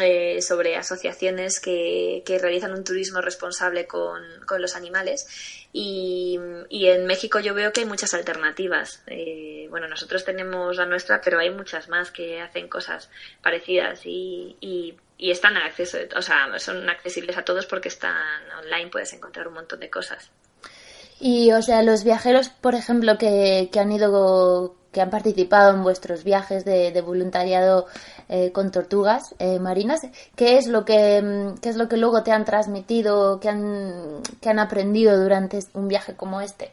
eh, 0.00 0.40
sobre 0.40 0.76
asociaciones 0.76 1.60
que, 1.60 2.22
que 2.24 2.38
realizan 2.38 2.72
un 2.72 2.84
turismo 2.84 3.20
responsable 3.20 3.86
con, 3.86 4.22
con 4.46 4.62
los 4.62 4.74
animales 4.74 5.26
y, 5.72 6.38
y 6.68 6.86
en 6.86 7.06
México 7.06 7.40
yo 7.40 7.54
veo 7.54 7.72
que 7.72 7.80
hay 7.80 7.86
muchas 7.86 8.14
alternativas. 8.14 9.02
Eh, 9.06 9.66
bueno, 9.70 9.88
nosotros 9.88 10.24
tenemos 10.24 10.76
la 10.76 10.86
nuestra, 10.86 11.20
pero 11.20 11.38
hay 11.38 11.50
muchas 11.50 11.88
más 11.88 12.10
que 12.10 12.40
hacen 12.40 12.68
cosas 12.68 13.10
parecidas 13.42 14.00
y, 14.04 14.56
y, 14.60 14.96
y 15.18 15.30
están 15.30 15.56
a 15.56 15.66
acceso, 15.66 15.98
o 16.16 16.22
sea, 16.22 16.58
son 16.58 16.88
accesibles 16.88 17.36
a 17.36 17.44
todos 17.44 17.66
porque 17.66 17.88
están 17.88 18.50
online, 18.58 18.90
puedes 18.90 19.12
encontrar 19.12 19.48
un 19.48 19.54
montón 19.54 19.80
de 19.80 19.90
cosas. 19.90 20.30
Y, 21.24 21.52
o 21.52 21.62
sea, 21.62 21.84
los 21.84 22.02
viajeros, 22.02 22.48
por 22.48 22.74
ejemplo, 22.74 23.16
que, 23.16 23.68
que 23.72 23.78
han 23.78 23.92
ido, 23.92 24.74
que 24.92 25.00
han 25.00 25.08
participado 25.08 25.72
en 25.72 25.84
vuestros 25.84 26.24
viajes 26.24 26.64
de, 26.64 27.00
voluntariado 27.00 27.86
eh, 28.28 28.50
con 28.50 28.72
tortugas 28.72 29.32
eh, 29.38 29.60
marinas, 29.60 30.00
¿qué 30.34 30.58
es 30.58 30.66
lo 30.66 30.84
que, 30.84 31.54
qué 31.62 31.68
es 31.68 31.76
lo 31.76 31.88
que 31.88 31.96
luego 31.96 32.24
te 32.24 32.32
han 32.32 32.44
transmitido, 32.44 33.38
que 33.38 33.48
han, 33.48 34.20
que 34.40 34.48
han 34.48 34.58
aprendido 34.58 35.16
durante 35.16 35.60
un 35.74 35.86
viaje 35.86 36.16
como 36.16 36.40
este? 36.40 36.72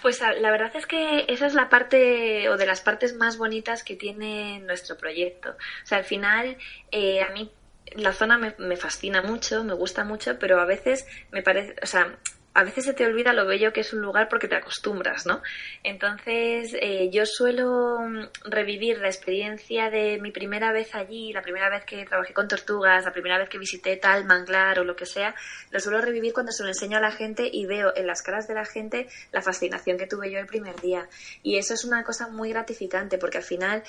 Pues 0.00 0.18
la 0.22 0.50
verdad 0.50 0.74
es 0.74 0.86
que 0.86 1.26
esa 1.28 1.44
es 1.44 1.52
la 1.52 1.68
parte 1.68 2.48
o 2.48 2.56
de 2.56 2.64
las 2.64 2.80
partes 2.80 3.14
más 3.14 3.36
bonitas 3.36 3.84
que 3.84 3.94
tiene 3.94 4.60
nuestro 4.60 4.96
proyecto. 4.96 5.50
O 5.50 5.86
sea, 5.86 5.98
al 5.98 6.04
final 6.04 6.56
eh, 6.90 7.20
a 7.20 7.30
mí 7.32 7.52
la 7.94 8.14
zona 8.14 8.38
me, 8.38 8.54
me 8.56 8.78
fascina 8.78 9.20
mucho, 9.20 9.64
me 9.64 9.74
gusta 9.74 10.02
mucho, 10.02 10.38
pero 10.38 10.58
a 10.62 10.64
veces 10.64 11.04
me 11.30 11.42
parece, 11.42 11.76
o 11.82 11.86
sea, 11.86 12.18
a 12.54 12.64
veces 12.64 12.84
se 12.84 12.92
te 12.92 13.06
olvida 13.06 13.32
lo 13.32 13.46
bello 13.46 13.72
que 13.72 13.80
es 13.80 13.92
un 13.92 14.00
lugar 14.00 14.28
porque 14.28 14.48
te 14.48 14.56
acostumbras, 14.56 15.26
¿no? 15.26 15.42
Entonces, 15.82 16.74
eh, 16.80 17.08
yo 17.10 17.24
suelo 17.24 17.98
mm, 18.00 18.50
revivir 18.50 18.98
la 18.98 19.08
experiencia 19.08 19.90
de 19.90 20.18
mi 20.20 20.30
primera 20.32 20.72
vez 20.72 20.94
allí, 20.94 21.32
la 21.32 21.42
primera 21.42 21.70
vez 21.70 21.84
que 21.84 22.04
trabajé 22.04 22.34
con 22.34 22.48
tortugas, 22.48 23.04
la 23.04 23.12
primera 23.12 23.38
vez 23.38 23.48
que 23.48 23.58
visité 23.58 23.96
tal 23.96 24.24
manglar 24.24 24.78
o 24.80 24.84
lo 24.84 24.96
que 24.96 25.06
sea, 25.06 25.34
lo 25.70 25.80
suelo 25.80 26.00
revivir 26.00 26.32
cuando 26.32 26.52
se 26.52 26.62
lo 26.62 26.68
enseño 26.68 26.98
a 26.98 27.00
la 27.00 27.12
gente 27.12 27.48
y 27.50 27.66
veo 27.66 27.92
en 27.96 28.06
las 28.06 28.22
caras 28.22 28.46
de 28.46 28.54
la 28.54 28.64
gente 28.64 29.08
la 29.32 29.40
fascinación 29.40 29.96
que 29.96 30.06
tuve 30.06 30.30
yo 30.30 30.38
el 30.38 30.46
primer 30.46 30.80
día. 30.80 31.08
Y 31.42 31.56
eso 31.56 31.74
es 31.74 31.84
una 31.84 32.04
cosa 32.04 32.28
muy 32.28 32.50
gratificante 32.50 33.18
porque 33.18 33.38
al 33.38 33.44
final 33.44 33.82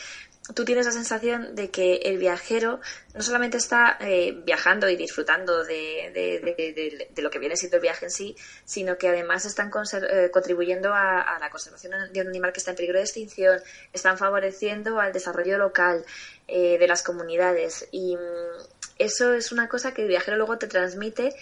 tú 0.54 0.66
tienes 0.66 0.86
la 0.86 0.91
sensación 0.91 1.56
de 1.56 1.70
que 1.72 1.96
el 2.04 2.18
viajero 2.18 2.82
no 3.14 3.22
solamente 3.22 3.58
está 3.58 3.98
eh, 4.02 4.34
viajando 4.44 4.89
y 4.89 4.96
disfrutando 4.98 5.64
de, 5.64 6.12
de- 6.14 6.39
de- 6.74 7.08
de- 7.10 7.22
lo 7.22 7.30
que 7.30 7.39
viene 7.39 7.56
siendo 7.56 7.78
el 7.78 7.82
viaje 7.82 8.06
en 8.06 8.12
sí, 8.12 8.36
sino 8.66 8.98
que 8.98 9.08
además 9.08 9.46
están 9.46 9.72
eh, 10.10 10.30
contribuyendo 10.32 10.94
a, 10.94 11.22
a 11.22 11.39
la 11.39 11.50
conservación 11.50 11.94
de 12.12 12.22
un 12.22 12.28
animal 12.28 12.52
que 12.52 12.60
está 12.60 12.72
en 12.72 12.76
peligro 12.78 12.98
de 12.98 13.06
extinción, 13.06 13.62
están 13.94 14.18
favoreciendo 14.18 15.00
al 15.00 15.14
desarrollo 15.14 15.58
local 15.58 16.04
eh, 16.48 16.78
de 16.78 16.88
las 16.88 17.04
comunidades. 17.04 17.88
Y 17.91 18.18
mm, 18.18 18.20
eso 19.00 19.34
es 19.34 19.52
una 19.54 19.70
cosa 19.70 19.94
que 19.94 20.02
el 20.02 20.08
viajero 20.10 20.36
luego 20.38 20.58
te 20.58 20.68
transmite 20.68 21.34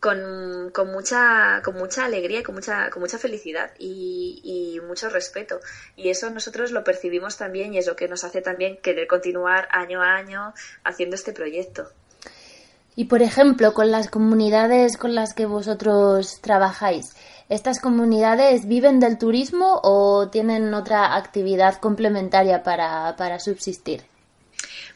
con, 0.00 0.70
con 0.72 0.90
mucha 0.90 1.60
con 1.62 1.76
mucha 1.76 2.06
alegría 2.06 2.40
y 2.40 2.42
con 2.42 2.54
mucha 2.54 2.90
con 2.90 3.02
mucha 3.02 3.18
felicidad 3.18 3.70
y, 3.78 4.40
y 4.42 4.80
mucho 4.80 5.08
respeto 5.10 5.60
y 5.94 6.08
eso 6.08 6.30
nosotros 6.30 6.72
lo 6.72 6.82
percibimos 6.82 7.36
también 7.36 7.74
y 7.74 7.78
es 7.78 7.86
lo 7.86 7.96
que 7.96 8.08
nos 8.08 8.24
hace 8.24 8.40
también 8.40 8.78
querer 8.78 9.06
continuar 9.06 9.68
año 9.70 10.02
a 10.02 10.16
año 10.16 10.54
haciendo 10.84 11.16
este 11.16 11.32
proyecto 11.32 11.90
Y 12.96 13.04
por 13.04 13.22
ejemplo, 13.22 13.72
con 13.72 13.90
las 13.90 14.08
comunidades 14.10 14.96
con 14.96 15.14
las 15.14 15.32
que 15.32 15.46
vosotros 15.46 16.40
trabajáis, 16.40 17.14
¿estas 17.48 17.80
comunidades 17.80 18.66
viven 18.66 19.00
del 19.00 19.16
turismo 19.16 19.80
o 19.82 20.28
tienen 20.28 20.74
otra 20.74 21.16
actividad 21.16 21.76
complementaria 21.76 22.62
para, 22.62 23.14
para 23.16 23.38
subsistir? 23.38 24.09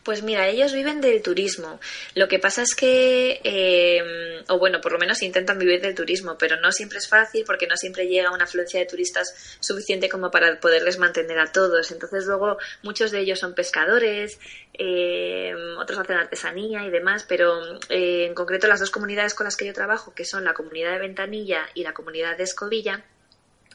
Pues 0.04 0.22
mira, 0.22 0.46
ellos 0.48 0.74
viven 0.74 1.00
del 1.00 1.22
turismo. 1.22 1.80
Lo 2.14 2.28
que 2.28 2.38
pasa 2.38 2.60
es 2.60 2.74
que, 2.74 3.40
eh, 3.42 4.44
o 4.48 4.58
bueno, 4.58 4.82
por 4.82 4.92
lo 4.92 4.98
menos 4.98 5.22
intentan 5.22 5.58
vivir 5.58 5.80
del 5.80 5.94
turismo, 5.94 6.36
pero 6.38 6.60
no 6.60 6.72
siempre 6.72 6.98
es 6.98 7.08
fácil 7.08 7.44
porque 7.46 7.66
no 7.66 7.74
siempre 7.78 8.06
llega 8.06 8.30
una 8.30 8.44
afluencia 8.44 8.78
de 8.78 8.84
turistas 8.84 9.56
suficiente 9.60 10.10
como 10.10 10.30
para 10.30 10.60
poderles 10.60 10.98
mantener 10.98 11.38
a 11.38 11.50
todos. 11.50 11.90
Entonces 11.90 12.26
luego 12.26 12.58
muchos 12.82 13.12
de 13.12 13.20
ellos 13.20 13.38
son 13.38 13.54
pescadores, 13.54 14.38
eh, 14.74 15.54
otros 15.78 15.98
hacen 15.98 16.16
artesanía 16.16 16.84
y 16.84 16.90
demás, 16.90 17.24
pero 17.26 17.62
eh, 17.88 18.26
en 18.26 18.34
concreto 18.34 18.66
las 18.66 18.80
dos 18.80 18.90
comunidades 18.90 19.32
con 19.32 19.44
las 19.44 19.56
que 19.56 19.64
yo 19.64 19.72
trabajo, 19.72 20.14
que 20.14 20.26
son 20.26 20.44
la 20.44 20.52
comunidad 20.52 20.92
de 20.92 20.98
Ventanilla 20.98 21.66
y 21.72 21.82
la 21.82 21.94
comunidad 21.94 22.36
de 22.36 22.44
Escobilla, 22.44 23.02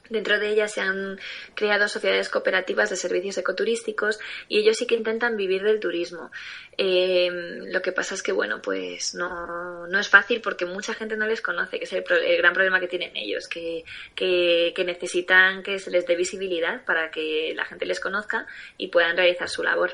Dentro 0.09 0.39
de 0.39 0.49
ellas 0.49 0.71
se 0.73 0.81
han 0.81 1.19
creado 1.55 1.87
sociedades 1.87 2.29
cooperativas 2.29 2.89
de 2.89 2.95
servicios 2.95 3.37
ecoturísticos 3.37 4.19
y 4.47 4.59
ellos 4.59 4.77
sí 4.77 4.87
que 4.87 4.95
intentan 4.95 5.37
vivir 5.37 5.63
del 5.63 5.79
turismo. 5.79 6.31
Eh, 6.77 7.29
lo 7.65 7.81
que 7.81 7.91
pasa 7.91 8.15
es 8.15 8.23
que, 8.23 8.31
bueno, 8.31 8.61
pues 8.61 9.13
no, 9.15 9.87
no 9.87 9.99
es 9.99 10.07
fácil 10.07 10.41
porque 10.41 10.65
mucha 10.65 10.93
gente 10.93 11.17
no 11.17 11.27
les 11.27 11.41
conoce, 11.41 11.77
que 11.77 11.85
es 11.85 11.93
el, 11.93 12.03
pro- 12.03 12.17
el 12.17 12.37
gran 12.37 12.53
problema 12.53 12.79
que 12.79 12.87
tienen 12.87 13.15
ellos, 13.15 13.47
que, 13.47 13.83
que, 14.15 14.73
que 14.75 14.83
necesitan 14.83 15.61
que 15.61 15.79
se 15.79 15.91
les 15.91 16.05
dé 16.05 16.15
visibilidad 16.15 16.83
para 16.85 17.11
que 17.11 17.53
la 17.55 17.65
gente 17.65 17.85
les 17.85 17.99
conozca 17.99 18.47
y 18.77 18.87
puedan 18.87 19.17
realizar 19.17 19.49
su 19.49 19.63
labor. 19.63 19.91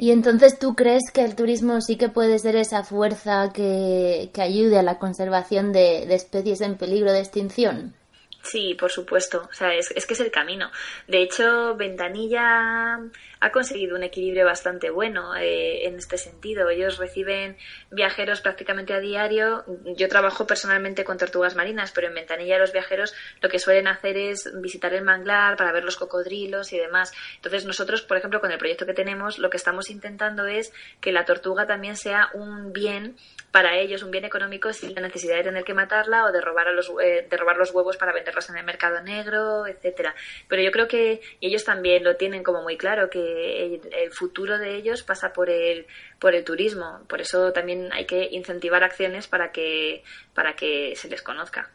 Y 0.00 0.12
entonces 0.12 0.60
tú 0.60 0.76
crees 0.76 1.10
que 1.12 1.24
el 1.24 1.34
turismo 1.34 1.80
sí 1.80 1.96
que 1.96 2.08
puede 2.08 2.38
ser 2.38 2.54
esa 2.54 2.84
fuerza 2.84 3.50
que, 3.52 4.30
que 4.32 4.42
ayude 4.42 4.78
a 4.78 4.84
la 4.84 4.98
conservación 4.98 5.72
de, 5.72 6.06
de 6.06 6.14
especies 6.14 6.60
en 6.60 6.76
peligro 6.76 7.10
de 7.10 7.18
extinción. 7.18 7.94
Sí, 8.42 8.74
por 8.74 8.90
supuesto. 8.90 9.48
O 9.50 9.52
sea, 9.52 9.74
es, 9.74 9.88
que 10.06 10.14
es 10.14 10.20
el 10.20 10.30
camino. 10.30 10.70
De 11.06 11.20
hecho, 11.22 11.74
Ventanilla 11.74 12.98
ha 13.40 13.52
conseguido 13.52 13.96
un 13.96 14.02
equilibrio 14.02 14.44
bastante 14.44 14.90
bueno 14.90 15.36
eh, 15.36 15.86
en 15.86 15.96
este 15.96 16.16
sentido. 16.18 16.70
Ellos 16.70 16.98
reciben 16.98 17.56
viajeros 17.90 18.40
prácticamente 18.40 18.94
a 18.94 19.00
diario. 19.00 19.64
Yo 19.96 20.08
trabajo 20.08 20.46
personalmente 20.46 21.04
con 21.04 21.18
tortugas 21.18 21.56
marinas, 21.56 21.92
pero 21.92 22.08
en 22.08 22.14
Ventanilla 22.14 22.58
los 22.58 22.72
viajeros 22.72 23.14
lo 23.42 23.48
que 23.48 23.58
suelen 23.58 23.88
hacer 23.88 24.16
es 24.16 24.50
visitar 24.60 24.94
el 24.94 25.04
manglar 25.04 25.56
para 25.56 25.72
ver 25.72 25.84
los 25.84 25.96
cocodrilos 25.96 26.72
y 26.72 26.78
demás. 26.78 27.12
Entonces 27.36 27.64
nosotros, 27.64 28.02
por 28.02 28.16
ejemplo, 28.16 28.40
con 28.40 28.52
el 28.52 28.58
proyecto 28.58 28.86
que 28.86 28.94
tenemos, 28.94 29.38
lo 29.38 29.50
que 29.50 29.56
estamos 29.56 29.90
intentando 29.90 30.46
es 30.46 30.72
que 31.00 31.12
la 31.12 31.24
tortuga 31.24 31.66
también 31.66 31.96
sea 31.96 32.30
un 32.34 32.72
bien 32.72 33.16
para 33.50 33.76
ellos, 33.78 34.02
un 34.02 34.10
bien 34.10 34.24
económico 34.24 34.72
sin 34.72 34.94
la 34.94 35.00
necesidad 35.00 35.36
de 35.36 35.44
tener 35.44 35.64
que 35.64 35.74
matarla 35.74 36.24
o 36.24 36.32
de 36.32 36.40
robar, 36.40 36.68
a 36.68 36.72
los, 36.72 36.92
eh, 37.02 37.26
de 37.28 37.36
robar 37.36 37.56
los 37.56 37.72
huevos 37.72 37.96
para 37.96 38.12
en 38.48 38.56
el 38.56 38.64
mercado 38.64 39.02
negro, 39.02 39.66
etcétera. 39.66 40.14
Pero 40.48 40.62
yo 40.62 40.70
creo 40.70 40.88
que 40.88 41.20
ellos 41.40 41.64
también 41.64 42.04
lo 42.04 42.16
tienen 42.16 42.42
como 42.42 42.62
muy 42.62 42.76
claro, 42.76 43.10
que 43.10 43.80
el, 43.92 44.12
futuro 44.12 44.58
de 44.58 44.76
ellos 44.76 45.02
pasa 45.02 45.32
por 45.32 45.50
el, 45.50 45.86
por 46.18 46.34
el 46.34 46.44
turismo. 46.44 47.00
Por 47.08 47.20
eso 47.20 47.52
también 47.52 47.92
hay 47.92 48.06
que 48.06 48.28
incentivar 48.30 48.82
acciones 48.84 49.26
para 49.26 49.52
que, 49.52 50.02
para 50.34 50.54
que 50.54 50.94
se 50.96 51.08
les 51.08 51.22
conozca. 51.22 51.70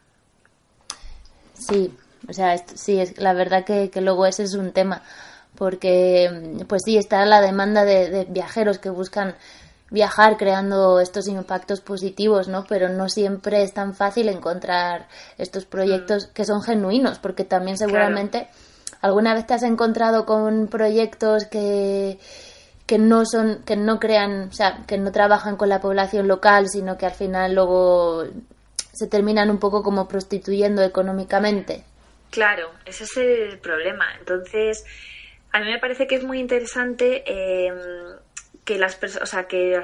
Sí, 1.53 1.93
o 2.27 2.33
sea, 2.33 2.53
esto- 2.53 2.73
sí, 2.75 2.99
es 2.99 3.17
la 3.17 3.33
verdad 3.33 3.65
que, 3.65 3.89
que 3.89 4.01
luego 4.01 4.25
ese 4.25 4.43
es 4.43 4.53
un 4.55 4.71
tema, 4.71 5.03
porque 5.55 6.63
pues 6.67 6.81
sí, 6.85 6.97
está 6.97 7.25
la 7.25 7.41
demanda 7.41 7.85
de, 7.85 8.09
de 8.09 8.25
viajeros 8.25 8.79
que 8.79 8.89
buscan 8.89 9.35
viajar 9.93 10.37
creando 10.37 10.99
estos 10.99 11.27
impactos 11.27 11.79
positivos, 11.79 12.47
¿no? 12.47 12.65
Pero 12.67 12.89
no 12.89 13.09
siempre 13.09 13.61
es 13.61 13.75
tan 13.75 13.93
fácil 13.93 14.27
encontrar 14.27 15.07
estos 15.37 15.65
proyectos 15.65 16.25
que 16.33 16.45
son 16.45 16.63
genuinos, 16.63 17.19
porque 17.19 17.45
también 17.45 17.77
seguramente 17.77 18.47
alguna 19.01 19.35
vez 19.35 19.45
te 19.45 19.53
has 19.53 19.61
encontrado 19.61 20.25
con 20.25 20.67
proyectos 20.67 21.45
que 21.45 22.17
que 22.87 22.97
no 22.97 23.23
son 23.23 23.61
que 23.65 23.77
no 23.77 23.99
crean, 23.99 24.49
o 24.49 24.53
sea, 24.53 24.79
que 24.87 24.97
no 24.97 25.11
trabajan 25.11 25.57
con 25.57 25.69
la 25.69 25.79
población 25.79 26.27
local, 26.27 26.67
sino 26.69 26.97
que 26.97 27.05
al 27.05 27.13
final 27.13 27.53
luego 27.53 28.23
se 28.91 29.07
terminan 29.07 29.51
un 29.51 29.59
poco 29.59 29.83
como 29.83 30.07
prostituyendo 30.07 30.81
económicamente. 30.81 31.83
Claro, 32.31 32.71
ese 32.85 33.03
es 33.03 33.17
el 33.17 33.59
problema. 33.59 34.05
Entonces, 34.17 34.83
a 35.51 35.59
mí 35.59 35.67
me 35.67 35.77
parece 35.77 36.07
que 36.07 36.15
es 36.15 36.23
muy 36.23 36.39
interesante 36.39 37.23
eh, 37.27 37.71
que 38.65 38.77
las 38.77 38.99
pers- 39.01 39.21
o 39.21 39.25
sea, 39.25 39.45
que 39.47 39.77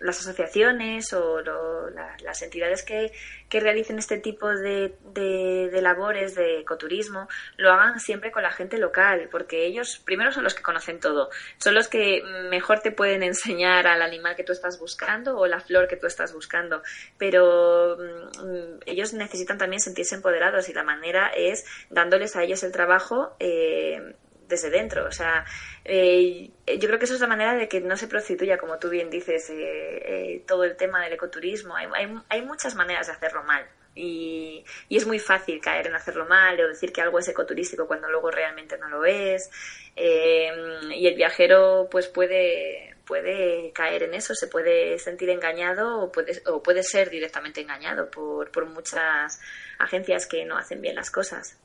las, 0.00 0.18
asociaciones 0.20 1.12
o 1.12 1.40
lo- 1.42 1.90
la- 1.90 2.16
las 2.22 2.40
entidades 2.42 2.82
que, 2.82 3.12
que 3.50 3.60
realicen 3.60 3.98
este 3.98 4.18
tipo 4.18 4.48
de, 4.48 4.94
de- 5.12 5.68
de 5.70 5.82
labores 5.82 6.34
de 6.34 6.60
ecoturismo 6.60 7.28
lo 7.56 7.70
hagan 7.72 8.00
siempre 8.00 8.32
con 8.32 8.42
la 8.42 8.50
gente 8.50 8.78
local, 8.78 9.28
porque 9.30 9.66
ellos 9.66 10.00
primero 10.04 10.32
son 10.32 10.42
los 10.44 10.54
que 10.54 10.62
conocen 10.62 11.00
todo, 11.00 11.28
son 11.58 11.74
los 11.74 11.88
que 11.88 12.22
mejor 12.50 12.80
te 12.80 12.90
pueden 12.92 13.22
enseñar 13.22 13.86
al 13.86 14.00
animal 14.00 14.36
que 14.36 14.44
tú 14.44 14.52
estás 14.52 14.78
buscando 14.80 15.38
o 15.38 15.46
la 15.46 15.60
flor 15.60 15.86
que 15.86 15.96
tú 15.96 16.06
estás 16.06 16.32
buscando, 16.32 16.82
pero 17.18 17.96
mm, 17.98 18.80
ellos 18.86 19.12
necesitan 19.12 19.58
también 19.58 19.80
sentirse 19.80 20.14
empoderados 20.14 20.68
y 20.68 20.72
la 20.72 20.82
manera 20.82 21.28
es 21.36 21.64
dándoles 21.90 22.36
a 22.36 22.42
ellos 22.42 22.62
el 22.62 22.72
trabajo. 22.72 23.36
eh, 23.38 24.14
desde 24.48 24.70
dentro. 24.70 25.06
O 25.06 25.12
sea, 25.12 25.44
eh, 25.84 26.50
yo 26.66 26.88
creo 26.88 26.98
que 26.98 27.04
eso 27.04 27.14
es 27.14 27.20
la 27.20 27.26
manera 27.26 27.54
de 27.54 27.68
que 27.68 27.80
no 27.80 27.96
se 27.96 28.08
prostituya, 28.08 28.58
como 28.58 28.78
tú 28.78 28.88
bien 28.88 29.10
dices, 29.10 29.50
eh, 29.50 29.54
eh, 29.56 30.44
todo 30.46 30.64
el 30.64 30.76
tema 30.76 31.02
del 31.02 31.12
ecoturismo. 31.12 31.76
Hay, 31.76 31.86
hay, 31.94 32.14
hay 32.28 32.42
muchas 32.42 32.74
maneras 32.74 33.06
de 33.06 33.12
hacerlo 33.12 33.42
mal. 33.44 33.66
Y, 33.94 34.64
es 34.90 35.06
muy 35.06 35.18
fácil 35.18 35.60
caer 35.60 35.86
en 35.86 35.94
hacerlo 35.94 36.26
mal 36.26 36.60
o 36.60 36.68
decir 36.68 36.92
que 36.92 37.00
algo 37.00 37.18
es 37.18 37.28
ecoturístico 37.28 37.86
cuando 37.86 38.08
luego 38.10 38.30
realmente 38.30 38.78
no 38.78 38.88
lo 38.88 39.04
es. 39.04 39.50
Eh, 39.96 40.50
y 40.90 41.06
el 41.06 41.14
viajero 41.14 41.88
pues 41.90 42.08
puede, 42.08 42.96
puede 43.04 43.72
caer 43.72 44.04
en 44.04 44.14
eso, 44.14 44.34
se 44.34 44.48
puede 44.48 44.98
sentir 44.98 45.30
engañado 45.30 46.00
o 46.00 46.12
puede, 46.12 46.42
o 46.46 46.62
puede 46.62 46.82
ser 46.82 47.10
directamente 47.10 47.60
engañado 47.60 48.10
por, 48.10 48.50
por 48.50 48.66
muchas 48.66 49.40
agencias 49.78 50.26
que 50.26 50.44
no 50.44 50.56
hacen 50.56 50.80
bien 50.80 50.96
las 50.96 51.10
cosas. 51.10 51.58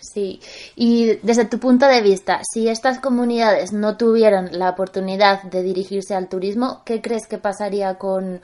Sí, 0.00 0.40
y 0.76 1.16
desde 1.22 1.44
tu 1.44 1.58
punto 1.58 1.86
de 1.86 2.00
vista, 2.00 2.40
si 2.50 2.68
estas 2.68 3.00
comunidades 3.00 3.72
no 3.72 3.96
tuvieran 3.98 4.58
la 4.58 4.70
oportunidad 4.70 5.42
de 5.42 5.62
dirigirse 5.62 6.14
al 6.14 6.28
turismo, 6.28 6.82
¿qué 6.86 7.02
crees 7.02 7.26
que 7.26 7.36
pasaría 7.36 7.96
con, 7.96 8.40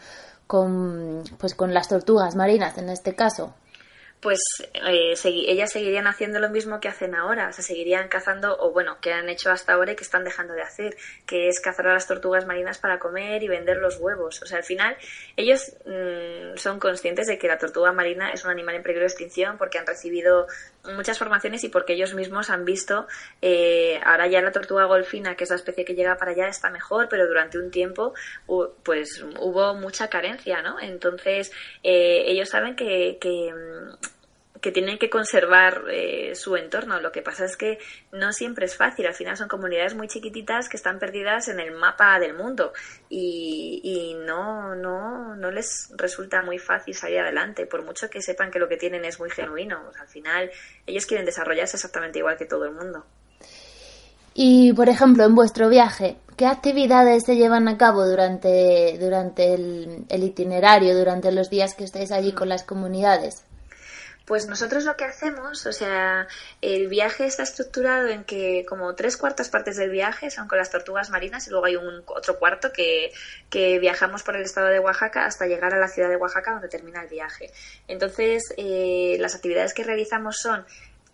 con, 0.46 1.22
pues, 1.38 1.54
con 1.54 1.72
las 1.72 1.88
tortugas 1.88 2.36
marinas 2.36 2.76
en 2.76 2.90
este 2.90 3.14
caso? 3.14 3.54
Pues 4.26 4.40
eh, 4.74 5.14
ellas 5.24 5.70
seguirían 5.70 6.08
haciendo 6.08 6.40
lo 6.40 6.50
mismo 6.50 6.80
que 6.80 6.88
hacen 6.88 7.14
ahora, 7.14 7.48
o 7.48 7.52
sea, 7.52 7.62
seguirían 7.62 8.08
cazando, 8.08 8.56
o 8.58 8.72
bueno, 8.72 8.98
que 9.00 9.12
han 9.12 9.28
hecho 9.28 9.52
hasta 9.52 9.74
ahora 9.74 9.92
y 9.92 9.94
que 9.94 10.02
están 10.02 10.24
dejando 10.24 10.52
de 10.52 10.62
hacer, 10.62 10.96
que 11.26 11.46
es 11.46 11.60
cazar 11.60 11.86
a 11.86 11.92
las 11.92 12.08
tortugas 12.08 12.44
marinas 12.44 12.78
para 12.78 12.98
comer 12.98 13.44
y 13.44 13.46
vender 13.46 13.76
los 13.76 13.98
huevos. 14.00 14.42
O 14.42 14.46
sea, 14.46 14.58
al 14.58 14.64
final, 14.64 14.96
ellos 15.36 15.76
mm, 15.84 16.56
son 16.56 16.80
conscientes 16.80 17.28
de 17.28 17.38
que 17.38 17.46
la 17.46 17.56
tortuga 17.56 17.92
marina 17.92 18.32
es 18.32 18.44
un 18.44 18.50
animal 18.50 18.74
en 18.74 18.82
peligro 18.82 19.02
de 19.02 19.06
extinción 19.06 19.58
porque 19.58 19.78
han 19.78 19.86
recibido 19.86 20.48
muchas 20.94 21.20
formaciones 21.20 21.62
y 21.62 21.68
porque 21.68 21.92
ellos 21.92 22.14
mismos 22.14 22.50
han 22.50 22.64
visto, 22.64 23.06
eh, 23.42 24.00
ahora 24.04 24.26
ya 24.26 24.40
la 24.40 24.50
tortuga 24.50 24.86
golfina, 24.86 25.36
que 25.36 25.44
es 25.44 25.50
la 25.50 25.56
especie 25.56 25.84
que 25.84 25.94
llega 25.94 26.16
para 26.16 26.32
allá, 26.32 26.48
está 26.48 26.68
mejor, 26.70 27.08
pero 27.08 27.28
durante 27.28 27.58
un 27.58 27.70
tiempo 27.70 28.12
pues 28.82 29.24
hubo 29.38 29.74
mucha 29.74 30.08
carencia, 30.08 30.62
¿no? 30.62 30.80
Entonces, 30.80 31.52
eh, 31.84 32.24
ellos 32.26 32.48
saben 32.48 32.74
que, 32.74 33.18
que, 33.20 33.52
mm, 33.52 34.15
que 34.66 34.72
tienen 34.72 34.98
que 34.98 35.08
conservar 35.08 35.84
eh, 35.92 36.34
su 36.34 36.56
entorno. 36.56 37.00
Lo 37.00 37.12
que 37.12 37.22
pasa 37.22 37.44
es 37.44 37.56
que 37.56 37.78
no 38.10 38.32
siempre 38.32 38.66
es 38.66 38.76
fácil. 38.76 39.06
Al 39.06 39.14
final 39.14 39.36
son 39.36 39.46
comunidades 39.46 39.94
muy 39.94 40.08
chiquititas 40.08 40.68
que 40.68 40.76
están 40.76 40.98
perdidas 40.98 41.46
en 41.46 41.60
el 41.60 41.70
mapa 41.70 42.18
del 42.18 42.34
mundo 42.34 42.72
y, 43.08 43.80
y 43.84 44.14
no, 44.26 44.74
no, 44.74 45.36
no 45.36 45.50
les 45.52 45.92
resulta 45.96 46.42
muy 46.42 46.58
fácil 46.58 46.96
salir 46.96 47.20
adelante, 47.20 47.64
por 47.66 47.84
mucho 47.84 48.10
que 48.10 48.20
sepan 48.20 48.50
que 48.50 48.58
lo 48.58 48.68
que 48.68 48.76
tienen 48.76 49.04
es 49.04 49.20
muy 49.20 49.30
genuino. 49.30 49.92
Al 50.00 50.08
final 50.08 50.50
ellos 50.84 51.06
quieren 51.06 51.26
desarrollarse 51.26 51.76
exactamente 51.76 52.18
igual 52.18 52.36
que 52.36 52.46
todo 52.46 52.64
el 52.64 52.72
mundo. 52.72 53.06
Y, 54.34 54.72
por 54.72 54.88
ejemplo, 54.88 55.22
en 55.22 55.36
vuestro 55.36 55.68
viaje, 55.68 56.16
¿qué 56.36 56.46
actividades 56.46 57.22
se 57.24 57.36
llevan 57.36 57.68
a 57.68 57.78
cabo 57.78 58.04
durante, 58.04 58.98
durante 58.98 59.54
el, 59.54 60.06
el 60.08 60.24
itinerario, 60.24 60.98
durante 60.98 61.30
los 61.30 61.50
días 61.50 61.74
que 61.74 61.84
estáis 61.84 62.10
allí 62.10 62.32
con 62.32 62.48
las 62.48 62.64
comunidades? 62.64 63.45
Pues 64.26 64.48
nosotros 64.48 64.84
lo 64.84 64.96
que 64.96 65.04
hacemos, 65.04 65.64
o 65.66 65.72
sea, 65.72 66.26
el 66.60 66.88
viaje 66.88 67.26
está 67.26 67.44
estructurado 67.44 68.08
en 68.08 68.24
que 68.24 68.66
como 68.68 68.92
tres 68.96 69.16
cuartas 69.16 69.48
partes 69.48 69.76
del 69.76 69.90
viaje 69.90 70.32
son 70.32 70.48
con 70.48 70.58
las 70.58 70.68
tortugas 70.68 71.10
marinas 71.10 71.46
y 71.46 71.50
luego 71.50 71.66
hay 71.66 71.76
un 71.76 72.02
otro 72.06 72.36
cuarto 72.36 72.72
que, 72.72 73.12
que 73.48 73.78
viajamos 73.78 74.24
por 74.24 74.34
el 74.34 74.42
estado 74.42 74.66
de 74.66 74.80
Oaxaca 74.80 75.26
hasta 75.26 75.46
llegar 75.46 75.74
a 75.74 75.78
la 75.78 75.86
ciudad 75.86 76.08
de 76.08 76.16
Oaxaca 76.16 76.54
donde 76.54 76.68
termina 76.68 77.02
el 77.02 77.08
viaje. 77.08 77.52
Entonces, 77.86 78.52
eh, 78.56 79.16
las 79.20 79.36
actividades 79.36 79.72
que 79.72 79.84
realizamos 79.84 80.38
son 80.38 80.66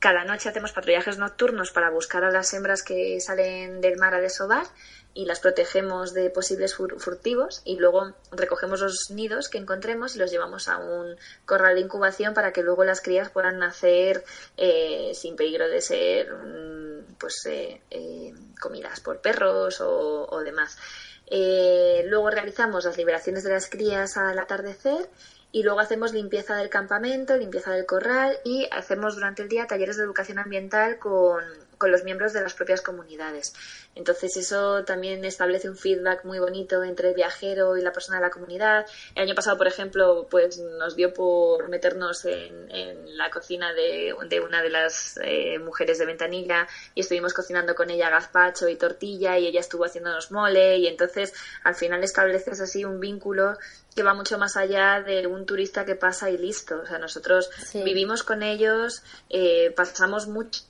cada 0.03 0.25
noche 0.25 0.49
hacemos 0.49 0.73
patrullajes 0.73 1.17
nocturnos 1.19 1.71
para 1.71 1.91
buscar 1.91 2.25
a 2.25 2.31
las 2.33 2.53
hembras 2.55 2.83
que 2.83 3.21
salen 3.21 3.81
del 3.81 3.99
mar 3.99 4.15
a 4.15 4.21
desovar 4.21 4.67
y 5.15 5.27
las 5.27 5.41
protegemos 5.41 6.15
de 6.15 6.31
posibles 6.31 6.75
fur- 6.77 6.99
furtivos 6.99 7.61
y 7.65 7.77
luego 7.77 8.15
recogemos 8.31 8.81
los 8.81 9.11
nidos 9.11 9.49
que 9.49 9.59
encontremos 9.59 10.17
y 10.17 10.19
los 10.19 10.31
llevamos 10.31 10.69
a 10.69 10.79
un 10.79 11.17
corral 11.45 11.75
de 11.75 11.83
incubación 11.83 12.33
para 12.35 12.53
que 12.53 12.63
luego 12.63 12.85
las 12.85 13.01
crías 13.03 13.29
puedan 13.31 13.59
nacer 13.59 14.25
eh, 14.57 15.13
sin 15.15 15.37
peligro 15.37 15.69
de 15.69 15.81
ser 15.81 16.33
mm, 16.33 17.15
pues 17.19 17.45
eh, 17.47 17.81
eh, 17.91 18.33
comidas 18.61 19.01
por 19.01 19.21
perros 19.21 19.81
o, 19.81 20.27
o 20.31 20.41
demás. 20.41 20.79
Eh, 21.27 22.05
luego 22.09 22.31
realizamos 22.31 22.85
las 22.85 22.97
liberaciones 22.97 23.45
de 23.45 23.51
las 23.51 23.69
crías 23.71 24.17
al 24.17 24.39
atardecer 24.39 25.09
y 25.51 25.63
luego 25.63 25.81
hacemos 25.81 26.13
limpieza 26.13 26.57
del 26.57 26.69
campamento, 26.71 27.37
limpieza 27.37 27.73
del 27.73 27.87
corral 27.87 28.39
y 28.45 28.67
hacemos 28.71 29.15
durante 29.15 29.43
el 29.43 29.49
día 29.49 29.67
talleres 29.67 29.97
de 29.97 30.05
educación 30.05 30.39
ambiental 30.39 30.99
con, 30.99 31.45
con 31.83 31.91
los 31.91 32.05
miembros 32.05 32.33
de 32.33 32.41
las 32.41 32.55
propias 32.55 32.81
comunidades. 32.81 33.53
Entonces 33.97 34.37
eso 34.37 34.85
también 34.85 35.25
establece 35.25 35.69
un 35.69 35.77
feedback 35.77 36.25
muy 36.25 36.39
bonito 36.39 36.85
entre 36.85 37.09
el 37.09 37.15
viajero 37.17 37.77
y 37.77 37.83
la 37.83 37.91
persona 37.91 38.19
de 38.19 38.23
la 38.23 38.31
comunidad. 38.31 38.87
El 39.17 39.25
año 39.25 39.35
pasado, 39.35 39.59
por 39.59 39.67
ejemplo, 39.67 40.29
pues 40.31 40.59
nos 40.59 40.95
dio 40.95 41.13
por 41.13 41.69
meternos 41.69 42.25
en, 42.25 42.71
en 42.71 43.17
la 43.19 43.31
cocina 43.31 43.73
de, 43.75 44.15
de, 44.29 44.41
una 44.41 44.63
de 44.63 44.71
las 44.71 45.19
eh, 45.25 45.59
mujeres 45.59 45.99
de 45.99 46.07
Ventanilla 46.07 46.69
y 46.95 47.01
estuvimos 47.01 47.35
cocinando 47.35 47.75
con 47.75 47.91
ella 47.91 48.11
gazpacho 48.11 48.69
y 48.69 48.77
tortilla 48.77 49.37
y 49.39 49.49
ella 49.49 49.59
estuvo 49.59 49.85
haciéndonos 49.85 50.31
mole 50.31 50.77
y 50.79 50.87
entonces 50.87 51.35
al 51.65 51.75
final 51.75 52.05
estableces 52.05 52.61
así 52.61 52.85
un 52.85 53.01
vínculo 53.01 53.55
que 53.97 54.05
va 54.05 54.15
mucho 54.15 54.39
más 54.39 54.57
allá 54.57 55.01
de 55.05 55.27
un 55.27 55.47
turista 55.47 55.85
que 55.85 55.97
pasa 55.97 56.31
y 56.31 56.39
listo. 56.39 56.79
O 56.81 56.87
sea, 56.87 56.99
nosotros 56.99 57.51
Sí. 57.67 57.83
vivimos 57.83 58.23
con 58.23 58.45
ellos, 58.45 59.03
eh, 59.31 59.73
pasamos 59.75 60.29
mucho 60.29 60.63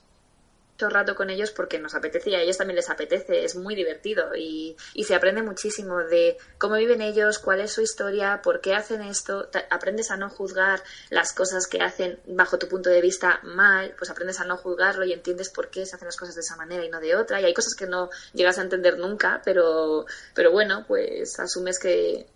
rato 0.89 1.15
con 1.15 1.31
ellos 1.31 1.51
porque 1.51 1.79
nos 1.79 1.95
apetece 1.95 2.31
y 2.31 2.35
a 2.35 2.41
ellos 2.41 2.59
también 2.59 2.77
les 2.77 2.91
apetece, 2.91 3.45
es 3.45 3.57
muy 3.57 3.75
divertido 3.75 4.35
y, 4.37 4.77
se 5.03 5.17
aprende 5.17 5.43
muchísimo 5.43 5.99
de 5.99 6.39
cómo 6.59 6.77
viven 6.77 7.03
ellos, 7.03 7.41
cuál 7.41 7.61
es 7.61 7.73
su 7.73 7.83
historia, 7.83 8.41
por 8.43 8.61
qué 8.61 8.75
hacen 8.75 9.03
esto, 9.03 9.49
aprendes 9.69 10.11
a 10.13 10.17
no 10.17 10.31
juzgar 10.31 10.81
las 11.11 11.33
cosas 11.33 11.67
que 11.67 11.83
hacen 11.83 12.21
bajo 12.27 12.57
tu 12.57 12.69
punto 12.69 12.89
de 12.89 13.01
vista 13.01 13.41
mal, 13.43 13.95
pues 13.99 14.11
aprendes 14.11 14.39
a 14.41 14.45
no 14.45 14.57
juzgarlo 14.57 15.05
y 15.05 15.13
entiendes 15.13 15.51
por 15.51 15.71
qué 15.71 15.85
se 15.85 15.97
hacen 15.97 16.07
las 16.07 16.17
cosas 16.17 16.37
de 16.37 16.41
esa 16.43 16.57
manera 16.57 16.85
y 16.85 16.89
no 16.89 17.01
de 17.01 17.17
otra 17.17 17.41
y 17.41 17.45
hay 17.45 17.53
cosas 17.53 17.75
que 17.75 17.87
no 17.87 18.11
llegas 18.33 18.59
a 18.59 18.63
entender 18.63 18.97
nunca, 18.97 19.43
pero, 19.45 20.07
pero 20.35 20.53
bueno, 20.53 20.85
pues 20.87 21.39
asumes 21.41 21.79
que 21.79 22.27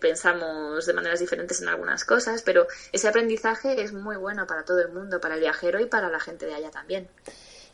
pensamos 0.00 0.86
de 0.86 0.92
maneras 0.92 1.20
diferentes 1.20 1.60
en 1.60 1.68
algunas 1.68 2.04
cosas, 2.04 2.42
pero 2.42 2.66
ese 2.92 3.08
aprendizaje 3.08 3.82
es 3.82 3.92
muy 3.92 4.16
bueno 4.16 4.46
para 4.46 4.64
todo 4.64 4.80
el 4.80 4.88
mundo, 4.92 5.20
para 5.20 5.34
el 5.34 5.40
viajero 5.40 5.80
y 5.80 5.86
para 5.86 6.10
la 6.10 6.20
gente 6.20 6.46
de 6.46 6.54
allá 6.54 6.70
también. 6.70 7.08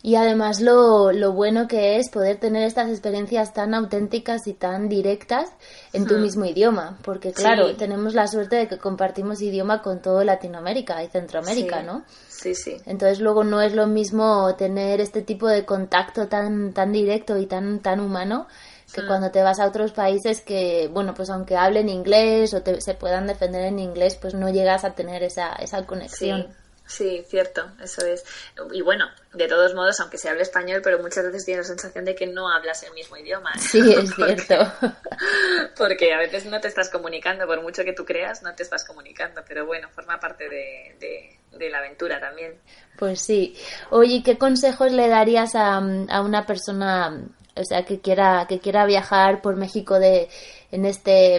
Y 0.02 0.14
además 0.14 0.60
lo, 0.60 1.12
lo 1.12 1.32
bueno 1.32 1.68
que 1.68 1.98
es 1.98 2.08
poder 2.08 2.38
tener 2.38 2.62
estas 2.66 2.88
experiencias 2.88 3.52
tan 3.52 3.74
auténticas 3.74 4.46
y 4.46 4.54
tan 4.54 4.88
directas 4.88 5.50
en 5.92 6.06
tu 6.06 6.14
Hmm. 6.16 6.22
mismo 6.22 6.44
idioma, 6.46 6.98
porque 7.02 7.32
claro, 7.32 7.68
Sí. 7.68 7.74
tenemos 7.74 8.14
la 8.14 8.26
suerte 8.26 8.56
de 8.56 8.66
que 8.66 8.78
compartimos 8.78 9.42
idioma 9.42 9.82
con 9.82 10.00
todo 10.00 10.24
Latinoamérica 10.24 11.02
y 11.04 11.08
Centroamérica, 11.08 11.80
Sí. 11.80 11.86
¿no? 11.86 12.04
Sí, 12.28 12.54
sí. 12.54 12.76
Entonces 12.86 13.20
luego 13.20 13.44
no 13.44 13.60
es 13.60 13.74
lo 13.74 13.86
mismo 13.86 14.54
tener 14.56 15.02
este 15.02 15.20
tipo 15.20 15.46
de 15.48 15.66
contacto 15.66 16.28
tan, 16.28 16.72
tan 16.72 16.92
directo 16.92 17.36
y 17.36 17.44
tan, 17.44 17.80
tan 17.80 18.00
humano 18.00 18.46
que 18.94 19.02
Mm. 19.02 19.06
cuando 19.06 19.30
te 19.30 19.42
vas 19.42 19.60
a 19.60 19.66
otros 19.66 19.92
países 19.92 20.40
que, 20.40 20.88
bueno, 20.92 21.12
pues 21.14 21.28
aunque 21.28 21.56
hablen 21.56 21.90
inglés 21.90 22.54
o 22.54 22.62
te- 22.62 22.80
se 22.80 22.94
puedan 22.94 23.26
defender 23.26 23.62
en 23.66 23.78
inglés, 23.78 24.16
pues 24.20 24.32
no 24.34 24.48
llegas 24.48 24.84
a 24.84 24.94
tener 24.94 25.22
esa, 25.22 25.52
esa 25.56 25.84
conexión. 25.86 26.46
sí, 26.48 26.48
cierto, 26.92 27.70
eso 27.82 28.04
es. 28.04 28.24
Y 28.72 28.82
bueno, 28.82 29.06
de 29.32 29.46
todos 29.48 29.74
modos, 29.74 29.98
aunque 30.00 30.18
se 30.18 30.28
hable 30.28 30.42
español, 30.42 30.80
pero 30.82 30.98
muchas 31.00 31.24
veces 31.24 31.44
tienes 31.44 31.66
la 31.68 31.74
sensación 31.76 32.04
de 32.04 32.14
que 32.14 32.26
no 32.26 32.48
hablas 32.52 32.82
el 32.82 32.92
mismo 32.92 33.16
idioma. 33.16 33.50
¿eh? 33.54 33.58
Sí, 33.60 33.78
es 33.92 34.12
Porque- 34.16 34.36
cierto. 34.42 34.72
Porque 35.76 36.12
a 36.12 36.18
veces 36.18 36.46
no 36.46 36.60
te 36.60 36.68
estás 36.68 36.88
comunicando, 36.90 37.46
por 37.46 37.62
mucho 37.62 37.84
que 37.84 37.92
tú 37.92 38.04
creas, 38.04 38.42
no 38.42 38.54
te 38.54 38.62
estás 38.62 38.84
comunicando, 38.84 39.42
pero 39.46 39.66
bueno, 39.66 39.88
forma 39.90 40.18
parte 40.18 40.48
de, 40.48 40.96
de- 41.00 41.38
de 41.58 41.70
la 41.70 41.78
aventura 41.78 42.20
también. 42.20 42.54
Pues 42.98 43.20
sí. 43.20 43.56
Oye, 43.90 44.22
¿qué 44.24 44.38
consejos 44.38 44.92
le 44.92 45.08
darías 45.08 45.54
a, 45.54 45.76
a 45.76 46.20
una 46.22 46.46
persona, 46.46 47.20
o 47.56 47.64
sea, 47.64 47.84
que 47.84 48.00
quiera 48.00 48.46
que 48.48 48.60
quiera 48.60 48.84
viajar 48.86 49.42
por 49.42 49.56
México 49.56 49.98
de 49.98 50.28
en 50.70 50.84
este 50.84 51.36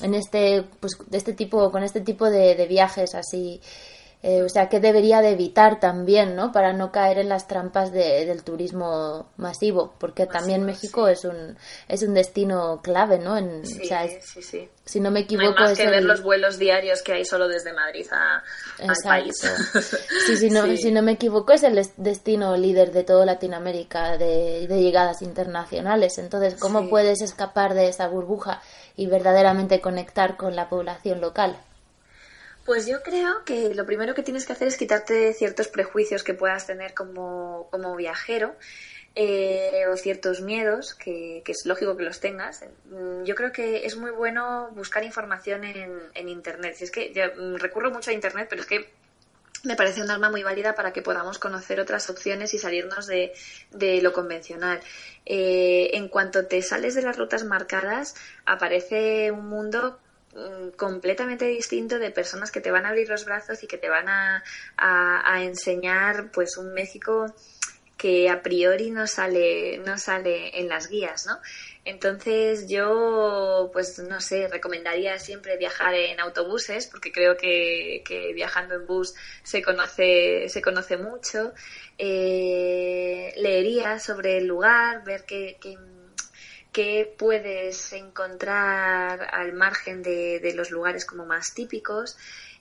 en 0.00 0.14
este 0.14 0.64
pues 0.80 0.92
de 1.06 1.18
este 1.18 1.32
tipo 1.32 1.72
con 1.72 1.82
este 1.82 2.00
tipo 2.02 2.30
de, 2.30 2.54
de 2.54 2.66
viajes 2.66 3.14
así? 3.14 3.60
Eh, 4.20 4.42
o 4.42 4.48
sea, 4.48 4.68
¿qué 4.68 4.80
debería 4.80 5.22
de 5.22 5.30
evitar 5.30 5.78
también, 5.78 6.34
¿no? 6.34 6.50
Para 6.50 6.72
no 6.72 6.90
caer 6.90 7.18
en 7.18 7.28
las 7.28 7.46
trampas 7.46 7.92
de- 7.92 8.26
del 8.26 8.42
turismo 8.42 9.28
masivo, 9.36 9.94
porque 9.98 10.26
también 10.26 10.64
México 10.64 11.06
sí. 11.06 11.12
es 11.12 11.24
un 11.24 11.56
es 11.86 12.02
un 12.02 12.14
destino 12.14 12.80
clave, 12.82 13.20
¿no? 13.20 13.38
En, 13.38 13.64
Sí, 13.64 13.80
o 13.80 13.84
sea, 13.86 14.04
es- 14.04 14.24
sí, 14.26 14.42
sí. 14.42 14.68
si 14.84 14.98
no 14.98 15.12
me 15.12 15.12
No 15.12 15.16
hay 15.18 15.22
equivoco 15.22 15.60
más 15.60 15.70
es 15.70 15.78
que 15.78 15.84
el- 15.84 15.90
ver 15.90 16.02
los 16.04 16.22
vuelos 16.24 16.58
diarios 16.58 17.02
que 17.02 17.12
hay 17.12 17.24
solo 17.24 17.46
desde 17.46 17.72
Madrid 17.72 18.06
a- 18.10 18.42
al 18.82 18.96
país. 19.04 19.36
Sí, 20.26 20.36
si 20.36 20.50
no, 20.50 20.64
Sí. 20.64 20.76
si 20.78 20.90
no 20.90 21.00
me 21.02 21.12
equivoco, 21.12 21.52
es 21.52 21.62
el 21.62 21.78
es- 21.78 21.92
destino 21.96 22.56
líder 22.56 22.90
de 22.90 23.04
toda 23.04 23.24
Latinoamérica 23.24 24.18
de, 24.18 24.66
de 24.66 24.80
llegadas 24.82 25.22
internacionales. 25.22 26.18
Entonces, 26.18 26.56
¿cómo 26.58 26.88
puedes 26.90 27.20
escapar 27.22 27.74
de 27.74 27.88
esa 27.88 28.08
burbuja 28.08 28.60
y 28.96 29.06
verdaderamente 29.06 29.80
conectar 29.80 30.36
con 30.36 30.56
la 30.56 30.68
población 30.68 31.20
local? 31.20 31.56
Pues 32.68 32.86
yo 32.86 33.02
creo 33.02 33.46
que 33.46 33.74
lo 33.74 33.86
primero 33.86 34.14
que 34.14 34.22
tienes 34.22 34.44
que 34.44 34.52
hacer 34.52 34.68
es 34.68 34.76
quitarte 34.76 35.32
ciertos 35.32 35.68
prejuicios 35.68 36.22
que 36.22 36.34
puedas 36.34 36.66
tener 36.66 36.92
como, 36.92 37.66
como 37.70 37.96
viajero 37.96 38.56
eh, 39.14 39.86
o 39.90 39.96
ciertos 39.96 40.42
miedos, 40.42 40.94
que, 40.94 41.40
que 41.46 41.52
es 41.52 41.64
lógico 41.64 41.96
que 41.96 42.02
los 42.02 42.20
tengas. 42.20 42.62
Mm, 42.90 43.24
Yo 43.24 43.34
creo 43.36 43.52
que 43.52 43.86
es 43.86 43.96
muy 43.96 44.10
bueno 44.10 44.68
buscar 44.74 45.02
información 45.02 45.64
en, 45.64 45.98
en 46.12 46.28
Internet. 46.28 46.74
Si 46.76 46.84
es 46.84 46.90
que 46.90 47.10
ya, 47.14 47.32
mm, 47.34 47.54
recurro 47.54 47.90
mucho 47.90 48.10
a 48.10 48.12
Internet, 48.12 48.48
pero 48.50 48.60
es 48.60 48.68
que 48.68 48.90
me 49.64 49.74
parece 49.74 50.02
un 50.02 50.10
arma 50.10 50.28
muy 50.28 50.42
válida 50.42 50.74
para 50.74 50.92
que 50.92 51.00
podamos 51.00 51.38
conocer 51.38 51.80
otras 51.80 52.10
opciones 52.10 52.52
y 52.52 52.58
salirnos 52.58 53.06
de, 53.06 53.32
de 53.70 54.02
lo 54.02 54.12
convencional. 54.12 54.78
Eh, 55.24 55.88
en 55.94 56.08
cuanto 56.08 56.44
te 56.44 56.60
sales 56.60 56.94
de 56.94 57.00
las 57.00 57.16
rutas 57.16 57.44
marcadas, 57.44 58.14
aparece 58.44 59.30
un 59.30 59.48
mundo 59.48 60.00
completamente 60.76 61.46
distinto 61.46 61.98
de 61.98 62.10
personas 62.10 62.50
que 62.50 62.60
te 62.60 62.70
van 62.70 62.86
a 62.86 62.90
abrir 62.90 63.08
los 63.08 63.24
brazos 63.24 63.62
y 63.62 63.66
que 63.66 63.78
te 63.78 63.88
van 63.88 64.08
a, 64.08 64.42
a- 64.76 65.42
enseñar 65.42 66.30
pues 66.32 66.56
un 66.56 66.72
México 66.74 67.26
que 67.96 68.30
a 68.30 68.42
priori 68.42 68.90
no 68.90 69.06
sale, 69.08 69.78
no 69.78 69.98
sale 69.98 70.58
en 70.60 70.68
las 70.68 70.88
guías, 70.88 71.26
¿no? 71.26 71.38
Entonces 71.84 72.68
yo, 72.68 73.70
pues 73.72 73.98
no 73.98 74.20
sé, 74.20 74.46
recomendaría 74.48 75.18
siempre 75.18 75.56
viajar 75.56 75.94
en 75.94 76.20
autobuses, 76.20 76.86
porque 76.86 77.10
creo 77.10 77.36
que, 77.36 78.02
que 78.06 78.32
viajando 78.34 78.74
en 78.76 78.86
bus 78.86 79.14
se 79.42 79.62
conoce, 79.62 80.48
se 80.48 80.62
conoce 80.62 80.96
mucho. 80.96 81.52
Eh, 81.98 83.32
leería 83.36 83.98
sobre 83.98 84.38
el 84.38 84.46
lugar, 84.46 85.02
ver 85.04 85.24
qué, 85.26 85.56
qué 86.72 87.14
puedes 87.18 87.92
encontrar 87.92 89.28
al 89.32 89.52
margen 89.52 90.02
de, 90.02 90.40
de 90.40 90.54
los 90.54 90.70
lugares 90.70 91.04
como 91.04 91.24
más 91.24 91.54
típicos 91.54 92.16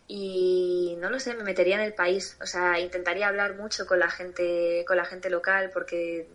y 0.08 0.96
no 1.00 1.10
lo 1.10 1.20
sé, 1.20 1.34
me 1.34 1.44
metería 1.44 1.76
en 1.76 1.82
el 1.82 1.94
país, 1.94 2.38
o 2.42 2.46
sea, 2.46 2.80
intentaría 2.80 3.28
hablar 3.28 3.56
mucho 3.56 3.86
con 3.86 4.00
la 4.00 4.10
gente, 4.10 4.86
con 4.88 4.96
la 4.96 5.06
gente 5.06 5.30
local 5.30 5.70
porque 5.74 6.28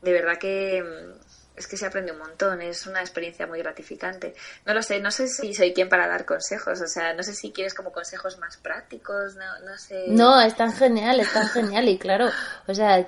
de 0.00 0.12
verdad 0.12 0.38
que 0.38 0.82
mm, 0.82 1.58
es 1.60 1.66
que 1.66 1.76
se 1.76 1.84
aprende 1.84 2.12
un 2.12 2.18
montón, 2.18 2.62
es 2.62 2.86
una 2.86 3.00
experiencia 3.00 3.46
muy 3.46 3.58
gratificante. 3.58 4.34
No 4.64 4.72
lo 4.72 4.82
sé, 4.82 5.00
no 5.00 5.10
sé 5.10 5.28
si 5.28 5.52
soy 5.52 5.74
quien 5.74 5.90
para 5.90 6.08
dar 6.08 6.24
consejos, 6.24 6.80
o 6.80 6.86
sea, 6.86 7.12
no 7.12 7.22
sé 7.22 7.34
si 7.34 7.52
quieres 7.52 7.74
como 7.74 7.92
consejos 7.92 8.38
más 8.38 8.56
prácticos, 8.56 9.36
no, 9.36 9.60
no 9.66 9.76
sé. 9.76 10.04
No, 10.08 10.40
es 10.40 10.56
tan 10.56 10.72
genial, 10.72 11.20
es 11.20 11.30
tan 11.30 11.48
genial 11.48 11.88
y 11.90 11.98
claro, 11.98 12.30
o 12.66 12.74
sea, 12.74 13.06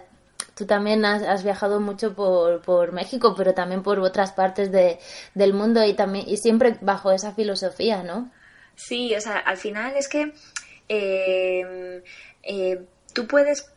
tú 0.54 0.66
también 0.66 1.04
has, 1.04 1.22
has 1.22 1.44
viajado 1.44 1.80
mucho 1.80 2.14
por, 2.14 2.60
por 2.62 2.92
México, 2.92 3.34
pero 3.36 3.54
también 3.54 3.82
por 3.82 3.98
otras 4.00 4.32
partes 4.32 4.70
de, 4.70 4.98
del 5.34 5.54
mundo 5.54 5.84
y 5.84 5.94
también 5.94 6.28
y 6.28 6.36
siempre 6.36 6.76
bajo 6.80 7.12
esa 7.12 7.32
filosofía, 7.32 8.02
¿no? 8.02 8.30
Sí, 8.74 9.14
o 9.14 9.20
sea, 9.20 9.38
al 9.38 9.56
final 9.56 9.96
es 9.96 10.08
que 10.08 10.32
eh, 10.88 12.02
eh, 12.42 12.84
tú 13.12 13.26
puedes, 13.26 13.71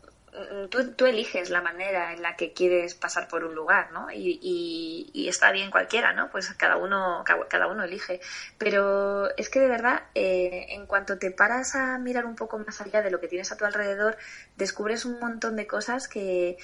tú, 0.69 0.91
tú 0.93 1.05
eliges 1.05 1.49
la 1.49 1.61
manera 1.61 2.13
en 2.13 2.21
la 2.21 2.35
que 2.35 2.53
quieres 2.53 2.95
pasar 2.95 3.27
por 3.27 3.43
un 3.43 3.55
lugar, 3.55 3.91
¿no? 3.91 4.09
Y, 4.11 4.37
y- 4.41 5.09
y 5.13 5.27
está 5.27 5.51
bien 5.51 5.71
cualquiera, 5.71 6.13
¿no? 6.13 6.29
Pues 6.29 6.49
cada 6.55 6.77
uno, 6.77 7.23
ca- 7.25 7.47
cada 7.49 7.67
uno 7.67 7.83
elige. 7.83 8.19
Pero 8.57 9.29
es 9.37 9.49
que 9.49 9.59
de 9.59 9.67
verdad, 9.69 10.03
eh, 10.15 10.65
en 10.69 10.85
cuanto 10.87 11.17
te 11.17 11.31
paras 11.31 11.75
a 11.75 11.97
mirar 11.97 12.25
un 12.25 12.35
poco 12.35 12.57
más 12.59 12.81
allá 12.81 13.01
de 13.01 13.11
lo 13.11 13.19
que 13.19 13.27
tienes 13.27 13.51
a 13.51 13.57
tu 13.57 13.65
alrededor, 13.65 14.17
descubres 14.55 15.05
un 15.05 15.19
montón 15.19 15.55
de 15.55 15.67
cosas 15.67 16.07
que, 16.07 16.57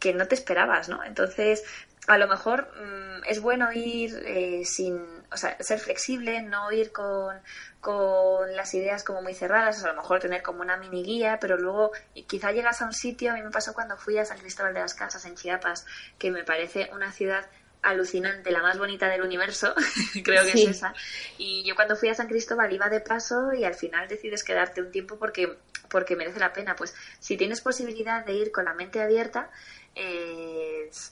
que 0.00 0.12
no 0.12 0.26
te 0.26 0.34
esperabas, 0.34 0.88
¿no? 0.88 1.02
Entonces, 1.04 1.62
a 2.06 2.18
lo 2.18 2.28
mejor 2.28 2.68
mm, 2.76 3.24
es 3.26 3.40
bueno 3.40 3.72
ir 3.72 4.14
eh, 4.26 4.62
sin, 4.64 4.98
o 5.32 5.36
sea, 5.36 5.56
ser 5.60 5.78
flexible, 5.78 6.42
no 6.42 6.70
ir 6.70 6.92
con, 6.92 7.36
con 7.80 8.54
las 8.54 8.74
ideas 8.74 9.04
como 9.04 9.22
muy 9.22 9.34
cerradas, 9.34 9.78
o 9.78 9.80
sea, 9.80 9.90
a 9.90 9.94
lo 9.94 10.02
mejor 10.02 10.20
tener 10.20 10.42
como 10.42 10.60
una 10.60 10.76
mini 10.76 11.02
guía, 11.02 11.38
pero 11.40 11.56
luego 11.56 11.92
quizá 12.26 12.52
llegas 12.52 12.82
a 12.82 12.86
un 12.86 12.92
sitio, 12.92 13.30
a 13.30 13.34
mí 13.34 13.42
me 13.42 13.50
pasó 13.50 13.72
cuando 13.74 13.96
fui 13.96 14.18
a 14.18 14.24
San 14.24 14.38
Cristóbal 14.38 14.74
de 14.74 14.80
las 14.80 14.94
Casas 14.94 15.24
en 15.24 15.34
Chiapas, 15.34 15.86
que 16.18 16.30
me 16.30 16.44
parece 16.44 16.90
una 16.92 17.10
ciudad 17.12 17.46
alucinante, 17.82 18.50
la 18.50 18.62
más 18.62 18.78
bonita 18.78 19.08
del 19.08 19.22
universo, 19.22 19.74
creo 20.24 20.44
que 20.44 20.52
Sí. 20.52 20.64
es 20.64 20.76
esa. 20.76 20.94
Y 21.38 21.64
yo 21.64 21.74
cuando 21.74 21.96
fui 21.96 22.08
a 22.08 22.14
San 22.14 22.28
Cristóbal 22.28 22.72
iba 22.72 22.88
de 22.88 23.00
paso 23.00 23.52
y 23.52 23.64
al 23.64 23.74
final 23.74 24.08
decides 24.08 24.42
quedarte 24.42 24.80
un 24.80 24.90
tiempo 24.90 25.18
porque, 25.18 25.58
porque 25.90 26.16
merece 26.16 26.40
la 26.40 26.52
pena. 26.54 26.76
Pues 26.76 26.94
si 27.20 27.36
tienes 27.36 27.60
posibilidad 27.60 28.24
de 28.24 28.32
ir 28.32 28.52
con 28.52 28.64
la 28.64 28.72
mente 28.72 29.02
abierta, 29.02 29.50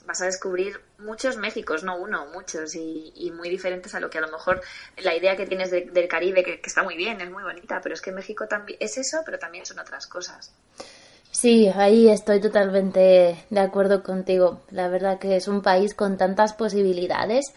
vas 0.05 0.21
a 0.21 0.25
descubrir 0.25 0.79
muchos 0.97 1.37
Méxicos, 1.37 1.83
no 1.83 1.97
uno, 1.97 2.27
muchos, 2.27 2.75
y, 2.75 3.31
muy 3.35 3.49
diferentes 3.49 3.93
a 3.95 3.99
lo 3.99 4.09
que 4.09 4.17
a 4.17 4.21
lo 4.21 4.31
mejor 4.31 4.61
la 4.97 5.15
idea 5.15 5.35
que 5.35 5.45
tienes 5.45 5.71
de- 5.71 5.89
del 5.91 6.07
Caribe, 6.07 6.43
que, 6.43 6.59
que 6.59 6.69
está 6.69 6.83
muy 6.83 6.95
bien, 6.95 7.19
es 7.21 7.31
muy 7.31 7.43
bonita, 7.43 7.79
pero 7.81 7.95
es 7.95 8.01
que 8.01 8.11
México 8.11 8.47
también 8.47 8.77
es 8.79 8.97
eso, 8.97 9.21
pero 9.25 9.39
también 9.39 9.65
son 9.65 9.79
otras 9.79 10.07
cosas. 10.07 10.51
Sí, 11.31 11.67
ahí 11.75 12.09
estoy 12.09 12.39
totalmente 12.39 13.43
de 13.49 13.59
acuerdo 13.59 14.03
contigo. 14.03 14.61
La 14.69 14.87
verdad 14.87 15.17
que 15.17 15.35
es 15.35 15.47
un 15.47 15.63
país 15.63 15.95
con 15.95 16.15
tantas 16.15 16.53
posibilidades 16.53 17.53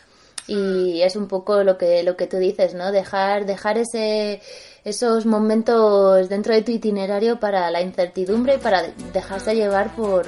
y 0.47 1.03
es 1.03 1.15
un 1.15 1.29
poco 1.29 1.63
lo 1.63 1.77
que 1.77 2.03
lo 2.03 2.17
que 2.17 2.27
tú 2.27 2.39
dices, 2.39 2.73
¿no? 2.73 2.91
Dejar 2.91 3.45
dejar 3.45 3.77
ese 3.77 4.41
esos 4.85 5.27
momentos 5.27 6.29
dentro 6.31 6.55
de 6.55 6.63
tu 6.63 6.71
itinerario 6.71 7.39
para 7.39 7.71
la 7.71 7.83
incertidumbre 7.83 8.55
y 8.55 8.59
para 8.59 8.83
dejarse 9.13 9.55
llevar 9.55 9.95
por 9.95 10.27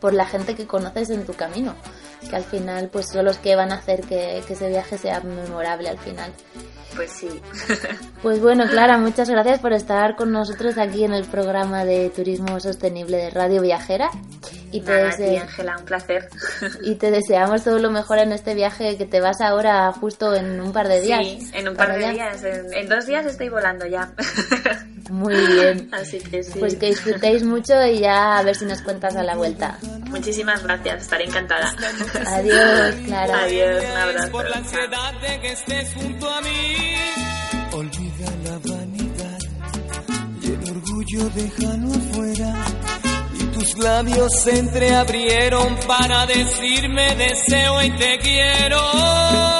por 0.00 0.14
la 0.14 0.26
gente 0.26 0.54
que 0.54 0.66
conoces 0.66 1.10
en 1.10 1.24
tu 1.26 1.34
camino, 1.34 1.74
que 2.28 2.36
al 2.36 2.44
final 2.44 2.88
pues 2.92 3.08
son 3.12 3.24
los 3.24 3.38
que 3.38 3.56
van 3.56 3.72
a 3.72 3.76
hacer 3.76 4.00
que, 4.02 4.42
que 4.46 4.52
ese 4.54 4.68
viaje 4.68 4.98
sea 4.98 5.20
memorable 5.20 5.88
al 5.88 5.98
final. 5.98 6.32
Pues 6.96 7.10
sí. 7.12 7.28
Pues 8.22 8.40
bueno, 8.40 8.64
Clara, 8.68 8.98
muchas 8.98 9.30
gracias 9.30 9.60
por 9.60 9.72
estar 9.72 10.16
con 10.16 10.32
nosotros 10.32 10.76
aquí 10.76 11.04
en 11.04 11.12
el 11.14 11.24
programa 11.24 11.84
de 11.84 12.10
Turismo 12.10 12.58
Sostenible 12.58 13.16
de 13.16 13.30
Radio 13.30 13.62
Viajera. 13.62 14.10
Y 14.72 14.80
te, 14.80 14.90
dese- 14.92 15.38
Ángela, 15.40 15.76
un 15.78 15.84
placer. 15.84 16.28
y 16.82 16.96
te 16.96 17.12
deseamos 17.12 17.62
todo 17.62 17.78
lo 17.78 17.90
mejor 17.92 18.18
en 18.18 18.32
este 18.32 18.54
viaje 18.54 18.96
que 18.96 19.06
te 19.06 19.20
vas 19.20 19.40
ahora 19.40 19.92
justo 19.92 20.34
en 20.34 20.60
un 20.60 20.72
par 20.72 20.88
de 20.88 21.00
días. 21.00 21.20
Sí, 21.24 21.48
en 21.54 21.68
un 21.68 21.76
par 21.76 21.96
de 21.96 22.04
allá. 22.06 22.12
días. 22.12 22.42
En, 22.42 22.74
en 22.74 22.88
dos 22.88 23.06
días 23.06 23.24
estoy 23.24 23.48
volando 23.50 23.86
ya. 23.86 24.12
Muy 25.08 25.34
bien. 25.34 25.88
Así 25.92 26.18
que 26.18 26.42
sí. 26.42 26.58
Pues 26.58 26.76
que 26.76 26.86
disfrutéis 26.86 27.42
mucho 27.42 27.74
y 27.86 28.00
ya 28.00 28.38
a 28.38 28.42
ver 28.42 28.54
si 28.54 28.64
nos 28.64 28.82
cuentas 28.82 29.16
a 29.16 29.22
la 29.22 29.36
vuelta. 29.36 29.78
Muchísimas 30.08 30.62
gracias, 30.62 31.02
estaré 31.02 31.24
encantada. 31.24 31.74
Adiós, 32.26 32.94
Clara. 33.06 33.42
Adiós, 33.44 33.84
un 33.84 33.96
abrazo. 33.96 34.30
por 34.30 34.48
la 34.48 34.56
ansiedad 34.56 35.20
de 35.20 35.40
que 35.40 35.52
estés 35.52 35.94
junto 35.94 36.30
a 36.30 36.40
mí. 36.40 36.94
Olvida 37.72 38.30
la 38.44 38.58
vanidad 38.58 39.38
y 40.42 40.46
el 40.46 40.70
orgullo 40.70 41.30
déjalo 41.34 41.94
afuera. 41.94 42.54
Y 43.34 43.44
tus 43.44 43.78
labios 43.78 44.32
se 44.42 44.58
entreabrieron 44.58 45.76
para 45.86 46.26
decirme 46.26 47.14
deseo 47.14 47.82
y 47.82 47.90
te 47.90 48.18
quiero. 48.18 49.57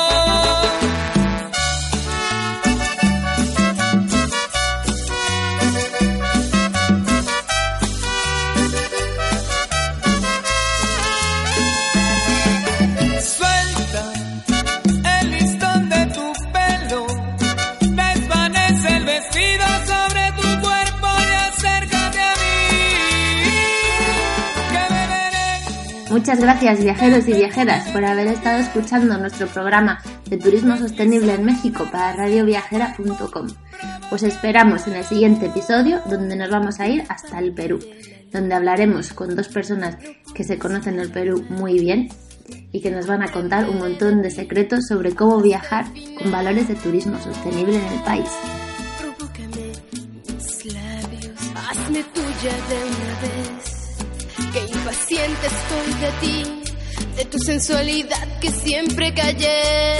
Muchas 26.28 26.44
gracias 26.44 26.84
viajeros 26.84 27.26
y 27.26 27.32
viajeras 27.32 27.88
por 27.88 28.04
haber 28.04 28.26
estado 28.26 28.58
escuchando 28.58 29.16
nuestro 29.16 29.46
programa 29.46 29.98
de 30.28 30.36
turismo 30.36 30.76
sostenible 30.76 31.32
en 31.32 31.42
México 31.42 31.88
para 31.90 32.12
radioviajera.com. 32.12 33.46
Os 34.10 34.22
esperamos 34.22 34.86
en 34.86 34.96
el 34.96 35.04
siguiente 35.04 35.46
episodio 35.46 36.02
donde 36.04 36.36
nos 36.36 36.50
vamos 36.50 36.80
a 36.80 36.86
ir 36.86 37.02
hasta 37.08 37.38
el 37.38 37.54
Perú, 37.54 37.78
donde 38.30 38.54
hablaremos 38.54 39.14
con 39.14 39.34
dos 39.34 39.48
personas 39.48 39.96
que 40.34 40.44
se 40.44 40.58
conocen 40.58 41.00
el 41.00 41.10
Perú 41.10 41.46
muy 41.48 41.78
bien 41.78 42.10
y 42.72 42.82
que 42.82 42.90
nos 42.90 43.06
van 43.06 43.22
a 43.22 43.32
contar 43.32 43.66
un 43.66 43.78
montón 43.78 44.20
de 44.20 44.30
secretos 44.30 44.86
sobre 44.86 45.14
cómo 45.14 45.40
viajar 45.40 45.86
con 46.18 46.30
valores 46.30 46.68
de 46.68 46.74
turismo 46.74 47.18
sostenible 47.22 47.78
en 47.78 47.86
el 47.86 48.02
país. 48.02 48.28
Que 54.52 54.60
impaciente 54.60 55.46
estoy 55.46 55.94
de 56.00 56.10
ti, 56.20 56.62
de 57.16 57.24
tu 57.26 57.38
sensualidad 57.38 58.38
que 58.40 58.50
siempre 58.50 59.12
callé. 59.12 59.98